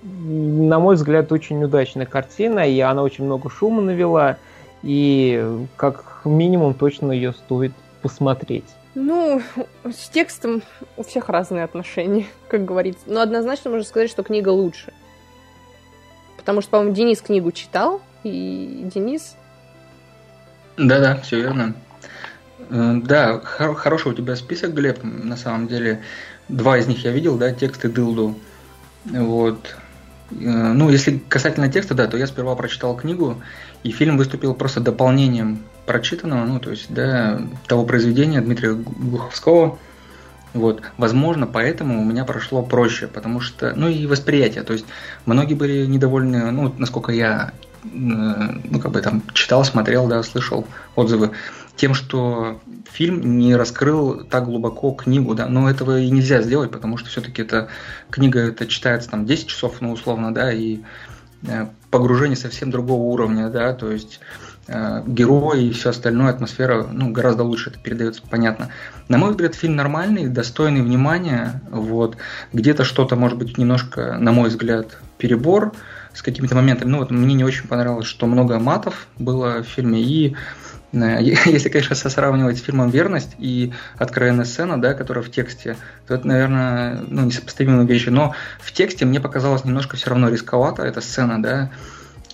На 0.03 0.81
мой 0.81 0.97
взгляд, 0.97 1.31
очень 1.31 1.63
удачная 1.63 2.07
картина, 2.07 2.69
и 2.69 2.81
она 2.81 3.03
очень 3.03 3.25
много 3.25 3.49
шума 3.49 3.83
навела, 3.83 4.37
и 4.83 5.67
как 5.77 6.23
минимум 6.25 6.75
точно 6.75 7.13
ее 7.13 7.33
стоит 7.33 7.73
посмотреть. 8.03 8.65
Ну, 8.95 9.41
с 9.85 10.09
текстом 10.09 10.63
у 10.97 11.03
всех 11.03 11.29
разные 11.29 11.65
отношения, 11.65 12.27
как 12.49 12.65
говорится. 12.65 13.05
Но 13.07 13.21
однозначно 13.21 13.71
можно 13.71 13.87
сказать, 13.87 14.11
что 14.11 14.23
книга 14.23 14.49
лучше. 14.49 14.93
Потому 16.37 16.61
что, 16.61 16.73
по-моему, 16.73 16.95
Денис 16.95 17.21
книгу 17.21 17.53
читал, 17.53 18.01
и 18.25 18.91
Денис... 18.93 19.37
Да-да, 20.77 21.17
все 21.19 21.41
верно. 21.41 21.75
Э, 22.71 22.95
да, 23.05 23.39
хор- 23.39 23.77
хороший 23.77 24.13
у 24.13 24.15
тебя 24.15 24.35
список, 24.35 24.75
Глеб, 24.75 24.99
на 25.03 25.37
самом 25.37 25.69
деле. 25.69 26.03
Два 26.49 26.79
из 26.79 26.89
них 26.89 27.05
я 27.05 27.13
видел, 27.13 27.37
да, 27.37 27.53
тексты 27.53 27.89
Дылду. 27.89 28.35
Вот. 29.05 29.77
Э, 30.41 30.73
ну, 30.73 30.91
если 30.91 31.19
касательно 31.29 31.69
текста, 31.69 31.95
да, 31.95 32.07
то 32.07 32.17
я 32.17 32.27
сперва 32.27 32.55
прочитал 32.55 32.97
книгу, 32.97 33.41
и 33.83 33.91
фильм 33.91 34.17
выступил 34.17 34.55
просто 34.55 34.81
дополнением 34.81 35.61
прочитанного, 35.87 36.45
ну, 36.45 36.61
то 36.61 36.71
есть, 36.71 36.93
да, 36.93 37.41
того 37.67 37.85
произведения 37.85 38.41
Дмитрия 38.41 38.75
Глуховского. 38.75 39.79
Вот, 40.55 40.83
возможно, 40.99 41.47
поэтому 41.47 42.01
у 42.01 42.05
меня 42.05 42.25
прошло 42.25 42.63
проще, 42.63 43.07
потому 43.07 43.41
что, 43.41 43.73
ну 43.75 43.89
и 43.89 44.07
восприятие, 44.07 44.65
то 44.65 44.75
есть 44.75 44.85
многие 45.25 45.55
были 45.55 45.87
недовольны, 45.87 46.51
ну, 46.51 46.73
насколько 46.77 47.11
я, 47.11 47.53
э, 47.85 47.89
ну, 47.89 48.79
как 48.79 48.93
бы 48.93 49.01
там 49.01 49.23
читал, 49.33 49.65
смотрел, 49.65 50.09
да, 50.09 50.23
слышал 50.23 50.67
отзывы, 50.95 51.31
тем, 51.77 51.95
что 51.95 52.61
фильм 52.91 53.39
не 53.39 53.57
раскрыл 53.57 54.25
так 54.25 54.45
глубоко 54.45 54.93
книгу, 54.93 55.35
да, 55.35 55.49
но 55.49 55.71
этого 55.71 55.99
и 55.99 56.11
нельзя 56.11 56.43
сделать, 56.43 56.71
потому 56.71 56.97
что 56.97 57.09
все-таки 57.09 57.43
эта 57.43 57.69
книга, 58.11 58.41
это 58.41 58.67
читается 58.67 59.11
там 59.11 59.27
10 59.27 59.47
часов, 59.47 59.81
ну, 59.81 59.93
условно, 59.93 60.35
да, 60.35 60.53
и 60.53 60.81
э, 61.47 61.67
погружение 61.91 62.37
совсем 62.37 62.71
другого 62.71 63.03
уровня, 63.03 63.49
да, 63.49 63.73
то 63.73 63.91
есть 63.91 64.21
Э, 64.69 65.03
герои 65.07 65.67
и 65.67 65.73
все 65.73 65.91
остальное, 65.91 66.31
атмосфера 66.31 66.87
ну, 66.91 67.11
гораздо 67.11 67.43
лучше 67.43 67.71
это 67.71 67.81
передается, 67.81 68.23
понятно. 68.29 68.69
На 69.09 69.19
мой 69.19 69.31
взгляд, 69.31 69.55
фильм 69.55 69.75
нормальный, 69.75 70.29
достойный 70.29 70.83
внимания. 70.83 71.61
Вот. 71.71 72.17
Где-то 72.53 72.85
что-то, 72.85 73.17
может 73.17 73.39
быть, 73.39 73.59
немножко, 73.59 74.17
на 74.19 74.33
мой 74.33 74.51
взгляд, 74.51 74.99
перебор 75.19 75.73
с 76.15 76.23
какими-то 76.23 76.55
моментами. 76.55 76.91
Ну, 76.91 76.99
вот 76.99 77.11
мне 77.11 77.35
не 77.35 77.45
очень 77.45 77.67
понравилось, 77.67 78.07
что 78.07 78.27
много 78.27 78.61
матов 78.61 79.09
было 79.19 79.63
в 79.63 79.67
фильме. 79.67 80.01
И 80.01 80.31
э, 80.31 80.37
если, 80.93 81.69
конечно, 81.69 81.97
сравнивать 81.97 82.59
с 82.59 82.63
фильмом 82.63 82.91
«Верность» 82.91 83.35
и 83.39 83.73
«Откровенная 83.97 84.45
сцена», 84.45 84.81
да, 84.81 84.95
которая 84.95 85.25
в 85.25 85.31
тексте, 85.31 85.77
то 86.07 86.15
это, 86.15 86.27
наверное, 86.27 87.01
ну, 87.09 87.23
несопоставимые 87.25 87.87
вещи. 87.87 88.11
Но 88.11 88.35
в 88.61 88.73
тексте 88.73 89.05
мне 89.07 89.21
показалось 89.21 89.65
немножко 89.65 89.97
все 89.97 90.11
равно 90.11 90.29
рисковато 90.29 90.83
эта 90.83 91.01
сцена, 91.01 91.43
да, 91.43 91.71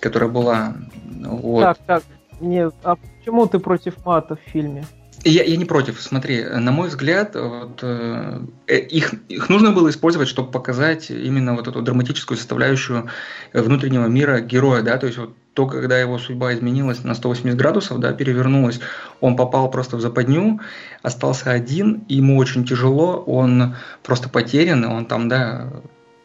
которая 0.00 0.28
была. 0.28 0.74
Вот. 1.04 1.62
Так, 1.62 1.78
так, 1.86 2.02
нет, 2.40 2.74
а 2.82 2.96
почему 2.96 3.46
ты 3.46 3.58
против 3.60 4.04
мата 4.04 4.36
в 4.36 4.50
фильме? 4.50 4.84
Я, 5.24 5.42
я 5.42 5.56
не 5.56 5.64
против. 5.64 6.00
Смотри, 6.00 6.44
на 6.44 6.70
мой 6.70 6.88
взгляд, 6.88 7.34
вот, 7.34 7.80
э, 7.82 8.40
э, 8.68 8.78
их, 8.78 9.14
их 9.28 9.48
нужно 9.48 9.72
было 9.72 9.90
использовать, 9.90 10.28
чтобы 10.28 10.50
показать 10.50 11.10
именно 11.10 11.54
вот 11.54 11.66
эту 11.66 11.82
драматическую 11.82 12.38
составляющую 12.38 13.08
внутреннего 13.52 14.06
мира 14.06 14.40
героя, 14.40 14.82
да, 14.82 14.96
то 14.96 15.06
есть 15.06 15.18
вот 15.18 15.34
то, 15.58 15.66
когда 15.66 15.98
его 15.98 16.18
судьба 16.18 16.54
изменилась 16.54 17.02
на 17.02 17.14
180 17.14 17.58
градусов, 17.58 17.98
да, 17.98 18.12
перевернулась, 18.12 18.78
он 19.20 19.34
попал 19.34 19.68
просто 19.68 19.96
в 19.96 20.00
западню, 20.00 20.60
остался 21.02 21.50
один, 21.50 22.04
ему 22.08 22.36
очень 22.36 22.64
тяжело, 22.64 23.16
он 23.26 23.74
просто 24.04 24.28
потерян, 24.28 24.84
он 24.84 25.06
там, 25.06 25.28
да, 25.28 25.72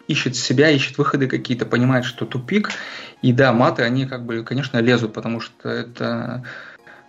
ищет 0.08 0.36
себя, 0.36 0.70
ищет 0.70 1.00
выходы 1.00 1.26
какие-то, 1.26 1.66
понимает, 1.66 2.06
что 2.06 2.28
тупик. 2.28 2.70
И 3.24 3.34
да, 3.34 3.54
маты, 3.54 3.82
они 3.82 4.06
как 4.06 4.24
бы, 4.24 4.44
конечно, 4.44 4.78
лезут, 4.78 5.14
потому 5.14 5.40
что 5.40 5.68
это, 5.68 6.44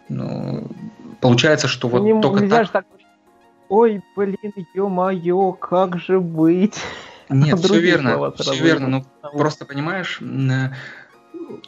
ну, 0.09 0.71
получается, 1.21 1.69
что 1.69 1.89
вот 1.89 2.05
Не, 2.05 2.23
только 2.23 2.49
так... 2.49 2.71
так... 2.71 2.87
Ой, 3.69 4.01
блин, 4.17 4.39
ё-моё, 4.73 5.53
как 5.53 5.99
же 5.99 6.21
быть? 6.21 6.81
Нет, 7.29 7.59
все 7.63 7.79
верно, 7.79 8.33
все 8.33 8.55
верно, 8.55 8.89
ну, 8.89 9.05
просто 9.37 9.67
понимаешь, 9.67 10.21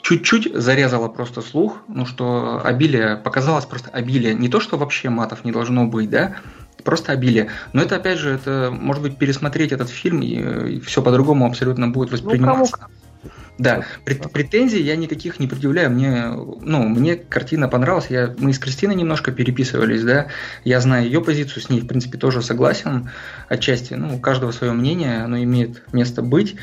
чуть-чуть 0.03 0.55
зарезало 0.55 1.09
просто 1.09 1.43
слух, 1.43 1.79
ну, 1.89 2.07
что 2.07 2.61
обилие, 2.65 3.17
показалось 3.17 3.67
просто 3.67 3.91
обилие, 3.91 4.35
не 4.35 4.49
то, 4.49 4.61
что 4.61 4.77
вообще 4.77 5.09
матов 5.09 5.45
не 5.45 5.53
должно 5.53 5.87
быть, 5.87 6.11
да, 6.11 6.37
просто 6.85 7.13
обилие. 7.13 7.49
Но 7.73 7.83
это, 7.83 7.97
опять 7.97 8.19
же, 8.19 8.31
это, 8.31 8.71
может 8.73 9.03
быть, 9.03 9.19
пересмотреть 9.19 9.73
этот 9.73 9.89
фильм, 9.89 10.23
и, 10.23 10.77
и 10.77 10.81
все 10.81 11.03
по-другому 11.03 11.47
абсолютно 11.47 11.89
будет 11.89 12.11
ну, 12.11 12.17
восприниматься. 12.17 12.77
Ну, 12.81 13.31
да, 13.59 13.85
прет, 14.05 14.31
претензий 14.33 14.83
я 14.83 14.97
никаких 14.97 15.41
не 15.41 15.47
предъявляю. 15.47 15.91
Мне, 15.91 16.27
ну, 16.61 16.89
мне 16.89 17.17
картина 17.17 17.69
понравилась. 17.69 18.07
Я, 18.11 18.35
мы 18.39 18.53
с 18.53 18.59
Кристиной 18.59 18.95
немножко 18.95 19.33
переписывались, 19.33 20.05
да. 20.05 20.27
Я 20.65 20.81
знаю 20.81 21.07
ее 21.07 21.23
позицию, 21.23 21.63
с 21.63 21.71
ней, 21.71 21.81
в 21.81 21.87
принципе, 21.87 22.19
тоже 22.19 22.43
согласен 22.43 23.11
отчасти. 23.49 23.95
Ну, 23.95 24.17
у 24.17 24.21
каждого 24.21 24.53
свое 24.53 24.73
мнение, 24.73 25.23
оно 25.23 25.43
имеет 25.43 25.83
место 25.93 26.21
быть. 26.21 26.57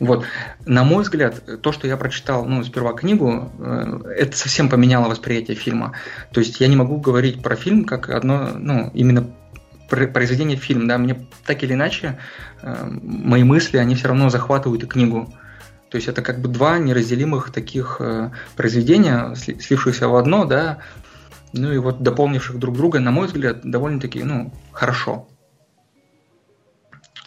Вот. 0.00 0.24
На 0.64 0.82
мой 0.82 1.02
взгляд, 1.02 1.60
то, 1.60 1.72
что 1.72 1.86
я 1.86 1.96
прочитал, 1.98 2.46
ну, 2.46 2.64
сперва 2.64 2.94
книгу, 2.94 3.52
э, 3.58 4.00
это 4.16 4.36
совсем 4.36 4.70
поменяло 4.70 5.08
восприятие 5.08 5.56
фильма. 5.56 5.92
То 6.32 6.40
есть 6.40 6.58
я 6.58 6.68
не 6.68 6.76
могу 6.76 6.96
говорить 6.96 7.42
про 7.42 7.54
фильм 7.54 7.84
как 7.84 8.08
одно, 8.08 8.52
ну, 8.58 8.90
именно 8.94 9.30
произведение 9.88 10.56
фильм, 10.56 10.88
да, 10.88 10.98
мне 10.98 11.26
так 11.44 11.62
или 11.62 11.74
иначе 11.74 12.18
э, 12.62 12.88
мои 12.90 13.44
мысли, 13.44 13.76
они 13.76 13.94
все 13.94 14.08
равно 14.08 14.30
захватывают 14.30 14.82
и 14.84 14.86
книгу. 14.86 15.32
То 15.90 15.96
есть 15.96 16.08
это 16.08 16.22
как 16.22 16.40
бы 16.40 16.48
два 16.48 16.78
неразделимых 16.78 17.52
таких 17.52 17.96
э, 18.00 18.30
произведения, 18.56 19.34
слившихся 19.34 20.08
в 20.08 20.16
одно, 20.16 20.44
да, 20.46 20.78
ну 21.52 21.72
и 21.72 21.78
вот 21.78 22.02
дополнивших 22.02 22.58
друг 22.58 22.76
друга, 22.76 23.00
на 23.00 23.10
мой 23.10 23.26
взгляд, 23.26 23.60
довольно-таки, 23.64 24.22
ну, 24.22 24.54
хорошо. 24.72 25.28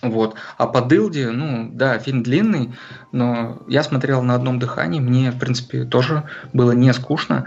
Вот. 0.04 0.36
А 0.58 0.68
по 0.68 0.82
Дылде, 0.82 1.32
ну, 1.32 1.70
да, 1.72 1.98
фильм 1.98 2.24
длинный, 2.24 2.76
но 3.14 3.64
я 3.70 3.84
смотрел 3.84 4.22
на 4.22 4.36
одном 4.36 4.60
дыхании, 4.60 5.00
мне, 5.00 5.32
в 5.32 5.40
принципе, 5.40 5.86
тоже 5.86 6.24
было 6.52 6.74
не 6.74 6.92
скучно. 6.94 7.46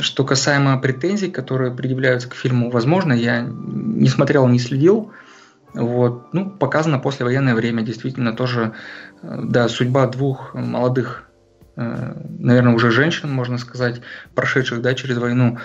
Что 0.00 0.24
касаемо 0.24 0.78
претензий, 0.78 1.30
которые 1.30 1.70
предъявляются 1.70 2.30
к 2.30 2.34
фильму, 2.34 2.70
возможно, 2.70 3.12
я 3.12 3.42
не 3.42 4.08
смотрел, 4.08 4.48
не 4.48 4.58
следил. 4.58 5.12
Вот. 5.74 6.32
Ну, 6.32 6.48
показано 6.48 6.98
послевоенное 6.98 7.54
время, 7.54 7.82
действительно, 7.82 8.32
тоже, 8.32 8.72
да, 9.22 9.68
судьба 9.68 10.06
двух 10.06 10.54
молодых, 10.54 11.28
э, 11.76 12.14
наверное, 12.38 12.74
уже 12.74 12.90
женщин, 12.90 13.30
можно 13.30 13.58
сказать, 13.58 14.00
прошедших, 14.34 14.80
да, 14.80 14.94
через 14.94 15.18
войну, 15.18 15.58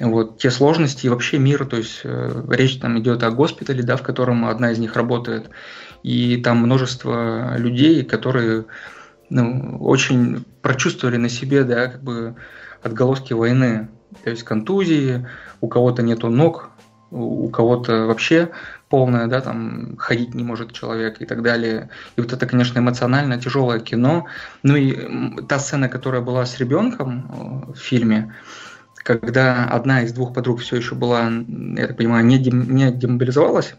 вот, 0.00 0.38
те 0.38 0.50
сложности 0.50 1.06
и 1.06 1.08
вообще 1.08 1.38
мир, 1.38 1.66
то 1.66 1.76
есть 1.76 2.00
э, 2.04 2.44
речь 2.50 2.78
там 2.78 2.98
идет 2.98 3.22
о 3.22 3.30
госпитале, 3.30 3.82
да, 3.82 3.96
в 3.96 4.02
котором 4.02 4.46
одна 4.46 4.72
из 4.72 4.78
них 4.78 4.96
работает, 4.96 5.50
и 6.02 6.38
там 6.38 6.58
множество 6.58 7.56
людей, 7.56 8.04
которые 8.04 8.64
ну, 9.28 9.78
очень 9.80 10.44
прочувствовали 10.62 11.16
на 11.16 11.28
себе, 11.28 11.64
да, 11.64 11.88
как 11.88 12.02
бы 12.02 12.34
отголоски 12.82 13.34
войны, 13.34 13.88
то 14.24 14.30
есть 14.30 14.42
контузии, 14.42 15.26
у 15.60 15.68
кого-то 15.68 16.02
нету 16.02 16.30
ног, 16.30 16.70
у 17.10 17.48
кого-то 17.48 18.06
вообще 18.06 18.50
полное, 18.88 19.26
да, 19.26 19.40
там 19.40 19.96
ходить 19.98 20.34
не 20.34 20.44
может 20.44 20.72
человек 20.72 21.20
и 21.20 21.26
так 21.26 21.42
далее. 21.42 21.90
И 22.16 22.20
вот 22.20 22.32
это, 22.32 22.46
конечно, 22.46 22.78
эмоционально 22.78 23.40
тяжелое 23.40 23.80
кино. 23.80 24.26
Ну 24.62 24.76
и 24.76 25.42
та 25.46 25.58
сцена, 25.58 25.88
которая 25.88 26.22
была 26.22 26.46
с 26.46 26.58
ребенком 26.58 27.66
э, 27.68 27.72
в 27.72 27.78
фильме, 27.78 28.34
когда 29.02 29.64
одна 29.64 30.02
из 30.02 30.12
двух 30.12 30.34
подруг 30.34 30.60
все 30.60 30.76
еще 30.76 30.94
была, 30.94 31.30
я 31.30 31.86
так 31.86 31.96
понимаю, 31.96 32.24
не, 32.24 32.38
дем, 32.38 32.74
не 32.74 32.90
демобилизовалась, 32.92 33.74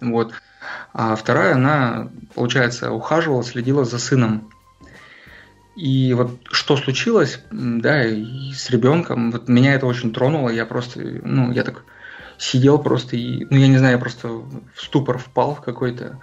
вот, 0.00 0.34
а 0.92 1.16
вторая, 1.16 1.54
она, 1.54 2.10
получается, 2.34 2.92
ухаживала, 2.92 3.42
следила 3.42 3.84
за 3.84 3.98
сыном. 3.98 4.50
И 5.76 6.14
вот 6.14 6.38
что 6.52 6.76
случилось, 6.76 7.40
да, 7.50 8.04
и 8.04 8.52
с 8.52 8.70
ребенком, 8.70 9.32
вот 9.32 9.48
меня 9.48 9.74
это 9.74 9.86
очень 9.86 10.12
тронуло, 10.12 10.48
я 10.48 10.66
просто, 10.66 11.00
ну, 11.00 11.50
я 11.50 11.64
так 11.64 11.84
сидел 12.38 12.78
просто 12.78 13.16
и, 13.16 13.44
ну, 13.50 13.56
я 13.56 13.66
не 13.68 13.78
знаю, 13.78 13.94
я 13.94 13.98
просто 13.98 14.28
в 14.28 14.54
ступор 14.76 15.18
впал 15.18 15.56
в 15.56 15.60
какой-то, 15.60 16.20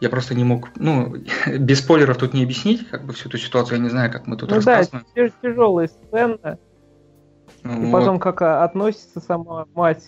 я 0.00 0.08
просто 0.08 0.34
не 0.34 0.42
мог, 0.42 0.70
ну, 0.76 1.14
без 1.58 1.78
спойлеров 1.78 2.16
тут 2.16 2.34
не 2.34 2.42
объяснить, 2.42 2.88
как 2.88 3.04
бы 3.04 3.12
всю 3.12 3.28
эту 3.28 3.38
ситуацию, 3.38 3.78
я 3.78 3.84
не 3.84 3.90
знаю, 3.90 4.10
как 4.10 4.26
мы 4.26 4.36
тут 4.36 4.50
ну, 4.50 4.56
рассказываем. 4.56 5.06
Да, 5.14 5.28
тяжелая 5.42 5.88
сцена, 5.88 6.58
вот. 7.64 7.88
И 7.88 7.92
потом, 7.92 8.18
как 8.18 8.42
относится 8.42 9.20
сама 9.20 9.66
мать 9.74 10.04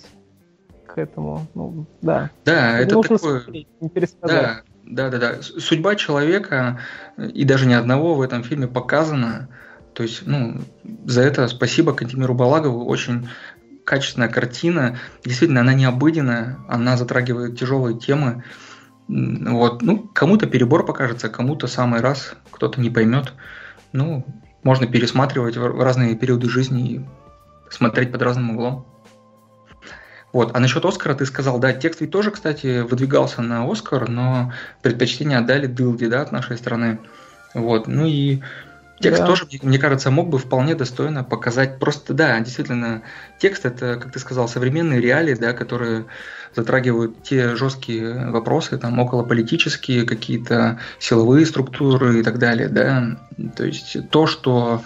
к 0.87 0.99
этому, 0.99 1.47
ну, 1.55 1.87
да. 2.03 2.31
Да, 2.45 2.79
это 2.79 2.95
Нужно 2.95 3.17
такое... 3.17 3.41
Смотреть, 3.41 3.69
не 3.81 3.89
пересказать. 3.89 4.65
Да, 4.85 5.09
да, 5.09 5.19
да, 5.19 5.19
да. 5.19 5.43
Судьба 5.43 5.97
человека, 5.97 6.81
и 7.17 7.45
даже 7.45 7.67
ни 7.67 7.73
одного 7.73 8.15
в 8.15 8.21
этом 8.21 8.43
фильме 8.43 8.67
показана. 8.67 9.49
То 9.95 10.03
есть, 10.03 10.27
ну, 10.27 10.61
за 11.05 11.23
это 11.23 11.49
спасибо 11.49 11.93
Кантимиру 11.93 12.35
Балагову. 12.35 12.85
Очень 12.87 13.29
качественная 13.85 14.29
картина. 14.29 14.99
Действительно, 15.25 15.61
она 15.61 15.75
необыденная, 15.75 16.59
она 16.69 16.97
затрагивает 16.97 17.59
тяжелые 17.59 17.99
темы. 17.99 18.45
Вот, 19.09 19.83
ну, 19.83 20.09
кому-то 20.13 20.47
перебор 20.47 20.87
покажется, 20.87 21.29
кому-то 21.29 21.67
самый 21.67 22.01
раз, 22.01 22.35
кто-то 22.51 22.81
не 22.81 22.91
поймет. 22.91 23.33
Ну, 23.93 24.25
можно 24.63 24.87
пересматривать 24.87 25.57
в 25.57 25.83
разные 25.83 26.15
периоды 26.17 26.49
жизни 26.49 26.91
и 26.91 27.05
смотреть 27.73 28.13
под 28.13 28.23
разным 28.23 28.51
углом. 28.51 28.87
Вот. 30.33 30.57
А 30.57 30.61
насчет 30.61 30.85
Оскара 30.85 31.15
ты 31.15 31.27
сказал, 31.27 31.59
да, 31.59 31.73
текст 31.73 32.01
ведь 32.01 32.11
тоже, 32.11 32.31
кстати, 32.31 32.81
выдвигался 32.81 33.43
на 33.43 33.71
Оскар, 33.71 34.09
но 34.09 34.53
предпочтение 34.83 35.39
отдали 35.39 35.67
Дилди, 35.67 36.07
да, 36.07 36.23
от 36.23 36.33
нашей 36.33 36.57
страны. 36.57 36.99
Вот. 37.55 37.87
Ну 37.87 38.07
и 38.07 38.41
текст 38.99 39.21
да. 39.21 39.27
тоже, 39.27 39.47
мне 39.63 39.79
кажется, 39.79 40.11
мог 40.11 40.31
бы 40.31 40.39
вполне 40.39 40.75
достойно 40.75 41.23
показать. 41.23 41.79
Просто, 41.79 42.15
да, 42.15 42.41
действительно, 42.41 43.03
текст 43.39 43.67
это, 43.67 43.97
как 43.97 44.13
ты 44.13 44.19
сказал, 44.19 44.49
современные 44.49 45.01
реалии, 45.01 45.35
да, 45.35 45.53
которые 45.53 46.07
затрагивают 46.55 47.23
те 47.23 47.55
жесткие 47.55 48.31
вопросы, 48.31 48.79
там, 48.79 48.99
околополитические, 48.99 50.07
какие-то 50.07 50.79
силовые 50.99 51.45
структуры 51.45 52.21
и 52.21 52.23
так 52.23 52.39
далее, 52.39 52.69
да. 52.69 53.19
То 53.57 53.65
есть 53.65 53.99
то, 54.11 54.27
что 54.27 54.83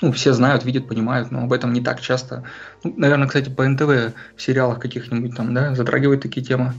ну, 0.00 0.12
все 0.12 0.32
знают, 0.32 0.64
видят, 0.64 0.88
понимают, 0.88 1.30
но 1.30 1.44
об 1.44 1.52
этом 1.52 1.72
не 1.72 1.80
так 1.80 2.00
часто. 2.00 2.44
Ну, 2.82 2.94
наверное, 2.96 3.26
кстати, 3.26 3.50
по 3.50 3.66
НТВ 3.66 4.14
в 4.36 4.42
сериалах 4.42 4.80
каких-нибудь 4.80 5.36
там, 5.36 5.54
да, 5.54 5.74
затрагивают 5.74 6.22
такие 6.22 6.44
темы. 6.44 6.72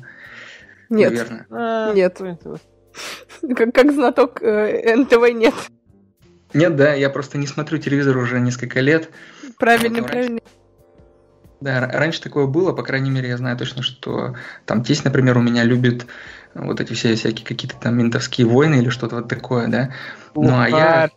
Нет. 0.90 1.12
Наверное. 1.12 1.46
А, 1.50 1.94
нет. 1.94 2.20
Как, 3.56 3.74
как 3.74 3.92
знаток 3.92 4.42
э, 4.42 4.96
НТВ 4.96 5.34
нет. 5.34 5.54
Нет, 6.54 6.76
да, 6.76 6.94
я 6.94 7.10
просто 7.10 7.38
не 7.38 7.48
смотрю 7.48 7.78
телевизор 7.78 8.18
уже 8.18 8.40
несколько 8.40 8.82
лет. 8.82 9.10
Правильно, 9.58 10.02
вот, 10.02 10.12
правильно. 10.12 10.40
Да, 11.62 11.88
раньше 11.88 12.22
такое 12.22 12.48
было, 12.48 12.74
по 12.74 12.84
крайней 12.84 13.12
мере, 13.12 13.30
я 13.30 13.38
знаю 13.38 13.56
точно, 13.56 13.84
что 13.84 14.36
там 14.66 14.84
тесть, 14.84 15.06
например, 15.06 15.38
у 15.38 15.42
меня 15.42 15.64
любит 15.64 16.08
вот 16.56 16.82
эти 16.82 16.94
все 16.94 17.16
всякие 17.16 17.46
какие-то 17.46 17.78
там 17.78 17.98
ментовские 17.98 18.48
войны 18.48 18.76
или 18.76 18.90
что-то 18.90 19.18
вот 19.18 19.30
такое, 19.30 19.68
да. 19.68 19.94
Ну, 20.36 20.50
а 20.52 20.68
я 20.68 21.10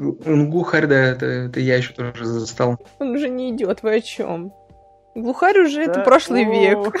Глухарь, 0.00 0.86
да, 0.86 0.98
это, 0.98 1.26
это 1.26 1.60
я 1.60 1.76
еще 1.76 1.92
тоже 1.92 2.24
застал. 2.24 2.78
Он 2.98 3.10
уже 3.10 3.28
не 3.28 3.50
идет, 3.50 3.82
вы 3.82 3.96
о 3.96 4.00
чем? 4.00 4.52
Глухарь 5.14 5.60
уже 5.60 5.84
да? 5.84 5.92
это 5.92 6.00
прошлый 6.00 6.46
О. 6.46 6.50
век. 6.50 6.96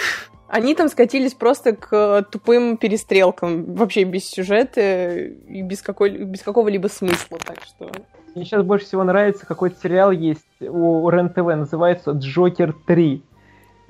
Они 0.48 0.74
там 0.74 0.88
скатились 0.88 1.34
просто 1.34 1.76
к 1.76 2.26
тупым 2.30 2.76
перестрелкам, 2.76 3.74
вообще 3.74 4.02
без 4.02 4.28
сюжета 4.28 5.16
и 5.16 5.62
без, 5.62 5.80
какой, 5.80 6.10
без 6.10 6.42
какого-либо 6.42 6.88
смысла, 6.88 7.38
так 7.38 7.58
что... 7.62 7.90
Мне 8.34 8.44
сейчас 8.44 8.64
больше 8.64 8.86
всего 8.86 9.04
нравится, 9.04 9.46
какой-то 9.46 9.80
сериал 9.80 10.10
есть 10.10 10.44
у 10.60 11.08
РЕН-ТВ, 11.08 11.38
называется 11.56 12.10
«Джокер 12.12 12.74
3». 12.86 13.22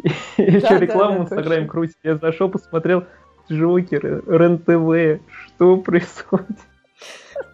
Еще 0.36 0.78
рекламу 0.78 1.20
в 1.20 1.22
Инстаграме 1.22 1.66
крутит. 1.66 1.96
Я 2.02 2.16
зашел, 2.16 2.48
посмотрел 2.48 3.04
«Джокер», 3.50 4.22
РЕН-ТВ, 4.26 5.22
что 5.28 5.76
происходит? 5.82 6.58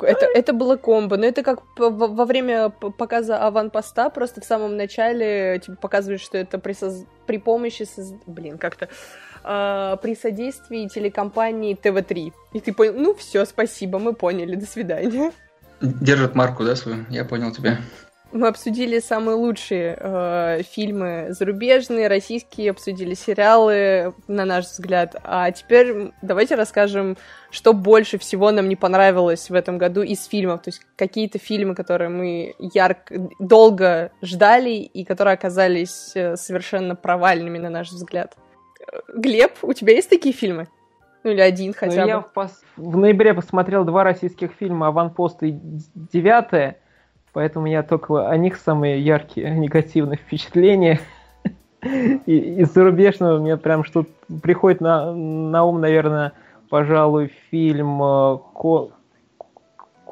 Это, 0.00 0.26
это 0.26 0.52
было 0.52 0.76
комбо, 0.76 1.16
но 1.16 1.26
это 1.26 1.42
как 1.42 1.62
во 1.76 2.24
время 2.24 2.70
показа 2.70 3.38
аванпоста, 3.38 4.10
просто 4.10 4.40
в 4.40 4.44
самом 4.44 4.76
начале 4.76 5.60
тебе 5.64 5.76
показывают, 5.76 6.20
что 6.20 6.38
это 6.38 6.58
при, 6.58 6.72
соз... 6.72 7.04
при 7.26 7.38
помощи, 7.38 7.84
соз... 7.84 8.12
блин, 8.26 8.58
как-то 8.58 8.88
э, 9.44 9.96
при 10.02 10.14
содействии 10.14 10.88
телекомпании 10.88 11.74
ТВ-3. 11.74 12.32
И 12.52 12.60
ты 12.60 12.72
понял, 12.72 12.94
ну 12.94 13.14
все, 13.14 13.44
спасибо, 13.44 13.98
мы 13.98 14.12
поняли, 14.12 14.56
до 14.56 14.66
свидания. 14.66 15.32
Держит 15.80 16.34
марку, 16.34 16.64
да, 16.64 16.76
свою? 16.76 17.04
Я 17.10 17.24
понял 17.24 17.52
тебя. 17.52 17.78
Мы 18.36 18.48
обсудили 18.48 18.98
самые 18.98 19.36
лучшие 19.36 19.96
э, 19.98 20.62
фильмы 20.70 21.28
зарубежные, 21.30 22.06
российские, 22.06 22.70
обсудили 22.70 23.14
сериалы, 23.14 24.12
на 24.28 24.44
наш 24.44 24.66
взгляд. 24.66 25.16
А 25.24 25.50
теперь 25.50 26.12
давайте 26.20 26.54
расскажем, 26.54 27.16
что 27.50 27.72
больше 27.72 28.18
всего 28.18 28.50
нам 28.50 28.68
не 28.68 28.76
понравилось 28.76 29.48
в 29.48 29.54
этом 29.54 29.78
году 29.78 30.02
из 30.02 30.26
фильмов. 30.26 30.60
То 30.60 30.68
есть 30.68 30.82
какие-то 30.96 31.38
фильмы, 31.38 31.74
которые 31.74 32.10
мы 32.10 32.54
ярко, 32.58 33.30
долго 33.38 34.12
ждали 34.20 34.72
и 34.72 35.04
которые 35.04 35.32
оказались 35.32 36.12
э, 36.14 36.36
совершенно 36.36 36.94
провальными, 36.94 37.56
на 37.56 37.70
наш 37.70 37.88
взгляд. 37.88 38.36
Глеб, 39.14 39.52
у 39.62 39.72
тебя 39.72 39.94
есть 39.94 40.10
такие 40.10 40.34
фильмы? 40.34 40.68
Ну 41.24 41.30
или 41.30 41.40
один 41.40 41.68
ну, 41.68 41.74
хотя 41.74 42.00
ну, 42.00 42.02
бы. 42.02 42.08
Я 42.08 42.20
в, 42.20 42.32
пос... 42.34 42.62
в 42.76 42.96
ноябре 42.98 43.32
посмотрел 43.32 43.84
два 43.84 44.04
российских 44.04 44.52
фильма 44.52 44.88
«Аванпост» 44.88 45.42
и 45.42 45.58
«Девятое». 46.12 46.80
Поэтому 47.36 47.66
я 47.66 47.82
только 47.82 48.30
о 48.30 48.36
них 48.38 48.56
самые 48.56 48.98
яркие 48.98 49.50
негативные 49.58 50.16
впечатления. 50.16 51.00
И, 51.82 52.32
из 52.62 52.72
зарубежного 52.72 53.38
мне 53.38 53.58
прям 53.58 53.84
что 53.84 54.06
приходит 54.42 54.80
на, 54.80 55.12
на 55.12 55.62
ум, 55.64 55.82
наверное, 55.82 56.32
пожалуй, 56.70 57.30
фильм 57.50 58.02
э, 58.02 58.38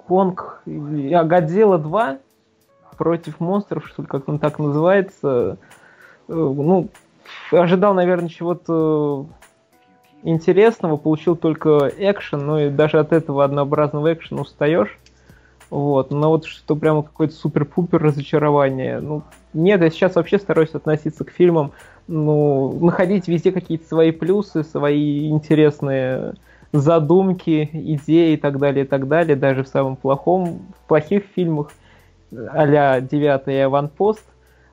Конг, 0.06 0.60
а 0.66 1.24
Годзилла 1.24 1.78
2 1.78 2.18
против 2.98 3.40
монстров, 3.40 3.86
что 3.86 4.02
ли, 4.02 4.08
как 4.08 4.28
он 4.28 4.38
так 4.38 4.58
называется. 4.58 5.56
Э, 6.28 6.34
ну, 6.34 6.90
ожидал, 7.50 7.94
наверное, 7.94 8.28
чего-то 8.28 9.24
интересного, 10.24 10.98
получил 10.98 11.36
только 11.36 11.90
экшен, 11.96 12.44
но 12.44 12.60
и 12.60 12.68
даже 12.68 12.98
от 12.98 13.14
этого 13.14 13.44
однообразного 13.44 14.12
экшена 14.12 14.42
устаешь. 14.42 14.98
Вот, 15.74 16.12
но 16.12 16.28
вот 16.28 16.44
что 16.44 16.76
прямо 16.76 17.02
какое-то 17.02 17.34
супер-пупер 17.34 18.00
разочарование. 18.00 19.00
Ну, 19.00 19.22
нет, 19.52 19.80
я 19.82 19.90
сейчас 19.90 20.14
вообще 20.14 20.38
стараюсь 20.38 20.70
относиться 20.70 21.24
к 21.24 21.30
фильмам, 21.30 21.72
ну, 22.06 22.78
находить 22.80 23.26
везде 23.26 23.50
какие-то 23.50 23.84
свои 23.88 24.12
плюсы, 24.12 24.62
свои 24.62 25.28
интересные 25.28 26.34
задумки, 26.70 27.68
идеи 27.72 28.34
и 28.34 28.36
так 28.36 28.60
далее, 28.60 28.84
и 28.84 28.88
так 28.88 29.08
далее, 29.08 29.34
даже 29.34 29.64
в 29.64 29.68
самом 29.68 29.96
плохом, 29.96 30.60
в 30.78 30.86
плохих 30.86 31.24
фильмах, 31.34 31.72
а-ля 32.30 33.00
«Девятый» 33.00 33.64
«Аванпост», 33.64 34.24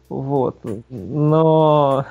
вот, 0.07 0.57
но 0.91 2.05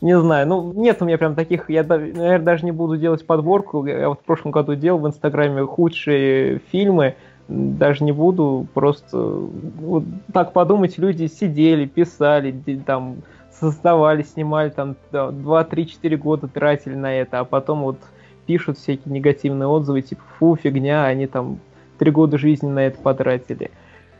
не 0.00 0.18
знаю, 0.18 0.48
ну 0.48 0.72
нет 0.72 1.00
у 1.00 1.04
меня 1.04 1.18
прям 1.18 1.36
таких, 1.36 1.70
я, 1.70 1.84
наверное, 1.84 2.40
даже 2.40 2.64
не 2.64 2.72
буду 2.72 2.96
делать 2.96 3.24
подборку, 3.24 3.86
я 3.86 4.08
вот 4.08 4.22
в 4.22 4.24
прошлом 4.24 4.50
году 4.50 4.74
делал 4.74 4.98
в 4.98 5.06
Инстаграме 5.06 5.64
худшие 5.64 6.58
фильмы, 6.72 7.14
даже 7.48 8.04
не 8.04 8.12
буду, 8.12 8.66
просто 8.74 9.18
вот 9.18 10.04
так 10.32 10.52
подумать, 10.52 10.98
люди 10.98 11.26
сидели, 11.26 11.86
писали, 11.86 12.54
там 12.86 13.16
создавали, 13.52 14.22
снимали, 14.22 14.70
там 14.70 14.96
2-3-4 15.12 16.16
года 16.16 16.48
тратили 16.48 16.94
на 16.94 17.14
это, 17.14 17.40
а 17.40 17.44
потом 17.44 17.82
вот 17.82 17.98
пишут 18.46 18.78
всякие 18.78 19.12
негативные 19.12 19.66
отзывы, 19.66 20.02
типа 20.02 20.22
фу, 20.38 20.56
фигня, 20.56 21.04
они 21.04 21.26
там 21.26 21.60
три 21.98 22.10
года 22.10 22.38
жизни 22.38 22.68
на 22.68 22.80
это 22.80 23.00
потратили. 23.00 23.70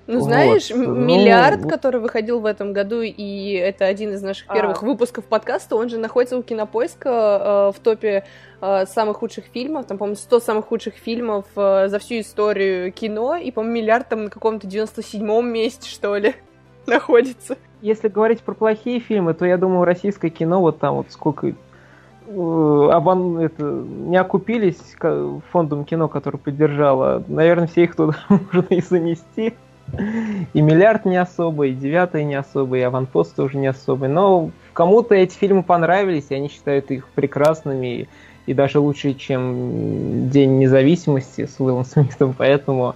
Ну, 0.06 0.20
знаешь, 0.20 0.70
вот. 0.70 0.78
Ну, 0.78 0.94
миллиард, 0.94 1.62
ну... 1.62 1.68
который 1.68 2.00
выходил 2.00 2.40
в 2.40 2.46
этом 2.46 2.72
году, 2.72 3.00
и 3.00 3.52
это 3.52 3.86
один 3.86 4.12
из 4.12 4.22
наших 4.22 4.44
а. 4.48 4.54
первых 4.54 4.82
выпусков 4.82 5.24
подкаста, 5.24 5.76
он 5.76 5.88
же 5.88 5.98
находится 5.98 6.36
у 6.36 6.42
Кинопоиска 6.42 7.08
э, 7.08 7.76
в 7.76 7.82
топе 7.82 8.24
э, 8.60 8.86
самых 8.86 9.18
худших 9.18 9.46
фильмов, 9.46 9.86
там, 9.86 9.96
по-моему, 9.96 10.16
100 10.16 10.40
самых 10.40 10.66
худших 10.66 10.94
фильмов 10.94 11.46
э, 11.56 11.88
за 11.88 11.98
всю 11.98 12.20
историю 12.20 12.92
кино, 12.92 13.36
и, 13.36 13.50
по-моему, 13.50 13.76
миллиард 13.76 14.08
там 14.10 14.24
на 14.24 14.30
каком-то 14.30 14.66
97-м 14.66 15.50
месте, 15.50 15.88
что 15.88 16.16
ли, 16.16 16.34
находится. 16.86 17.56
Если 17.80 18.08
говорить 18.08 18.40
про 18.42 18.52
плохие 18.52 19.00
фильмы, 19.00 19.32
то 19.32 19.46
я 19.46 19.56
думаю, 19.56 19.84
российское 19.84 20.28
кино, 20.28 20.60
вот 20.60 20.80
там 20.80 20.96
вот 20.96 21.06
сколько 21.08 21.46
э, 21.46 21.52
обан, 22.92 23.38
это, 23.38 23.64
не 23.64 24.18
окупились 24.18 24.80
фондом 25.50 25.86
кино, 25.86 26.08
который 26.08 26.36
поддержала. 26.36 27.24
Наверное, 27.26 27.68
все 27.68 27.84
их 27.84 27.96
туда 27.96 28.16
можно 28.28 28.66
и 28.68 28.82
занести. 28.82 29.54
И 30.54 30.60
«Миллиард» 30.60 31.04
не 31.04 31.16
особо, 31.16 31.66
и 31.66 31.72
«Девятый» 31.72 32.24
не 32.24 32.34
особо, 32.34 32.78
и 32.78 32.80
«Аванпост» 32.80 33.36
тоже 33.36 33.58
не 33.58 33.66
особый. 33.66 34.08
Но 34.08 34.50
кому-то 34.72 35.14
эти 35.14 35.36
фильмы 35.36 35.62
понравились, 35.62 36.26
и 36.30 36.34
они 36.34 36.48
считают 36.48 36.90
их 36.90 37.08
прекрасными, 37.08 38.08
и 38.46 38.54
даже 38.54 38.80
лучше, 38.80 39.14
чем 39.14 40.30
«День 40.30 40.58
независимости» 40.58 41.46
с 41.46 41.60
Уиллом 41.60 41.84
Смитом, 41.84 42.34
поэтому 42.36 42.94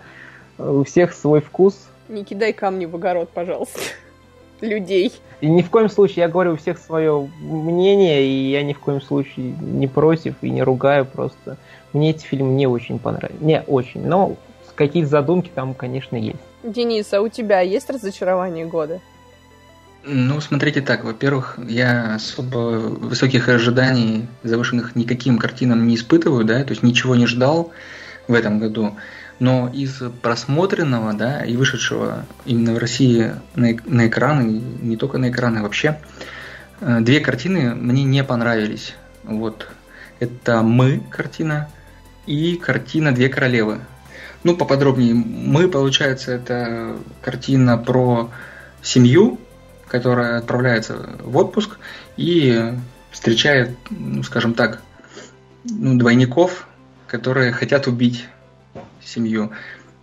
у 0.58 0.82
всех 0.84 1.12
свой 1.12 1.40
вкус. 1.40 1.88
Не 2.08 2.24
кидай 2.24 2.52
камни 2.52 2.86
в 2.86 2.96
огород, 2.96 3.28
пожалуйста, 3.30 3.80
людей. 4.60 5.12
И 5.40 5.48
ни 5.48 5.62
в 5.62 5.70
коем 5.70 5.88
случае, 5.88 6.22
я 6.22 6.28
говорю, 6.28 6.54
у 6.54 6.56
всех 6.56 6.78
свое 6.78 7.28
мнение, 7.40 8.24
и 8.24 8.50
я 8.50 8.62
ни 8.62 8.72
в 8.72 8.80
коем 8.80 9.00
случае 9.00 9.54
не 9.60 9.86
против 9.86 10.34
и 10.40 10.50
не 10.50 10.62
ругаю, 10.62 11.06
просто 11.06 11.58
мне 11.92 12.10
эти 12.10 12.24
фильмы 12.24 12.54
не 12.54 12.66
очень 12.66 12.98
понравились. 12.98 13.40
Не 13.40 13.62
очень, 13.62 14.04
но 14.04 14.34
какие-то 14.74 15.08
задумки 15.08 15.50
там, 15.54 15.74
конечно, 15.74 16.16
есть. 16.16 16.38
Денис, 16.62 17.12
а 17.12 17.20
у 17.20 17.28
тебя 17.28 17.60
есть 17.60 17.88
разочарование 17.88 18.66
года? 18.66 19.00
Ну, 20.04 20.40
смотрите 20.40 20.80
так. 20.80 21.04
Во-первых, 21.04 21.58
я 21.68 22.14
особо 22.14 22.78
высоких 22.78 23.48
ожиданий, 23.48 24.26
завышенных 24.42 24.96
никаким 24.96 25.38
картинам 25.38 25.86
не 25.86 25.96
испытываю, 25.96 26.44
да, 26.44 26.64
то 26.64 26.70
есть 26.70 26.82
ничего 26.82 27.14
не 27.14 27.26
ждал 27.26 27.72
в 28.26 28.34
этом 28.34 28.58
году. 28.58 28.96
Но 29.38 29.70
из 29.72 30.02
просмотренного, 30.22 31.12
да, 31.12 31.44
и 31.44 31.56
вышедшего 31.56 32.24
именно 32.44 32.74
в 32.74 32.78
России 32.78 33.32
на, 33.54 33.76
на 33.84 34.08
экраны, 34.08 34.62
не 34.80 34.96
только 34.96 35.18
на 35.18 35.30
экраны 35.30 35.62
вообще, 35.62 36.00
э, 36.80 37.00
две 37.00 37.20
картины 37.20 37.74
мне 37.74 38.02
не 38.02 38.24
понравились. 38.24 38.94
Вот. 39.22 39.68
Это 40.20 40.62
«Мы» 40.62 41.00
картина 41.10 41.68
и 42.26 42.56
картина 42.56 43.12
«Две 43.12 43.28
королевы». 43.28 43.78
Ну, 44.44 44.56
поподробнее. 44.56 45.14
Мы, 45.14 45.68
получается, 45.68 46.32
это 46.32 46.96
картина 47.22 47.76
про 47.76 48.30
семью, 48.82 49.38
которая 49.88 50.38
отправляется 50.38 51.16
в 51.22 51.36
отпуск 51.36 51.78
и 52.16 52.72
встречает, 53.10 53.76
ну, 53.90 54.22
скажем 54.22 54.54
так, 54.54 54.82
ну, 55.64 55.98
двойников, 55.98 56.66
которые 57.06 57.52
хотят 57.52 57.86
убить 57.86 58.26
семью. 59.04 59.50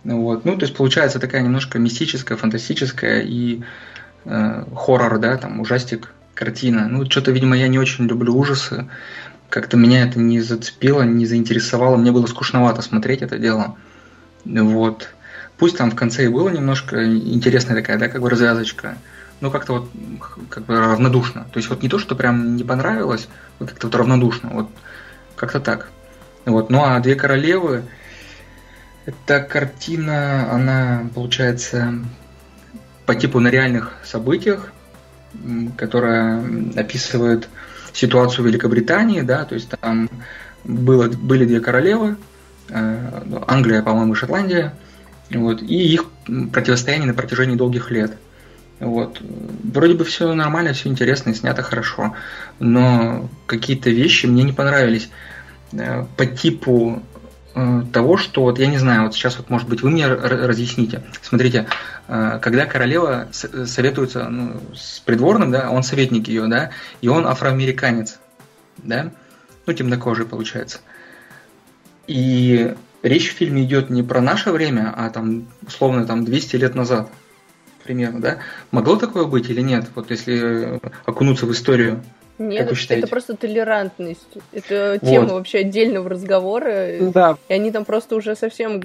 Вот. 0.04 0.44
Ну, 0.44 0.56
то 0.56 0.64
есть 0.64 0.76
получается 0.76 1.18
такая 1.18 1.42
немножко 1.42 1.78
мистическая, 1.78 2.36
фантастическая 2.36 3.22
и 3.22 3.62
э, 4.24 4.64
хоррор, 4.74 5.18
да, 5.18 5.36
там 5.36 5.60
ужастик 5.60 6.12
картина. 6.34 6.88
Ну, 6.88 7.10
что-то, 7.10 7.32
видимо, 7.32 7.56
я 7.56 7.68
не 7.68 7.78
очень 7.78 8.06
люблю 8.06 8.36
ужасы. 8.36 8.88
Как-то 9.48 9.76
меня 9.76 10.02
это 10.02 10.18
не 10.18 10.40
зацепило, 10.40 11.02
не 11.02 11.26
заинтересовало. 11.26 11.96
Мне 11.96 12.12
было 12.12 12.26
скучновато 12.26 12.82
смотреть 12.82 13.22
это 13.22 13.38
дело. 13.38 13.76
Вот. 14.46 15.08
Пусть 15.58 15.78
там 15.78 15.90
в 15.90 15.94
конце 15.94 16.24
и 16.24 16.28
было 16.28 16.48
немножко 16.50 17.04
интересная 17.04 17.76
такая, 17.76 17.98
да, 17.98 18.08
как 18.08 18.20
бы 18.20 18.30
развязочка, 18.30 18.98
но 19.40 19.50
как-то 19.50 19.72
вот 19.74 19.90
как 20.50 20.64
бы 20.64 20.78
равнодушно. 20.78 21.46
То 21.52 21.58
есть 21.58 21.68
вот 21.68 21.82
не 21.82 21.88
то, 21.88 21.98
что 21.98 22.14
прям 22.14 22.56
не 22.56 22.64
понравилось, 22.64 23.28
вот 23.58 23.70
как-то 23.70 23.86
вот 23.86 23.96
равнодушно, 23.96 24.50
вот 24.52 24.70
как-то 25.34 25.60
так. 25.60 25.88
Вот. 26.44 26.70
Ну 26.70 26.82
а 26.84 27.00
«Две 27.00 27.14
королевы» 27.14 27.84
эта 29.06 29.40
картина, 29.40 30.52
она 30.52 31.08
получается 31.14 31.94
по 33.06 33.14
типу 33.14 33.40
на 33.40 33.48
реальных 33.48 33.92
событиях, 34.04 34.72
которая 35.76 36.44
описывает 36.76 37.48
ситуацию 37.92 38.44
в 38.44 38.48
Великобритании, 38.48 39.22
да, 39.22 39.44
то 39.44 39.54
есть 39.54 39.68
там 39.68 40.10
было, 40.64 41.08
были 41.08 41.44
две 41.44 41.60
королевы, 41.60 42.16
Англия, 42.70 43.82
по-моему, 43.82 44.12
и 44.12 44.16
Шотландия, 44.16 44.74
вот, 45.30 45.62
и 45.62 45.94
их 45.94 46.06
противостояние 46.52 47.08
на 47.08 47.14
протяжении 47.14 47.56
долгих 47.56 47.90
лет. 47.90 48.16
Вот. 48.78 49.20
Вроде 49.64 49.94
бы 49.94 50.04
все 50.04 50.32
нормально, 50.34 50.72
все 50.72 50.88
интересно 50.88 51.30
и 51.30 51.34
снято 51.34 51.62
хорошо, 51.62 52.14
но 52.58 53.28
какие-то 53.46 53.90
вещи 53.90 54.26
мне 54.26 54.42
не 54.42 54.52
понравились 54.52 55.08
э, 55.72 56.04
по 56.16 56.26
типу 56.26 57.02
э, 57.54 57.82
того, 57.92 58.18
что 58.18 58.42
вот 58.42 58.58
я 58.58 58.66
не 58.66 58.76
знаю, 58.76 59.04
вот 59.04 59.14
сейчас 59.14 59.38
вот 59.38 59.48
может 59.48 59.66
быть 59.68 59.80
вы 59.80 59.90
мне 59.90 60.06
разъясните. 60.06 61.02
Смотрите, 61.22 61.66
когда 62.06 62.66
королева 62.66 63.28
советуется 63.32 64.28
ну, 64.28 64.60
с 64.74 65.00
придворным, 65.00 65.50
да, 65.50 65.70
он 65.70 65.82
советник 65.82 66.28
ее, 66.28 66.46
да, 66.46 66.70
и 67.00 67.08
он 67.08 67.26
афроамериканец, 67.26 68.18
да, 68.76 69.10
ну 69.64 69.72
темнокожий 69.72 70.26
получается. 70.26 70.78
И 72.06 72.74
речь 73.02 73.30
в 73.30 73.36
фильме 73.36 73.64
идет 73.64 73.90
не 73.90 74.02
про 74.02 74.20
наше 74.20 74.50
время, 74.50 74.92
а 74.96 75.10
там, 75.10 75.46
условно, 75.66 76.06
там 76.06 76.24
200 76.24 76.56
лет 76.56 76.74
назад 76.74 77.08
примерно, 77.84 78.20
да? 78.20 78.38
Могло 78.70 78.96
такое 78.96 79.24
быть 79.24 79.48
или 79.48 79.60
нет? 79.60 79.86
Вот 79.94 80.10
если 80.10 80.80
окунуться 81.04 81.46
в 81.46 81.52
историю. 81.52 82.02
Нет, 82.38 82.70
это 82.90 83.06
просто 83.06 83.34
толерантность. 83.34 84.36
Это 84.52 84.98
вот. 85.00 85.10
тема 85.10 85.34
вообще 85.34 85.58
отдельного 85.58 86.10
разговора. 86.10 86.88
Да. 87.00 87.38
И 87.48 87.54
они 87.54 87.70
там 87.70 87.86
просто 87.86 88.14
уже 88.14 88.36
совсем 88.36 88.82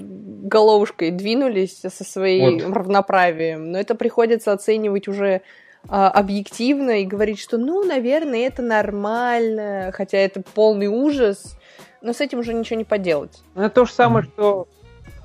головушкой 0.48 1.10
двинулись 1.10 1.80
со 1.80 2.04
своим 2.04 2.60
вот. 2.60 2.74
равноправием. 2.74 3.72
Но 3.72 3.78
это 3.78 3.94
приходится 3.94 4.52
оценивать 4.52 5.06
уже 5.06 5.42
а, 5.88 6.08
объективно 6.08 7.02
и 7.02 7.04
говорить, 7.04 7.40
что, 7.40 7.58
ну, 7.58 7.84
наверное, 7.84 8.46
это 8.46 8.62
нормально, 8.62 9.90
хотя 9.92 10.16
это 10.18 10.42
полный 10.54 10.86
ужас 10.86 11.58
но 12.02 12.12
с 12.12 12.20
этим 12.20 12.40
уже 12.40 12.52
ничего 12.52 12.78
не 12.78 12.84
поделать. 12.84 13.42
Ну, 13.54 13.62
это 13.62 13.74
то 13.74 13.84
же 13.84 13.92
самое, 13.92 14.24
что 14.24 14.66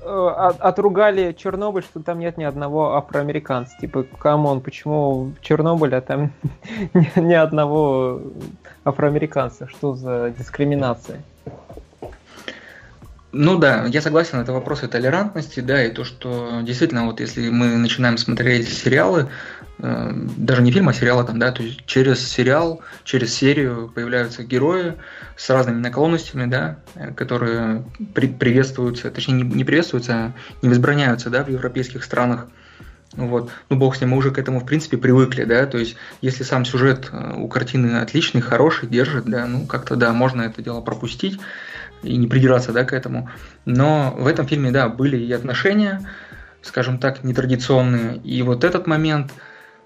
э, 0.02 0.06
отругали 0.06 1.32
Чернобыль, 1.32 1.82
что 1.82 2.00
там 2.00 2.18
нет 2.20 2.36
ни 2.38 2.44
одного 2.44 2.96
афроамериканца. 2.96 3.76
Типа, 3.80 4.04
come 4.04 4.36
on, 4.36 4.60
почему 4.60 5.32
в 5.38 5.40
Чернобыле, 5.40 5.98
а 5.98 6.00
там 6.00 6.32
ни 7.16 7.34
одного 7.34 8.22
афроамериканца? 8.84 9.68
Что 9.68 9.94
за 9.94 10.32
дискриминация? 10.36 11.22
Ну 13.30 13.58
да, 13.58 13.84
я 13.84 14.00
согласен, 14.00 14.38
это 14.38 14.54
вопросы 14.54 14.88
толерантности, 14.88 15.60
да, 15.60 15.84
и 15.84 15.90
то, 15.90 16.04
что 16.04 16.60
действительно, 16.62 17.04
вот 17.04 17.20
если 17.20 17.50
мы 17.50 17.76
начинаем 17.76 18.16
смотреть 18.16 18.72
сериалы, 18.72 19.28
даже 19.78 20.62
не 20.62 20.72
фильмы, 20.72 20.90
а 20.90 20.94
сериалы 20.94 21.24
там, 21.24 21.38
да, 21.38 21.52
то 21.52 21.62
есть 21.62 21.86
через 21.86 22.26
сериал, 22.26 22.80
через 23.04 23.32
серию 23.32 23.90
появляются 23.94 24.42
герои 24.42 24.94
с 25.36 25.48
разными 25.50 25.78
наклонностями, 25.80 26.50
да, 26.50 26.78
э, 26.96 27.12
которые 27.12 27.84
при, 28.14 28.26
приветствуются, 28.26 29.10
точнее 29.10 29.34
не, 29.34 29.42
не 29.44 29.64
приветствуются, 29.64 30.12
а 30.12 30.32
не 30.62 30.68
возбраняются, 30.68 31.30
да, 31.30 31.44
в 31.44 31.48
европейских 31.48 32.02
странах. 32.02 32.48
Вот. 33.12 33.50
Ну, 33.70 33.76
бог 33.76 33.96
с 33.96 34.00
ним, 34.00 34.10
мы 34.10 34.16
уже 34.18 34.32
к 34.32 34.38
этому, 34.38 34.60
в 34.60 34.66
принципе, 34.66 34.96
привыкли, 34.96 35.44
да, 35.44 35.64
то 35.66 35.78
есть, 35.78 35.96
если 36.20 36.42
сам 36.42 36.64
сюжет 36.64 37.10
э, 37.12 37.34
у 37.36 37.46
картины 37.46 37.98
отличный, 37.98 38.40
хороший, 38.40 38.88
держит, 38.88 39.26
да, 39.26 39.46
ну, 39.46 39.64
как-то, 39.66 39.94
да, 39.94 40.12
можно 40.12 40.42
это 40.42 40.60
дело 40.60 40.80
пропустить 40.80 41.38
и 42.02 42.16
не 42.16 42.26
придираться 42.26 42.72
да, 42.72 42.84
к 42.84 42.92
этому. 42.92 43.30
Но 43.64 44.14
в 44.18 44.26
этом 44.26 44.46
фильме, 44.46 44.72
да, 44.72 44.88
были 44.88 45.16
и 45.16 45.32
отношения, 45.32 46.00
скажем 46.62 46.98
так, 46.98 47.22
нетрадиционные. 47.22 48.16
И 48.18 48.42
вот 48.42 48.64
этот 48.64 48.86
момент, 48.86 49.32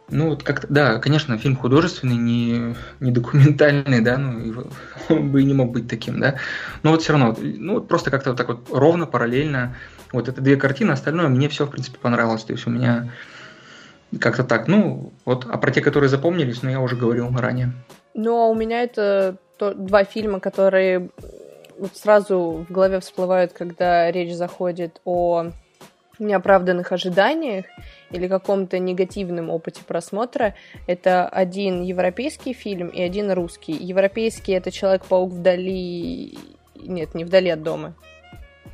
ну, 0.09 0.30
вот 0.30 0.42
как-то, 0.42 0.66
да, 0.68 0.98
конечно, 0.98 1.38
фильм 1.38 1.57
художественный, 1.57 2.16
не, 2.16 2.74
не 3.00 3.11
документальный, 3.11 4.00
да, 4.00 4.18
ну, 4.18 4.64
он 5.09 5.30
бы 5.30 5.42
и 5.42 5.44
не 5.44 5.55
мог 5.55 5.72
быть 5.72 5.88
таким, 5.88 6.20
да. 6.20 6.36
Но 6.82 6.90
вот 6.90 7.03
все 7.03 7.12
равно, 7.12 7.36
ну, 7.40 7.80
просто 7.80 8.11
как-то 8.11 8.30
вот 8.30 8.36
так 8.36 8.48
вот 8.48 8.68
ровно, 8.70 9.07
параллельно. 9.07 9.76
Вот 10.12 10.28
это 10.28 10.40
две 10.42 10.57
картины, 10.57 10.92
остальное 10.92 11.28
мне 11.28 11.48
все, 11.48 11.66
в 11.66 11.70
принципе, 11.70 11.98
понравилось. 11.98 12.44
То 12.44 12.53
есть 12.53 12.66
у 12.66 12.70
меня 12.70 13.11
как-то 14.20 14.44
так. 14.44 14.68
Ну, 14.68 15.12
вот, 15.24 15.46
а 15.48 15.57
про 15.57 15.70
те, 15.70 15.80
которые 15.80 16.11
запомнились, 16.11 16.62
ну, 16.62 16.70
я 16.70 16.80
уже 16.80 16.96
говорил 16.96 17.30
ранее. 17.34 17.72
Ну, 18.14 18.36
а 18.36 18.48
у 18.48 18.55
меня 18.55 18.82
это 18.82 19.36
то, 19.57 19.72
два 19.72 20.05
фильма, 20.05 20.40
которые 20.40 21.09
вот 21.78 21.96
сразу 21.96 22.66
в 22.68 22.72
голове 22.72 23.00
всплывают, 23.00 23.53
когда 23.53 24.11
речь 24.11 24.34
заходит 24.34 25.00
о 25.05 25.46
неоправданных 26.18 26.92
ожиданиях 26.92 27.64
или 28.12 28.28
каком-то 28.28 28.78
негативном 28.78 29.50
опыте 29.50 29.82
просмотра. 29.86 30.54
Это 30.86 31.28
один 31.28 31.82
европейский 31.82 32.52
фильм 32.52 32.88
и 32.88 33.02
один 33.02 33.30
русский. 33.32 33.72
Европейский— 33.72 34.52
это 34.54 34.70
«Человек-паук 34.70 35.32
вдали...» 35.32 36.38
Нет, 36.76 37.14
не 37.14 37.24
«Вдали 37.24 37.50
от 37.50 37.62
дома». 37.62 37.94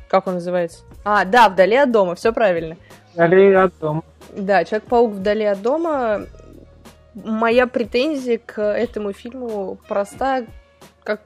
Как 0.07 0.27
он 0.27 0.35
называется? 0.35 0.83
А, 1.03 1.25
да, 1.25 1.49
«Вдали 1.49 1.75
от 1.75 1.91
дома», 1.91 2.15
все 2.15 2.33
правильно. 2.33 2.77
«Вдали 3.13 3.53
от 3.53 3.73
дома». 3.79 4.03
Да, 4.35 4.63
Человек-паук 4.63 5.13
вдали 5.13 5.45
от 5.45 5.61
дома. 5.61 6.21
Моя 7.15 7.67
претензия 7.67 8.37
к 8.37 8.61
этому 8.61 9.13
фильму 9.13 9.77
проста, 9.87 10.45
как, 11.03 11.21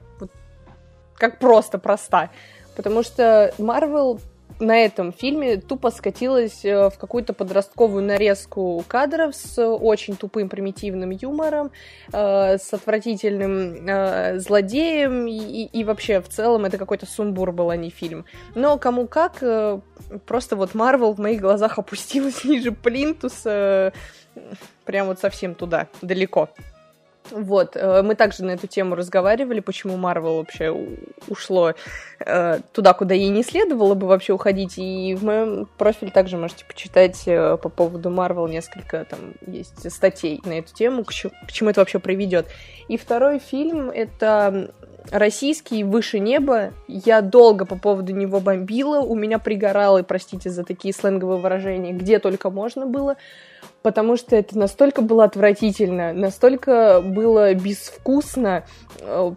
как 1.16 1.38
просто 1.38 1.78
проста. 1.78 2.30
Потому 2.76 3.02
что 3.02 3.52
Марвел 3.58 4.20
на 4.60 4.76
этом 4.76 5.12
фильме 5.12 5.56
тупо 5.56 5.90
скатилась 5.90 6.64
э, 6.64 6.88
в 6.88 6.98
какую-то 6.98 7.32
подростковую 7.32 8.04
нарезку 8.04 8.84
кадров 8.86 9.34
с 9.34 9.62
очень 9.62 10.16
тупым 10.16 10.48
примитивным 10.48 11.10
юмором, 11.10 11.70
э, 12.12 12.58
с 12.58 12.72
отвратительным 12.72 13.86
э, 13.86 14.38
злодеем, 14.38 15.26
и, 15.26 15.64
и 15.64 15.84
вообще 15.84 16.20
в 16.20 16.28
целом 16.28 16.64
это 16.64 16.78
какой-то 16.78 17.06
сумбур 17.06 17.52
был, 17.52 17.70
а 17.70 17.76
не 17.76 17.90
фильм. 17.90 18.24
Но 18.54 18.78
кому 18.78 19.06
как, 19.06 19.42
просто 20.26 20.56
вот 20.56 20.74
Марвел 20.74 21.14
в 21.14 21.18
моих 21.18 21.40
глазах 21.40 21.78
опустилась 21.78 22.44
ниже 22.44 22.72
плинтуса, 22.72 23.92
прям 24.84 25.06
вот 25.06 25.20
совсем 25.20 25.54
туда, 25.54 25.88
далеко. 26.02 26.48
Вот, 27.30 27.74
э, 27.74 28.02
мы 28.02 28.14
также 28.14 28.44
на 28.44 28.50
эту 28.50 28.66
тему 28.66 28.94
разговаривали, 28.94 29.60
почему 29.60 29.96
Марвел 29.96 30.36
вообще 30.36 30.76
ушло 31.28 31.72
э, 32.20 32.60
туда, 32.72 32.92
куда 32.92 33.14
ей 33.14 33.30
не 33.30 33.42
следовало 33.42 33.94
бы 33.94 34.06
вообще 34.06 34.34
уходить. 34.34 34.74
И 34.76 35.14
в 35.14 35.24
моем 35.24 35.66
профиле 35.78 36.10
также 36.10 36.36
можете 36.36 36.66
почитать 36.66 37.22
э, 37.26 37.56
по 37.56 37.70
поводу 37.70 38.10
Марвел 38.10 38.46
несколько 38.46 39.06
там 39.06 39.20
есть 39.46 39.90
статей 39.90 40.40
на 40.44 40.58
эту 40.58 40.74
тему, 40.74 41.04
к 41.04 41.12
чему, 41.12 41.70
это 41.70 41.80
вообще 41.80 41.98
приведет. 41.98 42.46
И 42.88 42.98
второй 42.98 43.38
фильм 43.38 43.90
это 43.90 44.70
российский 45.10 45.82
«Выше 45.82 46.18
неба». 46.18 46.72
Я 46.88 47.22
долго 47.22 47.64
по 47.64 47.76
поводу 47.76 48.12
него 48.12 48.40
бомбила, 48.40 49.00
у 49.00 49.14
меня 49.14 49.38
пригорало, 49.38 50.02
простите 50.02 50.50
за 50.50 50.64
такие 50.64 50.92
сленговые 50.92 51.38
выражения, 51.38 51.92
где 51.92 52.18
только 52.18 52.50
можно 52.50 52.86
было 52.86 53.16
потому 53.84 54.16
что 54.16 54.34
это 54.34 54.58
настолько 54.58 55.02
было 55.02 55.24
отвратительно, 55.24 56.14
настолько 56.14 57.02
было 57.04 57.52
безвкусно, 57.52 58.64
э, 58.98 59.32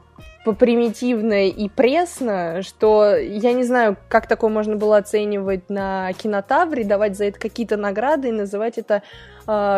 попримитивно 0.46 1.50
и 1.50 1.68
пресно, 1.68 2.62
что 2.62 3.18
я 3.18 3.52
не 3.52 3.66
знаю, 3.66 3.98
как 4.08 4.26
такое 4.26 4.50
можно 4.50 4.78
было 4.78 4.96
оценивать 4.96 5.70
на 5.70 6.14
кинотавре, 6.14 6.86
давать 6.86 7.18
за 7.18 7.26
это 7.26 7.38
какие-то 7.38 7.76
награды 7.76 8.30
и 8.30 8.32
называть 8.32 8.78
это 8.78 9.04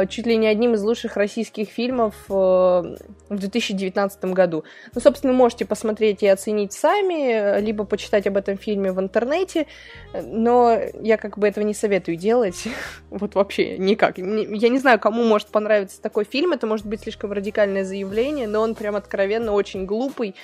чуть 0.09 0.25
ли 0.25 0.35
не 0.37 0.47
одним 0.47 0.73
из 0.73 0.81
лучших 0.81 1.15
российских 1.15 1.69
фильмов 1.69 2.15
э, 2.29 2.33
в 2.33 2.95
2019 3.29 4.25
году. 4.25 4.63
Ну, 4.95 5.01
собственно, 5.01 5.31
можете 5.31 5.65
посмотреть 5.65 6.23
и 6.23 6.27
оценить 6.27 6.73
сами, 6.73 7.59
либо 7.61 7.83
почитать 7.83 8.25
об 8.25 8.37
этом 8.37 8.57
фильме 8.57 8.91
в 8.91 8.99
интернете, 8.99 9.67
но 10.13 10.75
я 11.01 11.17
как 11.17 11.37
бы 11.37 11.47
этого 11.47 11.63
не 11.63 11.75
советую 11.75 12.17
делать, 12.17 12.67
вот 13.11 13.35
вообще 13.35 13.77
никак. 13.77 14.17
Я 14.17 14.69
не 14.69 14.79
знаю, 14.79 14.99
кому 14.99 15.23
может 15.23 15.49
понравиться 15.49 16.01
такой 16.01 16.25
фильм, 16.25 16.53
это 16.53 16.65
может 16.65 16.87
быть 16.87 17.01
слишком 17.01 17.31
радикальное 17.31 17.83
заявление, 17.83 18.47
но 18.47 18.61
он 18.61 18.73
прям 18.73 18.95
откровенно 18.95 19.51
очень 19.51 19.85
глупый, 19.85 20.35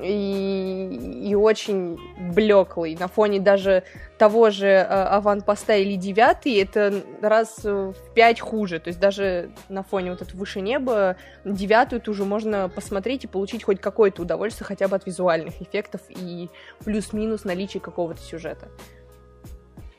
и, 0.00 1.28
и 1.28 1.34
очень 1.34 1.98
блеклый. 2.32 2.96
На 2.96 3.08
фоне 3.08 3.40
даже 3.40 3.84
того 4.18 4.50
же 4.50 4.66
э, 4.66 4.84
аванпоста 4.84 5.76
или 5.76 5.96
девятый, 5.96 6.54
это 6.56 7.02
раз 7.20 7.64
в 7.64 7.94
пять 8.14 8.40
хуже. 8.40 8.78
То 8.78 8.88
есть 8.88 9.00
даже 9.00 9.50
на 9.68 9.82
фоне 9.82 10.10
вот 10.12 10.22
этого 10.22 10.38
выше 10.38 10.60
неба 10.60 11.16
девятую 11.44 12.00
тоже 12.00 12.24
можно 12.24 12.68
посмотреть 12.68 13.24
и 13.24 13.26
получить 13.26 13.64
хоть 13.64 13.80
какое-то 13.80 14.22
удовольствие 14.22 14.66
хотя 14.66 14.88
бы 14.88 14.96
от 14.96 15.06
визуальных 15.06 15.60
эффектов 15.60 16.00
и 16.08 16.48
плюс-минус 16.84 17.44
наличие 17.44 17.80
какого-то 17.80 18.20
сюжета. 18.20 18.68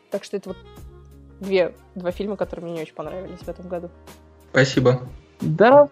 Так 0.09 0.23
что 0.23 0.37
это 0.37 0.49
вот 0.49 0.57
две, 1.39 1.73
два 1.95 2.11
фильма, 2.11 2.35
которые 2.35 2.65
мне 2.65 2.75
не 2.75 2.81
очень 2.81 2.95
понравились 2.95 3.39
в 3.39 3.47
этом 3.47 3.67
году. 3.67 3.89
Спасибо. 4.51 5.01
Да, 5.41 5.89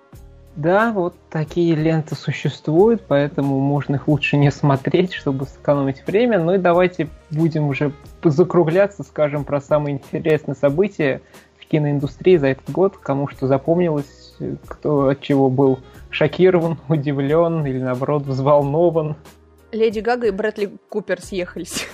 да, 0.56 0.91
вот 0.91 1.16
такие 1.30 1.76
ленты 1.76 2.16
существуют, 2.16 3.04
поэтому 3.08 3.60
можно 3.60 3.95
их 3.95 4.08
лучше 4.08 4.38
не 4.38 4.52
смотреть, 4.52 5.14
чтобы 5.14 5.45
сэкономить 5.45 6.06
время. 6.06 6.39
Ну 6.39 6.56
и 6.56 6.58
давайте 6.58 7.08
будем 7.30 7.68
уже 7.68 7.93
закругляться, 8.24 9.04
скажем, 9.04 9.45
про 9.45 9.62
самые 9.62 9.95
интересные 9.95 10.56
события 10.56 11.22
в 11.58 11.66
киноиндустрии 11.66 12.38
за 12.38 12.47
этот 12.47 12.70
год, 12.70 12.97
кому 12.97 13.28
что 13.30 13.47
запомнилось, 13.47 14.36
кто 14.68 15.10
от 15.10 15.22
чего 15.22 15.49
был 15.49 15.80
шокирован, 16.10 16.78
удивлен 16.89 17.66
или 17.66 17.80
наоборот 17.80 18.24
взволнован. 18.24 19.16
Леди 19.72 19.99
Гага 19.99 20.28
и 20.28 20.32
Брэдли 20.32 20.78
Купер 20.89 21.22
съехались. 21.22 21.88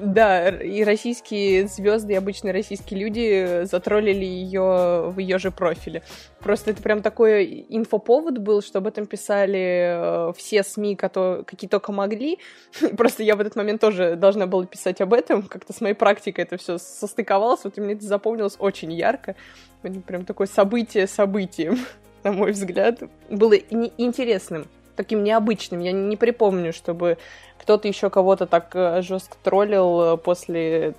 Да, 0.00 0.48
и 0.48 0.84
российские 0.84 1.66
звезды, 1.68 2.14
и 2.14 2.16
обычные 2.16 2.52
российские 2.52 3.00
люди 3.00 3.64
затроллили 3.64 4.24
ее 4.24 5.10
в 5.10 5.18
ее 5.18 5.38
же 5.38 5.50
профиле. 5.50 6.02
Просто 6.40 6.70
это 6.70 6.82
прям 6.82 7.02
такой 7.02 7.66
инфоповод 7.68 8.38
был, 8.38 8.62
что 8.62 8.78
об 8.78 8.86
этом 8.86 9.06
писали 9.06 10.30
э, 10.30 10.32
все 10.36 10.62
СМИ, 10.62 10.96
какие 10.96 11.68
только 11.68 11.92
могли. 11.92 12.38
Просто 12.96 13.22
я 13.22 13.36
в 13.36 13.40
этот 13.40 13.54
момент 13.54 13.80
тоже 13.80 14.16
должна 14.16 14.46
была 14.46 14.64
писать 14.64 15.00
об 15.02 15.12
этом. 15.12 15.42
Как-то 15.42 15.72
с 15.74 15.80
моей 15.80 15.94
практикой 15.94 16.42
это 16.42 16.56
все 16.56 16.78
состыковалось. 16.78 17.64
Вот 17.64 17.76
и 17.76 17.80
мне 17.80 17.94
это 17.94 18.04
запомнилось 18.04 18.56
очень 18.58 18.92
ярко. 18.92 19.36
Прям 19.82 20.24
такое 20.24 20.46
событие 20.46 21.06
событием, 21.06 21.78
на 22.24 22.32
мой 22.32 22.52
взгляд. 22.52 23.02
Было 23.28 23.54
интересным 23.54 24.66
таким 25.02 25.24
необычным. 25.24 25.80
Я 25.80 25.92
не 25.92 26.16
припомню, 26.16 26.72
чтобы 26.72 27.18
кто-то 27.58 27.88
еще 27.88 28.08
кого-то 28.10 28.46
так 28.46 28.70
э, 28.74 29.02
жестко 29.02 29.36
троллил 29.42 30.14
э, 30.14 30.16
после 30.16 30.94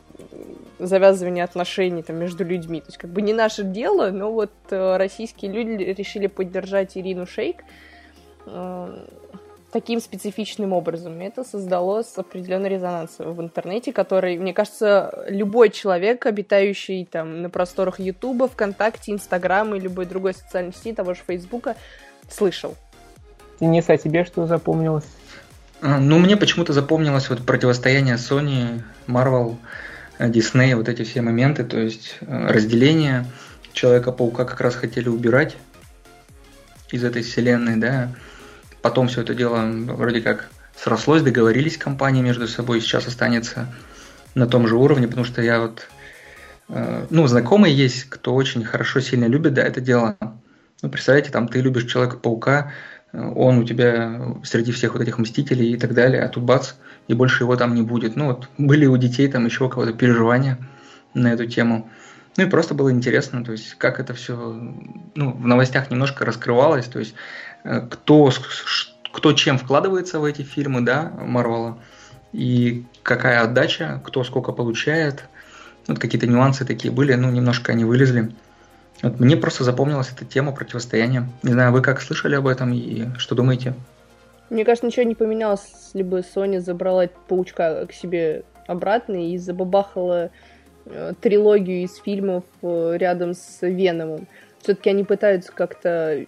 завязывания 0.80 1.44
отношений 1.44 2.04
там, 2.04 2.18
между 2.18 2.44
людьми. 2.44 2.82
То 2.82 2.88
есть 2.88 2.98
как 2.98 3.10
бы 3.12 3.22
не 3.22 3.34
наше 3.34 3.64
дело, 3.64 4.12
но 4.12 4.32
вот 4.32 4.52
э, 4.70 4.98
российские 4.98 5.52
люди 5.52 5.84
решили 5.84 6.28
поддержать 6.28 6.98
Ирину 6.98 7.26
Шейк 7.26 7.64
таким 9.72 10.02
специфичным 10.02 10.74
образом. 10.74 11.20
И 11.22 11.26
это 11.26 11.46
создало 11.46 12.04
определенный 12.18 12.70
резонанс 12.70 13.16
в 13.20 13.42
интернете, 13.42 13.94
который, 13.94 14.38
мне 14.38 14.54
кажется, 14.54 15.26
любой 15.30 15.70
человек, 15.70 16.26
обитающий 16.26 17.06
там 17.06 17.42
на 17.42 17.50
просторах 17.50 18.00
Ютуба, 18.02 18.50
ВКонтакте, 18.50 19.14
Инстаграма 19.14 19.78
и 19.78 19.80
любой 19.80 20.06
другой 20.06 20.34
социальной 20.34 20.74
сети, 20.74 20.94
того 20.94 21.14
же 21.14 21.22
Фейсбука, 21.26 21.78
слышал. 22.30 22.76
Денис, 23.64 23.86
а 23.88 23.98
тебе 23.98 24.26
что 24.26 24.46
запомнилось? 24.46 25.06
А, 25.82 26.00
ну, 26.00 26.20
мне 26.20 26.36
почему-то 26.36 26.74
запомнилось 26.74 27.30
вот 27.30 27.46
противостояние 27.46 28.16
Sony, 28.16 28.82
Marvel, 29.08 29.56
Disney, 30.20 30.76
вот 30.76 30.90
эти 30.90 31.04
все 31.04 31.22
моменты, 31.22 31.64
то 31.64 31.80
есть 31.80 32.18
э, 32.22 32.48
разделение 32.48 33.26
Человека-паука 33.72 34.46
как 34.46 34.60
раз 34.60 34.76
хотели 34.76 35.08
убирать 35.08 35.56
из 36.92 37.04
этой 37.04 37.24
вселенной, 37.24 37.78
да. 37.78 38.10
Потом 38.82 39.08
все 39.08 39.22
это 39.22 39.34
дело 39.34 39.62
вроде 39.66 40.22
как 40.22 40.50
срослось, 40.76 41.22
договорились 41.22 41.78
компании 41.78 42.22
между 42.22 42.48
собой, 42.48 42.82
сейчас 42.82 43.08
останется 43.08 43.74
на 44.36 44.46
том 44.46 44.68
же 44.68 44.76
уровне, 44.76 45.08
потому 45.08 45.26
что 45.26 45.42
я 45.42 45.62
вот, 45.62 45.88
э, 46.68 47.06
ну, 47.10 47.26
знакомые 47.28 47.76
есть, 47.76 48.10
кто 48.10 48.36
очень 48.36 48.66
хорошо, 48.66 49.00
сильно 49.00 49.26
любит, 49.26 49.54
да, 49.54 49.64
это 49.64 49.80
дело. 49.80 50.18
Ну, 50.82 50.90
представляете, 50.90 51.32
там 51.32 51.48
ты 51.48 51.62
любишь 51.62 51.86
Человека-паука, 51.86 52.74
он 53.14 53.60
у 53.60 53.64
тебя 53.64 54.36
среди 54.44 54.72
всех 54.72 54.94
вот 54.94 55.02
этих 55.02 55.18
мстителей 55.20 55.72
и 55.72 55.78
так 55.78 55.94
далее, 55.94 56.24
а 56.24 56.30
тут 56.30 56.44
бац, 56.44 56.74
и 57.08 57.14
больше 57.14 57.44
его 57.44 57.56
там 57.56 57.76
не 57.76 57.84
будет. 57.84 58.16
Ну 58.16 58.28
вот 58.28 58.50
были 58.58 58.86
у 58.86 58.98
детей 58.98 59.28
там 59.28 59.46
еще 59.46 59.70
кого-то 59.70 59.94
переживания 59.94 60.58
на 61.14 61.32
эту 61.32 61.46
тему. 61.46 61.90
Ну 62.36 62.46
и 62.46 62.50
просто 62.50 62.74
было 62.74 62.92
интересно, 62.92 63.44
то 63.46 63.52
есть 63.52 63.76
как 63.76 64.00
это 64.00 64.16
все 64.16 64.36
ну, 65.14 65.32
в 65.32 65.46
новостях 65.46 65.92
немножко 65.92 66.26
раскрывалось, 66.26 66.88
то 66.88 66.98
есть 66.98 67.14
э, 67.64 67.82
кто, 67.88 68.32
кто 69.12 69.34
чем 69.34 69.60
вкладывается 69.60 70.20
в 70.20 70.24
эти 70.24 70.42
фильмы, 70.42 70.82
да, 70.82 71.12
Марвела, 71.22 71.78
и 72.32 72.86
какая 73.04 73.44
отдача, 73.44 74.02
кто 74.04 74.24
сколько 74.24 74.52
получает. 74.52 75.26
Вот 75.88 76.00
какие-то 76.00 76.26
нюансы 76.26 76.66
такие 76.66 76.92
были, 76.92 77.14
ну 77.14 77.30
немножко 77.30 77.74
они 77.74 77.86
вылезли. 77.86 78.34
Вот 79.04 79.20
мне 79.20 79.36
просто 79.36 79.66
запомнилась 79.66 80.12
эта 80.16 80.24
тема 80.24 80.54
противостояния. 80.54 81.28
Не 81.44 81.52
знаю, 81.52 81.74
вы 81.74 81.82
как 81.82 82.02
слышали 82.02 82.36
об 82.36 82.48
этом 82.48 82.74
и 82.74 83.08
что 83.18 83.36
думаете? 83.36 83.74
Мне 84.50 84.64
кажется, 84.64 84.88
ничего 84.88 85.04
не 85.04 85.16
поменялось, 85.16 85.66
если 85.86 86.04
бы 86.04 86.20
Sony 86.20 86.60
забрала 86.60 87.08
паучка 87.28 87.86
к 87.86 87.92
себе 87.92 88.44
обратно 88.66 89.32
и 89.32 89.38
забабахала 89.38 90.30
э, 90.86 91.14
трилогию 91.20 91.84
из 91.84 91.98
фильмов 91.98 92.46
э, 92.62 92.94
рядом 92.98 93.34
с 93.34 93.60
Веномом. 93.62 94.28
Все-таки 94.62 94.90
они 94.90 95.04
пытаются 95.04 95.52
как-то 95.52 96.26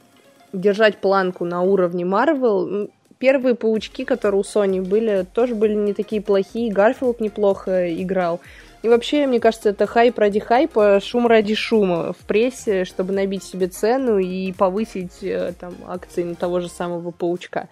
держать 0.52 0.98
планку 0.98 1.46
на 1.46 1.62
уровне 1.62 2.04
Марвел. 2.04 2.90
Первые 3.20 3.56
паучки, 3.56 4.04
которые 4.04 4.42
у 4.42 4.44
Sony 4.44 4.82
были, 4.82 5.26
тоже 5.34 5.56
были 5.56 5.74
не 5.74 5.94
такие 5.94 6.22
плохие. 6.22 6.74
Гарфилд 6.74 7.22
неплохо 7.22 7.94
играл. 7.94 8.42
И 8.86 8.88
вообще, 8.88 9.26
мне 9.26 9.40
кажется, 9.40 9.70
это 9.70 9.88
хайп 9.88 10.20
ради 10.20 10.40
хайпа, 10.40 11.00
шум 11.04 11.26
ради 11.26 11.56
шума 11.56 12.14
в 12.14 12.18
прессе, 12.28 12.86
чтобы 12.86 13.14
набить 13.14 13.44
себе 13.44 13.68
цену 13.68 14.20
и 14.20 14.52
повысить 14.52 15.24
э, 15.24 15.54
там 15.60 15.74
акции 15.88 16.22
на 16.22 16.36
того 16.36 16.60
же 16.60 16.70
самого 16.70 17.10
паучка. 17.10 17.68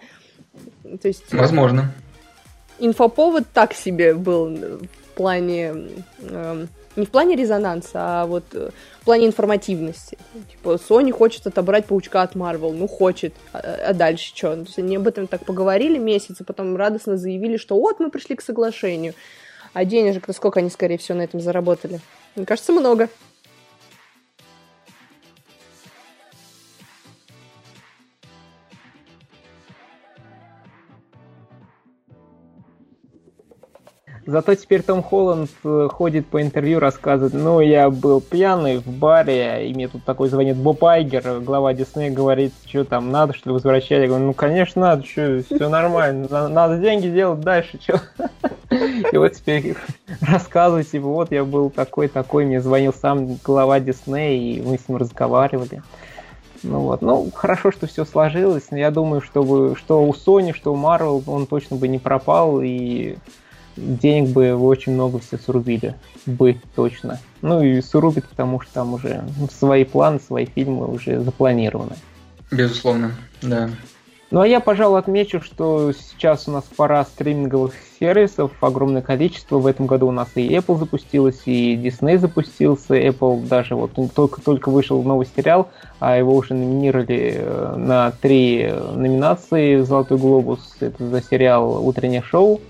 То 1.00 1.06
есть... 1.06 1.32
Возможно. 1.32 1.94
Инфоповод 2.80 3.44
так 3.52 3.74
себе 3.74 4.14
был 4.14 4.58
плане... 5.14 5.74
Э, 6.18 6.66
не 6.96 7.06
в 7.06 7.10
плане 7.10 7.36
резонанса, 7.36 7.92
а 7.94 8.26
вот 8.26 8.44
э, 8.52 8.70
в 9.00 9.04
плане 9.04 9.26
информативности. 9.26 10.18
Типа, 10.50 10.80
Sony 10.88 11.12
хочет 11.12 11.46
отобрать 11.46 11.86
паучка 11.86 12.22
от 12.22 12.34
Marvel, 12.34 12.72
ну 12.72 12.88
хочет, 12.88 13.34
а, 13.52 13.58
а 13.58 13.94
дальше 13.94 14.32
что? 14.34 14.54
То 14.54 14.62
есть 14.62 14.78
они 14.80 14.96
об 14.96 15.06
этом 15.06 15.28
так 15.28 15.44
поговорили 15.44 15.96
месяц, 15.96 16.40
и 16.40 16.44
потом 16.44 16.76
радостно 16.76 17.16
заявили, 17.16 17.56
что 17.56 17.78
вот 17.78 18.00
мы 18.00 18.10
пришли 18.10 18.34
к 18.34 18.42
соглашению. 18.42 19.14
А 19.74 19.84
денежек-то 19.84 20.32
сколько 20.32 20.60
они, 20.60 20.70
скорее 20.70 20.96
всего, 20.96 21.18
на 21.18 21.22
этом 21.22 21.40
заработали? 21.40 22.00
Мне 22.36 22.46
кажется, 22.46 22.72
много. 22.72 23.10
Зато 34.26 34.54
теперь 34.54 34.82
Том 34.82 35.02
Холланд 35.02 35.50
э, 35.64 35.88
ходит 35.92 36.26
по 36.26 36.40
интервью, 36.40 36.78
рассказывает, 36.78 37.34
ну, 37.34 37.60
я 37.60 37.90
был 37.90 38.22
пьяный 38.22 38.78
в 38.78 38.86
баре, 38.86 39.68
и 39.68 39.74
мне 39.74 39.86
тут 39.86 40.04
такой 40.04 40.28
звонит 40.28 40.56
Боб 40.56 40.82
Айгер, 40.84 41.40
глава 41.40 41.74
Диснея, 41.74 42.10
говорит, 42.10 42.52
что 42.66 42.84
там, 42.84 43.10
надо, 43.10 43.34
что 43.34 43.50
ли, 43.50 43.54
возвращать? 43.54 44.00
Я 44.02 44.06
говорю, 44.06 44.24
ну, 44.24 44.32
конечно, 44.32 44.80
надо, 44.80 45.04
что, 45.04 45.42
все 45.42 45.68
нормально, 45.68 46.48
надо 46.48 46.78
деньги 46.78 47.08
делать 47.08 47.40
дальше, 47.40 47.78
что. 47.82 48.00
И 49.12 49.16
вот 49.16 49.32
теперь 49.32 49.76
рассказывать, 50.22 50.90
типа, 50.90 51.06
вот 51.06 51.30
я 51.30 51.44
был 51.44 51.68
такой-такой, 51.68 52.46
мне 52.46 52.62
звонил 52.62 52.94
сам 52.94 53.36
глава 53.44 53.78
Диснея, 53.78 54.40
и 54.40 54.62
мы 54.62 54.78
с 54.78 54.88
ним 54.88 54.96
разговаривали. 54.96 55.82
Ну 56.62 56.80
вот, 56.80 57.02
ну 57.02 57.30
хорошо, 57.34 57.70
что 57.70 57.86
все 57.86 58.06
сложилось. 58.06 58.70
Но 58.70 58.78
я 58.78 58.90
думаю, 58.90 59.20
чтобы 59.20 59.76
что 59.76 60.02
у 60.02 60.12
Sony, 60.12 60.54
что 60.54 60.72
у 60.72 60.76
Marvel 60.76 61.22
он 61.26 61.46
точно 61.46 61.76
бы 61.76 61.88
не 61.88 61.98
пропал 61.98 62.62
и 62.62 63.16
денег 63.76 64.30
бы 64.30 64.54
очень 64.54 64.92
много 64.92 65.18
все 65.18 65.38
срубили. 65.38 65.94
Бы 66.26 66.56
точно. 66.74 67.18
Ну 67.42 67.62
и 67.62 67.80
срубит, 67.80 68.28
потому 68.28 68.60
что 68.60 68.72
там 68.74 68.94
уже 68.94 69.24
свои 69.50 69.84
планы, 69.84 70.20
свои 70.20 70.46
фильмы 70.46 70.86
уже 70.86 71.20
запланированы. 71.20 71.96
Безусловно, 72.50 73.12
да. 73.42 73.70
Ну 74.30 74.40
а 74.40 74.48
я, 74.48 74.58
пожалуй, 74.58 74.98
отмечу, 74.98 75.40
что 75.40 75.92
сейчас 75.92 76.48
у 76.48 76.50
нас 76.50 76.64
пора 76.76 77.04
стриминговых 77.04 77.72
сервисов, 78.00 78.50
огромное 78.60 79.00
количество. 79.00 79.58
В 79.58 79.66
этом 79.68 79.86
году 79.86 80.08
у 80.08 80.10
нас 80.10 80.28
и 80.34 80.48
Apple 80.48 80.76
запустилась, 80.76 81.42
и 81.46 81.76
Disney 81.76 82.18
запустился. 82.18 82.94
Apple 82.94 83.46
даже 83.46 83.76
вот 83.76 83.92
только-только 84.12 84.70
вышел 84.70 85.00
новый 85.04 85.28
сериал, 85.36 85.68
а 86.00 86.16
его 86.16 86.34
уже 86.34 86.54
номинировали 86.54 87.34
э, 87.36 87.74
на 87.76 88.10
три 88.10 88.72
номинации 88.94 89.82
«Золотой 89.82 90.18
глобус». 90.18 90.78
Это 90.80 91.06
за 91.06 91.22
сериал 91.22 91.86
«Утреннее 91.86 92.22
шоу». 92.22 92.60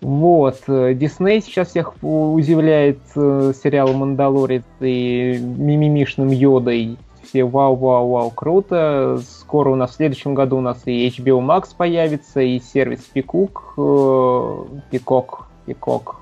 Вот. 0.00 0.60
Дисней 0.66 1.40
сейчас 1.40 1.68
всех 1.68 1.94
удивляет 2.02 3.00
э, 3.14 3.52
сериалом 3.62 3.96
«Мандалорец» 3.96 4.64
и 4.80 5.38
мимимишным 5.38 6.28
Йодой. 6.28 6.98
Все 7.22 7.44
вау-вау-вау, 7.44 8.30
круто. 8.30 9.18
Скоро 9.40 9.70
у 9.70 9.74
нас 9.74 9.92
в 9.92 9.94
следующем 9.94 10.34
году 10.34 10.58
у 10.58 10.60
нас 10.60 10.82
и 10.84 11.08
HBO 11.08 11.40
Max 11.40 11.70
появится, 11.76 12.40
и 12.40 12.60
сервис 12.60 13.00
Пикук, 13.12 13.72
Пикок, 14.90 15.48
Пикок 15.64 16.20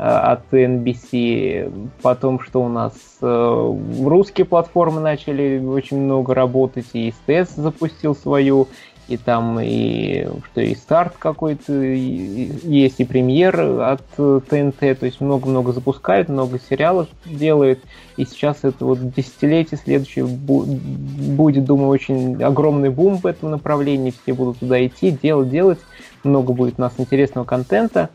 от 0.00 0.52
NBC. 0.52 1.90
Потом, 2.00 2.40
что 2.40 2.62
у 2.62 2.68
нас 2.68 2.94
э, 3.20 3.74
русские 4.02 4.46
платформы 4.46 5.00
начали 5.00 5.62
очень 5.62 5.98
много 5.98 6.34
работать, 6.34 6.86
и 6.94 7.12
СТС 7.12 7.54
запустил 7.56 8.16
свою, 8.16 8.68
и 9.10 9.16
там 9.16 9.58
и 9.60 10.26
что 10.46 10.60
и 10.60 10.74
старт 10.74 11.14
какой-то 11.18 11.72
есть, 11.72 13.00
и 13.00 13.04
премьер 13.04 13.60
от 13.80 14.04
ТНТ, 14.16 14.78
то 14.78 15.04
есть 15.04 15.20
много-много 15.20 15.72
запускают, 15.72 16.28
много 16.28 16.58
сериалов 16.58 17.08
делают, 17.24 17.80
и 18.16 18.24
сейчас 18.24 18.58
это 18.62 18.84
вот 18.84 19.12
десятилетие 19.12 19.78
следующее 19.82 20.26
будет, 20.26 21.64
думаю, 21.64 21.88
очень 21.88 22.42
огромный 22.42 22.90
бум 22.90 23.18
в 23.18 23.26
этом 23.26 23.50
направлении, 23.50 24.14
все 24.22 24.32
будут 24.32 24.58
туда 24.58 24.84
идти, 24.86 25.10
делать, 25.10 25.50
делать, 25.50 25.80
много 26.22 26.52
будет 26.52 26.74
у 26.78 26.82
нас 26.82 26.92
интересного 26.98 27.44
контента. 27.44 28.10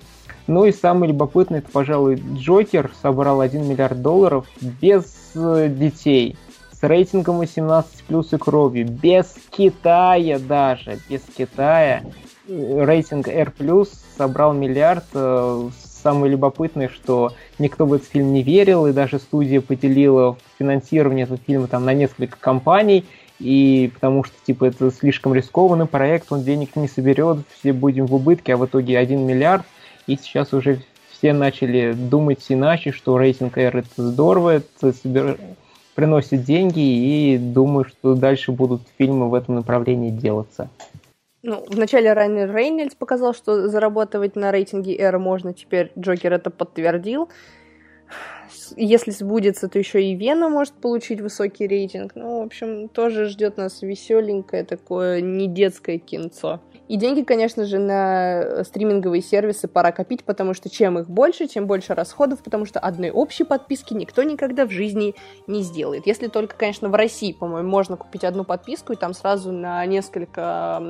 Ну 0.47 0.65
и 0.65 0.71
самый 0.71 1.09
любопытный, 1.09 1.57
это, 1.59 1.71
пожалуй, 1.71 2.21
Джокер 2.35 2.91
собрал 3.01 3.41
1 3.41 3.67
миллиард 3.67 4.01
долларов 4.01 4.45
без 4.61 5.31
э, 5.33 5.69
детей 6.75 6.87
рейтингом 6.87 7.37
18 7.37 8.03
плюс 8.03 8.33
и 8.33 8.37
кровью, 8.37 8.87
без 8.87 9.35
Китая 9.49 10.39
даже, 10.39 10.99
без 11.09 11.21
Китая. 11.35 12.03
Рейтинг 12.47 13.27
R+, 13.27 13.51
собрал 14.17 14.53
миллиард. 14.53 15.05
Э, 15.13 15.69
самое 16.03 16.31
любопытное, 16.31 16.89
что 16.89 17.33
никто 17.57 17.87
в 17.87 17.93
этот 17.93 18.07
фильм 18.07 18.33
не 18.33 18.43
верил, 18.43 18.85
и 18.85 18.93
даже 18.93 19.17
студия 19.17 19.61
поделила 19.61 20.37
финансирование 20.59 21.23
этого 21.23 21.39
фильма 21.45 21.67
там, 21.67 21.85
на 21.85 21.93
несколько 21.95 22.37
компаний, 22.39 23.05
и 23.39 23.89
потому 23.95 24.23
что, 24.23 24.35
типа, 24.45 24.65
это 24.65 24.91
слишком 24.91 25.33
рискованный 25.33 25.87
проект, 25.87 26.31
он 26.31 26.43
денег 26.43 26.75
не 26.75 26.87
соберет, 26.87 27.39
все 27.59 27.73
будем 27.73 28.05
в 28.05 28.13
убытке, 28.13 28.53
а 28.53 28.57
в 28.57 28.65
итоге 28.67 28.99
1 28.99 29.19
миллиард, 29.19 29.65
и 30.05 30.15
сейчас 30.15 30.53
уже 30.53 30.81
все 31.11 31.33
начали 31.33 31.93
думать 31.93 32.45
иначе, 32.49 32.91
что 32.91 33.17
рейтинг 33.17 33.57
R 33.57 33.77
это 33.77 33.89
здорово, 33.97 34.57
это 34.57 34.93
собер 34.93 35.39
приносит 35.95 36.43
деньги, 36.43 36.79
и 36.79 37.37
думаю, 37.37 37.85
что 37.85 38.15
дальше 38.15 38.51
будут 38.51 38.81
фильмы 38.97 39.29
в 39.29 39.33
этом 39.33 39.55
направлении 39.55 40.11
делаться. 40.11 40.69
Ну, 41.41 41.63
вначале 41.69 42.11
Райнер 42.11 42.53
Рейнольдс 42.53 42.95
показал, 42.95 43.33
что 43.33 43.67
зарабатывать 43.67 44.35
на 44.35 44.51
рейтинге 44.51 44.97
R 44.97 45.19
можно, 45.19 45.53
теперь 45.53 45.91
Джокер 45.97 46.33
это 46.33 46.49
подтвердил. 46.49 47.29
Если 48.75 49.11
сбудется, 49.11 49.67
то 49.67 49.77
еще 49.77 50.03
и 50.03 50.15
Вена 50.15 50.49
может 50.49 50.73
получить 50.73 51.21
высокий 51.21 51.67
рейтинг. 51.67 52.13
Ну, 52.15 52.41
в 52.41 52.45
общем, 52.45 52.89
тоже 52.89 53.25
ждет 53.25 53.57
нас 53.57 53.81
веселенькое 53.81 54.63
такое 54.63 55.21
не 55.21 55.47
детское 55.47 55.99
кинцо. 55.99 56.61
И 56.87 56.97
деньги, 56.97 57.23
конечно 57.23 57.65
же, 57.65 57.79
на 57.79 58.63
стриминговые 58.63 59.21
сервисы 59.21 59.67
пора 59.67 59.91
копить, 59.91 60.23
потому 60.23 60.53
что 60.53 60.69
чем 60.69 60.99
их 60.99 61.09
больше, 61.09 61.47
тем 61.47 61.65
больше 61.65 61.95
расходов, 61.95 62.43
потому 62.43 62.65
что 62.65 62.79
одной 62.79 63.09
общей 63.09 63.43
подписки 63.43 63.93
никто 63.93 64.21
никогда 64.21 64.65
в 64.65 64.71
жизни 64.71 65.15
не 65.47 65.63
сделает. 65.63 66.05
Если 66.05 66.27
только, 66.27 66.55
конечно, 66.55 66.89
в 66.89 66.95
России, 66.95 67.33
по-моему, 67.33 67.67
можно 67.67 67.97
купить 67.97 68.23
одну 68.23 68.43
подписку 68.43 68.93
и 68.93 68.97
там 68.97 69.13
сразу 69.13 69.51
на 69.51 69.83
несколько 69.85 70.83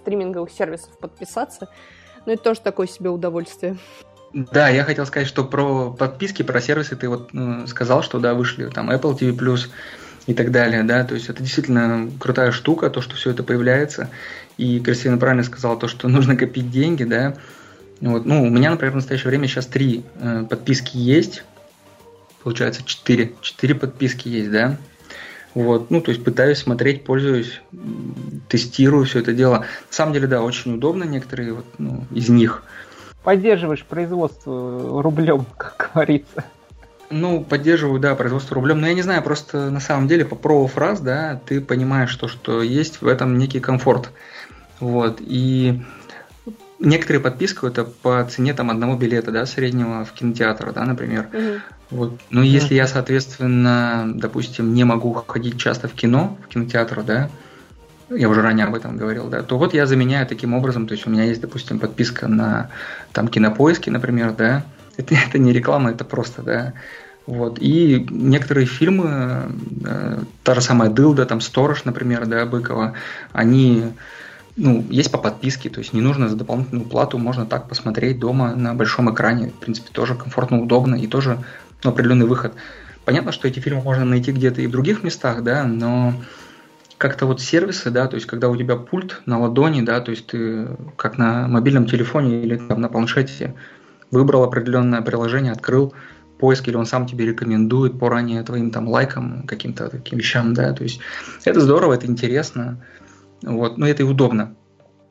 стриминговых 0.00 0.50
сервисов 0.50 0.98
подписаться. 0.98 1.68
Но 2.26 2.32
это 2.32 2.42
тоже 2.42 2.60
такое 2.60 2.86
себе 2.86 3.08
удовольствие. 3.08 3.78
Да, 4.34 4.68
я 4.68 4.84
хотел 4.84 5.06
сказать, 5.06 5.26
что 5.26 5.44
про 5.44 5.90
подписки, 5.90 6.42
про 6.42 6.60
сервисы 6.60 6.96
ты 6.96 7.08
вот 7.08 7.32
ну, 7.32 7.66
сказал, 7.66 8.02
что 8.02 8.18
да, 8.18 8.34
вышли 8.34 8.68
там 8.68 8.90
Apple 8.90 9.18
TV+, 9.18 9.68
и 10.28 10.34
так 10.34 10.50
далее, 10.50 10.82
да, 10.82 11.04
то 11.04 11.14
есть 11.14 11.30
это 11.30 11.42
действительно 11.42 12.10
крутая 12.20 12.52
штука, 12.52 12.90
то, 12.90 13.00
что 13.00 13.16
все 13.16 13.30
это 13.30 13.42
появляется, 13.42 14.10
и 14.58 14.78
Кристина 14.78 15.16
правильно 15.16 15.42
сказала 15.42 15.78
то, 15.78 15.88
что 15.88 16.06
нужно 16.08 16.36
копить 16.36 16.70
деньги, 16.70 17.04
да, 17.04 17.34
вот, 18.02 18.26
ну, 18.26 18.42
у 18.42 18.50
меня, 18.50 18.70
например, 18.70 18.92
в 18.92 18.96
настоящее 18.96 19.30
время 19.30 19.48
сейчас 19.48 19.66
три 19.66 20.04
э, 20.20 20.44
подписки 20.48 20.98
есть, 20.98 21.44
получается 22.42 22.82
четыре, 22.84 23.32
четыре 23.40 23.74
подписки 23.74 24.28
есть, 24.28 24.50
да, 24.50 24.76
вот, 25.54 25.90
ну, 25.90 26.02
то 26.02 26.10
есть 26.10 26.22
пытаюсь 26.22 26.58
смотреть, 26.58 27.04
пользуюсь, 27.04 27.62
тестирую 28.50 29.06
все 29.06 29.20
это 29.20 29.32
дело. 29.32 29.60
На 29.60 29.64
самом 29.88 30.12
деле, 30.12 30.26
да, 30.26 30.42
очень 30.42 30.74
удобно 30.74 31.04
некоторые 31.04 31.54
вот, 31.54 31.64
ну, 31.78 32.04
из 32.12 32.28
них. 32.28 32.62
Поддерживаешь 33.24 33.82
производство 33.82 35.02
рублем, 35.02 35.46
как 35.56 35.90
говорится. 35.94 36.44
Ну, 37.10 37.42
поддерживаю, 37.42 38.00
да, 38.00 38.14
производство 38.14 38.54
рублем. 38.54 38.80
Но 38.80 38.86
я 38.86 38.94
не 38.94 39.02
знаю, 39.02 39.22
просто 39.22 39.70
на 39.70 39.80
самом 39.80 40.08
деле, 40.08 40.24
попробовав 40.24 40.76
раз, 40.76 41.00
да, 41.00 41.40
ты 41.46 41.60
понимаешь, 41.60 42.10
что, 42.10 42.28
что 42.28 42.62
есть 42.62 43.00
в 43.00 43.06
этом 43.06 43.38
некий 43.38 43.60
комфорт. 43.60 44.10
Вот. 44.80 45.18
И 45.20 45.82
некоторые 46.78 47.20
подписки 47.20 47.66
это 47.66 47.84
по 47.84 48.24
цене 48.24 48.54
там 48.54 48.70
одного 48.70 48.96
билета, 48.96 49.30
да, 49.30 49.46
среднего 49.46 50.04
в 50.04 50.12
кинотеатр, 50.12 50.72
да, 50.72 50.84
например. 50.84 51.28
Угу. 51.32 51.60
Вот. 51.90 52.20
Ну, 52.30 52.42
если 52.42 52.74
я, 52.74 52.86
соответственно, 52.86 54.10
допустим, 54.14 54.74
не 54.74 54.84
могу 54.84 55.12
ходить 55.26 55.58
часто 55.58 55.88
в 55.88 55.94
кино, 55.94 56.36
в 56.44 56.48
кинотеатр, 56.48 57.02
да, 57.02 57.30
я 58.10 58.28
уже 58.28 58.42
ранее 58.42 58.66
об 58.66 58.74
этом 58.74 58.96
говорил, 58.96 59.28
да, 59.28 59.42
то 59.42 59.58
вот 59.58 59.74
я 59.74 59.86
заменяю 59.86 60.26
таким 60.26 60.54
образом, 60.54 60.86
то 60.86 60.92
есть 60.92 61.06
у 61.06 61.10
меня 61.10 61.24
есть, 61.24 61.40
допустим, 61.40 61.78
подписка 61.78 62.28
на 62.28 62.70
там 63.12 63.28
кинопоиски, 63.28 63.90
например, 63.90 64.32
да, 64.32 64.64
это, 64.98 65.14
это 65.14 65.38
не 65.38 65.52
реклама, 65.52 65.90
это 65.90 66.04
просто, 66.04 66.42
да. 66.42 66.74
Вот. 67.26 67.58
И 67.60 68.06
некоторые 68.10 68.66
фильмы, 68.66 69.52
э, 69.84 70.18
та 70.42 70.54
же 70.54 70.60
самая 70.60 70.90
Дылда, 70.90 71.26
там 71.26 71.40
Сторож, 71.40 71.84
например, 71.84 72.26
да, 72.26 72.46
Быкова, 72.46 72.94
они 73.32 73.84
ну, 74.56 74.84
есть 74.90 75.12
по 75.12 75.18
подписке, 75.18 75.70
то 75.70 75.78
есть 75.78 75.92
не 75.92 76.00
нужно 76.00 76.28
за 76.28 76.36
дополнительную 76.36 76.86
плату, 76.86 77.16
можно 77.18 77.46
так 77.46 77.68
посмотреть 77.68 78.18
дома 78.18 78.54
на 78.56 78.74
большом 78.74 79.12
экране, 79.12 79.48
в 79.50 79.54
принципе, 79.54 79.90
тоже 79.92 80.14
комфортно, 80.14 80.60
удобно 80.60 80.96
и 80.96 81.06
тоже 81.06 81.38
ну, 81.84 81.90
определенный 81.90 82.26
выход. 82.26 82.54
Понятно, 83.04 83.30
что 83.30 83.46
эти 83.46 83.60
фильмы 83.60 83.82
можно 83.82 84.04
найти 84.04 84.32
где-то 84.32 84.60
и 84.60 84.66
в 84.66 84.70
других 84.72 85.04
местах, 85.04 85.44
да, 85.44 85.64
но 85.64 86.14
как-то 86.98 87.26
вот 87.26 87.40
сервисы, 87.40 87.90
да, 87.90 88.08
то 88.08 88.16
есть 88.16 88.26
когда 88.26 88.48
у 88.48 88.56
тебя 88.56 88.76
пульт 88.76 89.22
на 89.26 89.38
ладони, 89.38 89.82
да, 89.82 90.00
то 90.00 90.10
есть 90.10 90.26
ты 90.26 90.66
как 90.96 91.18
на 91.18 91.46
мобильном 91.46 91.86
телефоне 91.86 92.42
или 92.42 92.56
там 92.56 92.80
на 92.80 92.88
планшете 92.88 93.54
выбрал 94.10 94.44
определенное 94.44 95.02
приложение, 95.02 95.52
открыл 95.52 95.92
поиск, 96.38 96.68
или 96.68 96.76
он 96.76 96.86
сам 96.86 97.06
тебе 97.06 97.26
рекомендует 97.26 97.98
по 97.98 98.08
ранее 98.08 98.42
твоим 98.42 98.70
там 98.70 98.88
лайкам, 98.88 99.44
каким-то 99.46 99.88
таким 99.88 100.18
вещам, 100.18 100.54
да, 100.54 100.72
то 100.72 100.84
есть 100.84 101.00
это 101.44 101.60
здорово, 101.60 101.94
это 101.94 102.06
интересно, 102.06 102.84
вот, 103.42 103.78
но 103.78 103.86
это 103.88 104.02
и 104.02 104.06
удобно. 104.06 104.54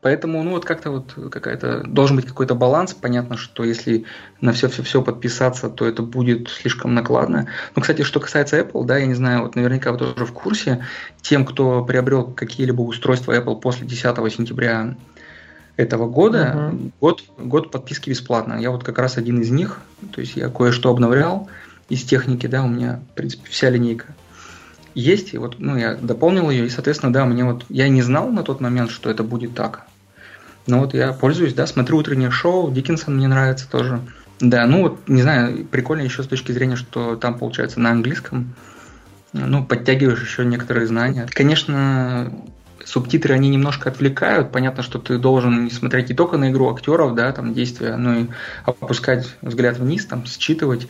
Поэтому, 0.02 0.44
ну, 0.44 0.52
вот 0.52 0.64
как-то 0.64 0.92
вот 0.92 1.16
какая-то... 1.32 1.84
Должен 1.84 2.16
быть 2.16 2.26
какой-то 2.26 2.54
баланс. 2.54 2.94
Понятно, 2.94 3.36
что 3.36 3.64
если 3.64 4.06
на 4.42 4.54
все-все-все 4.54 5.02
подписаться, 5.02 5.70
то 5.70 5.86
это 5.86 6.04
будет 6.04 6.50
слишком 6.50 6.94
накладно. 6.94 7.48
Но, 7.76 7.82
кстати, 7.82 8.04
что 8.04 8.20
касается 8.20 8.60
Apple, 8.60 8.86
да, 8.86 8.98
я 8.98 9.08
не 9.08 9.16
знаю, 9.16 9.42
вот 9.42 9.56
наверняка 9.56 9.92
вы 9.92 9.98
тоже 9.98 10.26
в 10.26 10.32
курсе, 10.32 10.86
тем, 11.22 11.46
кто 11.46 11.84
приобрел 11.84 12.26
какие-либо 12.26 12.82
устройства 12.84 13.36
Apple 13.36 13.60
после 13.60 13.88
10 13.88 14.04
сентября 14.32 14.96
этого 15.78 16.10
года, 16.10 16.72
uh-huh. 16.72 16.92
год, 17.00 17.24
год 17.38 17.72
подписки 17.72 18.10
бесплатно. 18.10 18.56
Я 18.60 18.72
вот 18.72 18.84
как 18.84 18.98
раз 18.98 19.18
один 19.18 19.40
из 19.40 19.52
них, 19.52 19.80
то 20.12 20.20
есть 20.20 20.36
я 20.36 20.50
кое-что 20.50 20.90
обновлял 20.90 21.50
из 21.88 22.04
техники, 22.04 22.48
да, 22.48 22.64
у 22.64 22.68
меня, 22.68 23.00
в 23.12 23.16
принципе, 23.16 23.50
вся 23.50 23.70
линейка 23.70 24.08
есть, 24.96 25.36
и 25.36 25.38
вот, 25.38 25.60
ну, 25.60 25.78
я 25.78 25.94
дополнил 25.94 26.50
ее, 26.50 26.66
и, 26.66 26.70
соответственно, 26.70 27.14
да, 27.14 27.26
мне 27.26 27.46
вот, 27.46 27.66
я 27.70 27.88
не 27.88 28.02
знал 28.02 28.30
на 28.32 28.44
тот 28.44 28.60
момент, 28.60 28.90
что 28.90 29.12
это 29.12 29.24
будет 29.24 29.54
так. 29.54 29.84
Но 30.66 30.80
вот 30.80 30.94
я 30.96 31.14
пользуюсь, 31.14 31.54
да, 31.54 31.68
смотрю 31.68 31.98
утреннее 31.98 32.32
шоу, 32.32 32.72
Диккенсон 32.72 33.16
мне 33.16 33.28
нравится 33.28 33.70
тоже. 33.70 34.02
Да, 34.40 34.66
ну 34.66 34.82
вот, 34.82 35.08
не 35.08 35.22
знаю, 35.22 35.66
прикольно 35.66 36.02
еще 36.02 36.24
с 36.24 36.28
точки 36.28 36.52
зрения, 36.52 36.76
что 36.76 37.16
там 37.16 37.38
получается 37.38 37.80
на 37.80 37.92
английском, 37.92 38.56
ну, 39.34 39.64
подтягиваешь 39.64 40.22
еще 40.22 40.44
некоторые 40.46 40.88
знания. 40.88 41.28
Конечно, 41.32 42.34
субтитры, 42.86 43.34
они 43.34 43.50
немножко 43.50 43.90
отвлекают. 43.90 44.52
Понятно, 44.52 44.84
что 44.84 45.00
ты 45.00 45.18
должен 45.18 45.66
не 45.66 45.72
смотреть 45.72 46.10
не 46.10 46.16
только 46.16 46.38
на 46.38 46.52
игру 46.52 46.74
актеров, 46.74 47.16
да, 47.16 47.32
там 47.32 47.54
действия, 47.54 47.96
но 47.96 48.16
и 48.16 48.26
опускать 48.66 49.36
взгляд 49.42 49.78
вниз, 49.78 50.06
там, 50.06 50.26
считывать. 50.26 50.88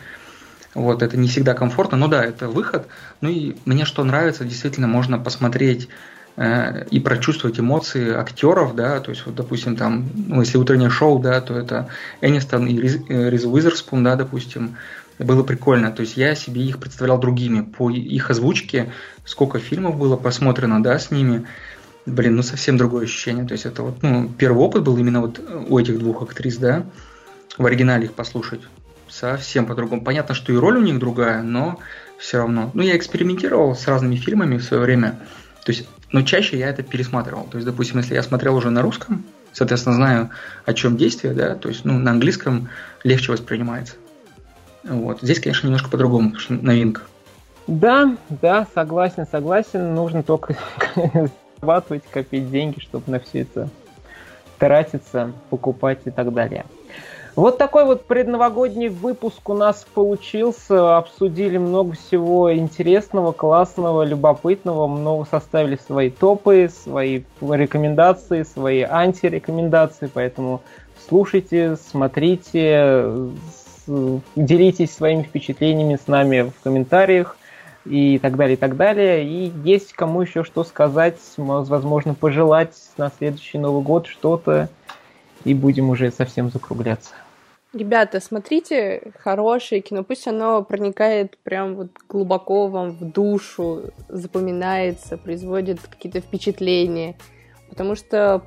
Вот, 0.73 1.01
это 1.01 1.17
не 1.17 1.27
всегда 1.27 1.53
комфортно, 1.53 1.97
но 1.97 2.07
да, 2.07 2.23
это 2.23 2.47
выход. 2.47 2.87
Ну 3.21 3.29
и 3.29 3.55
мне 3.65 3.85
что 3.85 4.03
нравится, 4.03 4.45
действительно 4.45 4.87
можно 4.87 5.17
посмотреть 5.17 5.89
э, 6.35 6.85
и 6.91 6.99
прочувствовать 6.99 7.59
эмоции 7.59 8.13
актеров, 8.13 8.75
да, 8.75 8.99
то 8.99 9.09
есть 9.09 9.25
вот, 9.25 9.33
допустим, 9.33 9.75
там, 9.75 10.07
ну, 10.13 10.41
если 10.41 10.57
утреннее 10.57 10.91
шоу, 10.91 11.19
да, 11.19 11.41
то 11.41 11.55
это 11.55 11.87
Энистон 12.21 12.67
и 12.67 12.79
Риз, 12.79 12.97
э, 13.09 13.29
Риз 13.29 13.45
Уизерспун, 13.45 14.03
да, 14.03 14.15
допустим, 14.15 14.77
было 15.19 15.43
прикольно. 15.43 15.91
То 15.91 16.01
есть 16.01 16.17
я 16.17 16.35
себе 16.35 16.61
их 16.61 16.79
представлял 16.79 17.19
другими 17.19 17.61
по 17.61 17.89
их 17.89 18.29
озвучке, 18.29 18.91
сколько 19.25 19.59
фильмов 19.59 19.97
было 19.97 20.15
посмотрено, 20.15 20.81
да, 20.81 20.99
с 20.99 21.11
ними. 21.11 21.45
Блин, 22.07 22.37
ну 22.37 22.41
совсем 22.41 22.77
другое 22.77 23.03
ощущение. 23.03 23.45
То 23.45 23.51
есть 23.51 23.65
это 23.65 23.83
вот, 23.83 24.01
ну, 24.01 24.29
первый 24.29 24.59
опыт 24.59 24.83
был 24.83 24.97
именно 24.97 25.19
вот 25.19 25.41
у 25.67 25.77
этих 25.77 25.99
двух 25.99 26.21
актрис, 26.23 26.55
да, 26.55 26.85
в 27.57 27.65
оригинале 27.65 28.05
их 28.05 28.13
послушать 28.13 28.61
совсем 29.09 29.65
по-другому. 29.65 30.01
Понятно, 30.01 30.33
что 30.33 30.53
и 30.53 30.55
роль 30.55 30.77
у 30.77 30.81
них 30.81 30.99
другая, 30.99 31.41
но 31.43 31.79
все 32.17 32.37
равно. 32.37 32.71
Ну, 32.73 32.81
я 32.81 32.95
экспериментировал 32.95 33.75
с 33.75 33.85
разными 33.87 34.15
фильмами 34.15 34.57
в 34.57 34.63
свое 34.63 34.81
время. 34.81 35.19
То 35.65 35.73
есть, 35.73 35.85
но 36.13 36.21
чаще 36.21 36.57
я 36.57 36.69
это 36.69 36.81
пересматривал. 36.81 37.43
То 37.43 37.57
есть, 37.57 37.65
допустим, 37.65 37.97
если 37.97 38.15
я 38.15 38.23
смотрел 38.23 38.55
уже 38.55 38.69
на 38.69 38.81
русском, 38.81 39.25
соответственно, 39.51 39.95
знаю, 39.97 40.29
о 40.63 40.73
чем 40.73 40.95
действие, 40.95 41.33
да, 41.33 41.55
то 41.55 41.67
есть, 41.67 41.83
ну, 41.83 41.99
на 41.99 42.11
английском 42.11 42.69
легче 43.03 43.33
воспринимается. 43.33 43.95
Вот. 44.85 45.19
Здесь, 45.21 45.41
конечно, 45.41 45.67
немножко 45.67 45.89
по-другому, 45.89 46.31
потому 46.31 46.41
что 46.41 46.53
новинка. 46.53 47.01
Да, 47.67 48.15
да, 48.29 48.65
согласен, 48.73 49.27
согласен. 49.29 49.93
Нужно 49.93 50.23
только 50.23 50.55
зарабатывать, 51.61 52.03
копить 52.09 52.49
деньги, 52.51 52.79
чтобы 52.79 53.11
на 53.11 53.19
все 53.19 53.41
это 53.41 53.69
тратиться, 54.57 55.31
покупать 55.49 55.99
и 56.05 56.11
так 56.11 56.33
далее. 56.33 56.65
Вот 57.35 57.59
такой 57.59 57.85
вот 57.85 58.05
предновогодний 58.05 58.87
выпуск 58.87 59.47
у 59.47 59.53
нас 59.53 59.85
получился. 59.93 60.97
Обсудили 60.97 61.59
много 61.59 61.93
всего 61.93 62.51
интересного, 62.51 63.31
классного, 63.31 64.01
любопытного. 64.03 64.87
Много 64.87 65.27
составили 65.29 65.75
свои 65.75 66.09
топы, 66.09 66.67
свои 66.69 67.21
рекомендации, 67.39 68.41
свои 68.41 68.81
антирекомендации. 68.81 70.09
Поэтому 70.11 70.61
слушайте, 71.07 71.75
смотрите, 71.75 73.13
делитесь 74.35 74.95
своими 74.95 75.21
впечатлениями 75.21 75.99
с 76.03 76.07
нами 76.07 76.51
в 76.59 76.63
комментариях 76.63 77.36
и 77.89 78.19
так 78.19 78.35
далее, 78.35 78.55
и 78.55 78.59
так 78.59 78.75
далее. 78.75 79.25
И 79.25 79.51
есть 79.63 79.93
кому 79.93 80.21
еще 80.21 80.43
что 80.43 80.63
сказать, 80.63 81.17
возможно, 81.37 82.13
пожелать 82.13 82.75
на 82.97 83.11
следующий 83.17 83.57
Новый 83.57 83.83
год 83.83 84.07
что-то, 84.07 84.69
и 85.43 85.53
будем 85.53 85.89
уже 85.89 86.11
совсем 86.11 86.49
закругляться. 86.49 87.13
Ребята, 87.73 88.19
смотрите 88.21 89.11
хорошее 89.19 89.81
кино, 89.81 90.03
пусть 90.03 90.27
оно 90.27 90.63
проникает 90.63 91.37
прям 91.39 91.75
вот 91.75 91.89
глубоко 92.09 92.67
вам 92.67 92.91
в 92.91 93.11
душу, 93.11 93.91
запоминается, 94.07 95.17
производит 95.17 95.79
какие-то 95.81 96.21
впечатления, 96.21 97.15
потому 97.69 97.95
что 97.95 98.41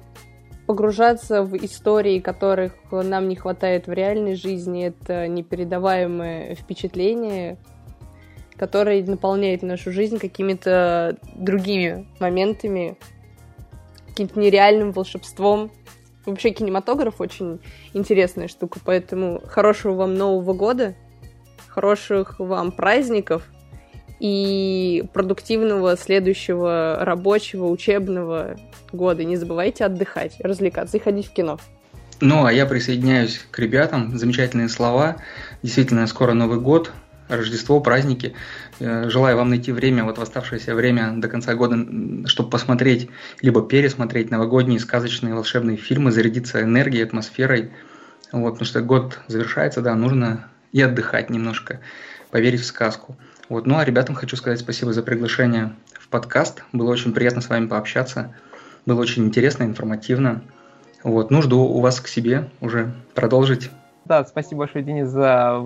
погружаться 0.66 1.42
в 1.42 1.54
истории, 1.56 2.18
которых 2.18 2.72
нам 2.90 3.28
не 3.28 3.36
хватает 3.36 3.86
в 3.86 3.92
реальной 3.92 4.36
жизни, 4.36 4.86
это 4.86 5.28
непередаваемое 5.28 6.54
впечатление, 6.54 7.58
которое 8.60 9.02
наполняет 9.02 9.62
нашу 9.62 9.90
жизнь 9.90 10.18
какими-то 10.18 11.16
другими 11.34 12.06
моментами, 12.20 12.98
каким-то 14.08 14.38
нереальным 14.38 14.92
волшебством, 14.92 15.72
Вообще 16.26 16.50
кинематограф 16.50 17.22
очень 17.22 17.60
интересная 17.94 18.46
штука, 18.46 18.78
поэтому 18.84 19.40
хорошего 19.46 19.94
вам 19.94 20.14
Нового 20.14 20.52
года, 20.52 20.94
хороших 21.68 22.38
вам 22.38 22.72
праздников 22.72 23.48
и 24.18 25.04
продуктивного 25.14 25.96
следующего 25.96 26.98
рабочего, 27.00 27.68
учебного 27.68 28.58
года. 28.92 29.24
Не 29.24 29.36
забывайте 29.36 29.86
отдыхать, 29.86 30.36
развлекаться 30.40 30.98
и 30.98 31.00
ходить 31.00 31.28
в 31.28 31.32
кино. 31.32 31.58
Ну, 32.20 32.44
а 32.44 32.52
я 32.52 32.66
присоединяюсь 32.66 33.40
к 33.50 33.58
ребятам. 33.58 34.18
Замечательные 34.18 34.68
слова. 34.68 35.16
Действительно, 35.62 36.06
скоро 36.06 36.34
Новый 36.34 36.60
год. 36.60 36.92
Рождество, 37.30 37.80
праздники. 37.80 38.34
Э, 38.80 39.08
желаю 39.08 39.36
вам 39.36 39.50
найти 39.50 39.70
время, 39.70 40.02
вот 40.02 40.18
в 40.18 40.20
оставшееся 40.20 40.74
время 40.74 41.12
до 41.16 41.28
конца 41.28 41.54
года, 41.54 41.78
чтобы 42.26 42.50
посмотреть, 42.50 43.08
либо 43.40 43.62
пересмотреть 43.62 44.32
новогодние 44.32 44.80
сказочные 44.80 45.34
волшебные 45.34 45.76
фильмы, 45.76 46.10
зарядиться 46.10 46.60
энергией, 46.60 47.04
атмосферой. 47.04 47.70
Вот, 48.32 48.52
потому 48.52 48.66
что 48.66 48.80
год 48.82 49.20
завершается, 49.28 49.80
да, 49.80 49.94
нужно 49.94 50.48
и 50.72 50.82
отдыхать 50.82 51.30
немножко, 51.30 51.80
поверить 52.32 52.60
в 52.60 52.66
сказку. 52.66 53.16
Вот, 53.48 53.64
ну 53.64 53.78
а 53.78 53.84
ребятам 53.84 54.16
хочу 54.16 54.36
сказать 54.36 54.58
спасибо 54.58 54.92
за 54.92 55.02
приглашение 55.04 55.72
в 55.92 56.08
подкаст. 56.08 56.64
Было 56.72 56.90
очень 56.90 57.12
приятно 57.12 57.42
с 57.42 57.48
вами 57.48 57.66
пообщаться. 57.66 58.34
Было 58.86 59.00
очень 59.00 59.24
интересно, 59.24 59.64
информативно. 59.64 60.42
Вот, 61.04 61.30
ну, 61.30 61.42
жду 61.42 61.60
у 61.60 61.80
вас 61.80 62.00
к 62.00 62.08
себе 62.08 62.50
уже 62.60 62.92
продолжить 63.14 63.70
да, 64.04 64.24
спасибо 64.24 64.60
большое, 64.60 64.84
Денис, 64.84 65.08
за 65.08 65.62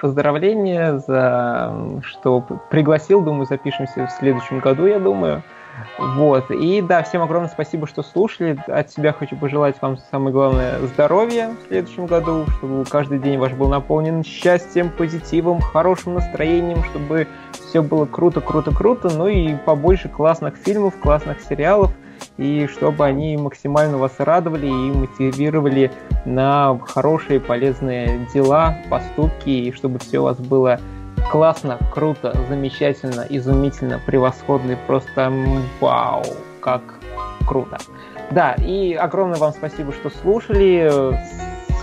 поздравления, 0.00 0.98
за 0.98 2.00
что 2.02 2.44
пригласил. 2.70 3.20
Думаю, 3.22 3.46
запишемся 3.46 4.06
в 4.06 4.10
следующем 4.12 4.60
году, 4.60 4.86
я 4.86 4.98
думаю. 4.98 5.42
Вот. 5.98 6.50
И 6.50 6.80
да, 6.80 7.02
всем 7.02 7.22
огромное 7.22 7.50
спасибо, 7.50 7.86
что 7.86 8.02
слушали. 8.02 8.56
От 8.68 8.90
себя 8.90 9.12
хочу 9.12 9.36
пожелать 9.36 9.76
вам 9.80 9.96
самое 10.10 10.32
главное 10.32 10.78
здоровья 10.86 11.50
в 11.64 11.68
следующем 11.68 12.06
году, 12.06 12.46
чтобы 12.58 12.84
каждый 12.84 13.18
день 13.18 13.38
ваш 13.38 13.52
был 13.52 13.68
наполнен 13.68 14.22
счастьем, 14.22 14.90
позитивом, 14.90 15.60
хорошим 15.60 16.14
настроением, 16.14 16.82
чтобы 16.84 17.26
все 17.52 17.82
было 17.82 18.06
круто, 18.06 18.40
круто, 18.40 18.72
круто. 18.72 19.10
Ну 19.16 19.26
и 19.26 19.56
побольше 19.56 20.08
классных 20.08 20.56
фильмов, 20.56 20.94
классных 21.00 21.40
сериалов 21.40 21.92
и 22.36 22.66
чтобы 22.66 23.04
они 23.04 23.36
максимально 23.36 23.98
вас 23.98 24.12
радовали 24.18 24.66
и 24.66 24.92
мотивировали 24.92 25.92
на 26.24 26.78
хорошие, 26.78 27.40
полезные 27.40 28.26
дела, 28.32 28.76
поступки, 28.90 29.50
и 29.50 29.72
чтобы 29.72 29.98
все 29.98 30.18
у 30.18 30.24
вас 30.24 30.38
было 30.38 30.80
классно, 31.30 31.78
круто, 31.92 32.36
замечательно, 32.48 33.26
изумительно, 33.28 34.00
превосходно 34.04 34.76
просто 34.86 35.32
вау, 35.80 36.24
как 36.60 36.82
круто. 37.46 37.78
Да, 38.30 38.54
и 38.54 38.94
огромное 38.94 39.38
вам 39.38 39.52
спасибо, 39.52 39.92
что 39.92 40.10
слушали. 40.10 41.16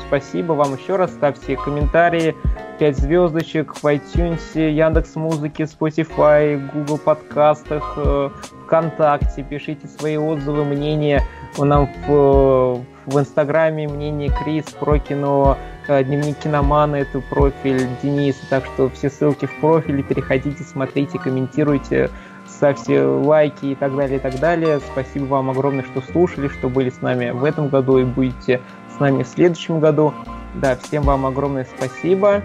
Спасибо 0.08 0.54
вам 0.54 0.76
еще 0.76 0.98
раз. 0.98 1.12
Ставьте 1.12 1.56
комментарии, 1.56 2.36
5 2.80 2.98
звездочек 2.98 3.76
в 3.76 3.86
iTunes, 3.86 4.60
Яндекс 4.60 5.16
Музыке, 5.16 5.64
Spotify, 5.64 6.60
Google 6.74 6.98
подкастах, 6.98 7.94
э, 7.96 8.30
ВКонтакте. 8.72 9.44
Пишите 9.44 9.88
свои 9.88 10.16
отзывы, 10.16 10.64
мнения 10.64 11.24
нам 11.58 11.90
в, 12.08 12.82
в 13.06 13.20
Инстаграме, 13.20 13.90
мнение 13.90 14.30
Крис 14.30 14.66
про 14.80 14.98
кино, 14.98 15.58
э, 15.90 16.04
дневник 16.06 16.38
киномана, 16.38 16.96
это 16.96 17.20
профиль 17.20 17.86
Дениса. 18.02 18.40
Так 18.50 18.66
что 18.66 18.90
все 18.90 19.10
ссылки 19.10 19.46
в 19.46 19.60
профиле, 19.60 20.02
переходите, 20.04 20.64
смотрите, 20.64 21.20
комментируйте, 21.20 22.10
ставьте 22.48 23.04
лайки 23.04 23.66
и 23.66 23.76
так 23.76 23.94
далее, 23.94 24.18
и 24.18 24.20
так 24.22 24.40
далее. 24.40 24.80
Спасибо 24.80 25.26
вам 25.26 25.50
огромное, 25.50 25.84
что 25.84 26.02
слушали, 26.02 26.48
что 26.48 26.70
были 26.70 26.90
с 26.90 27.02
нами 27.02 27.32
в 27.32 27.44
этом 27.44 27.68
году 27.68 27.98
и 27.98 28.06
будете 28.06 28.62
с 28.96 29.00
нами 29.02 29.24
в 29.24 29.28
следующем 29.28 29.82
году. 29.82 30.14
Да, 30.56 30.78
всем 30.78 31.04
вам 31.04 31.26
огромное 31.26 31.68
спасибо. 31.78 32.42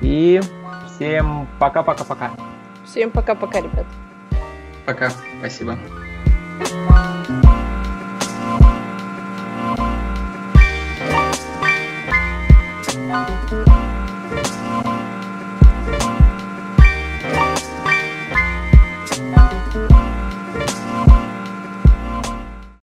И 0.00 0.40
всем 0.88 1.46
пока-пока-пока. 1.58 2.30
Всем 2.86 3.10
пока-пока, 3.10 3.60
ребят. 3.60 3.86
Пока, 4.86 5.10
спасибо. 5.40 5.76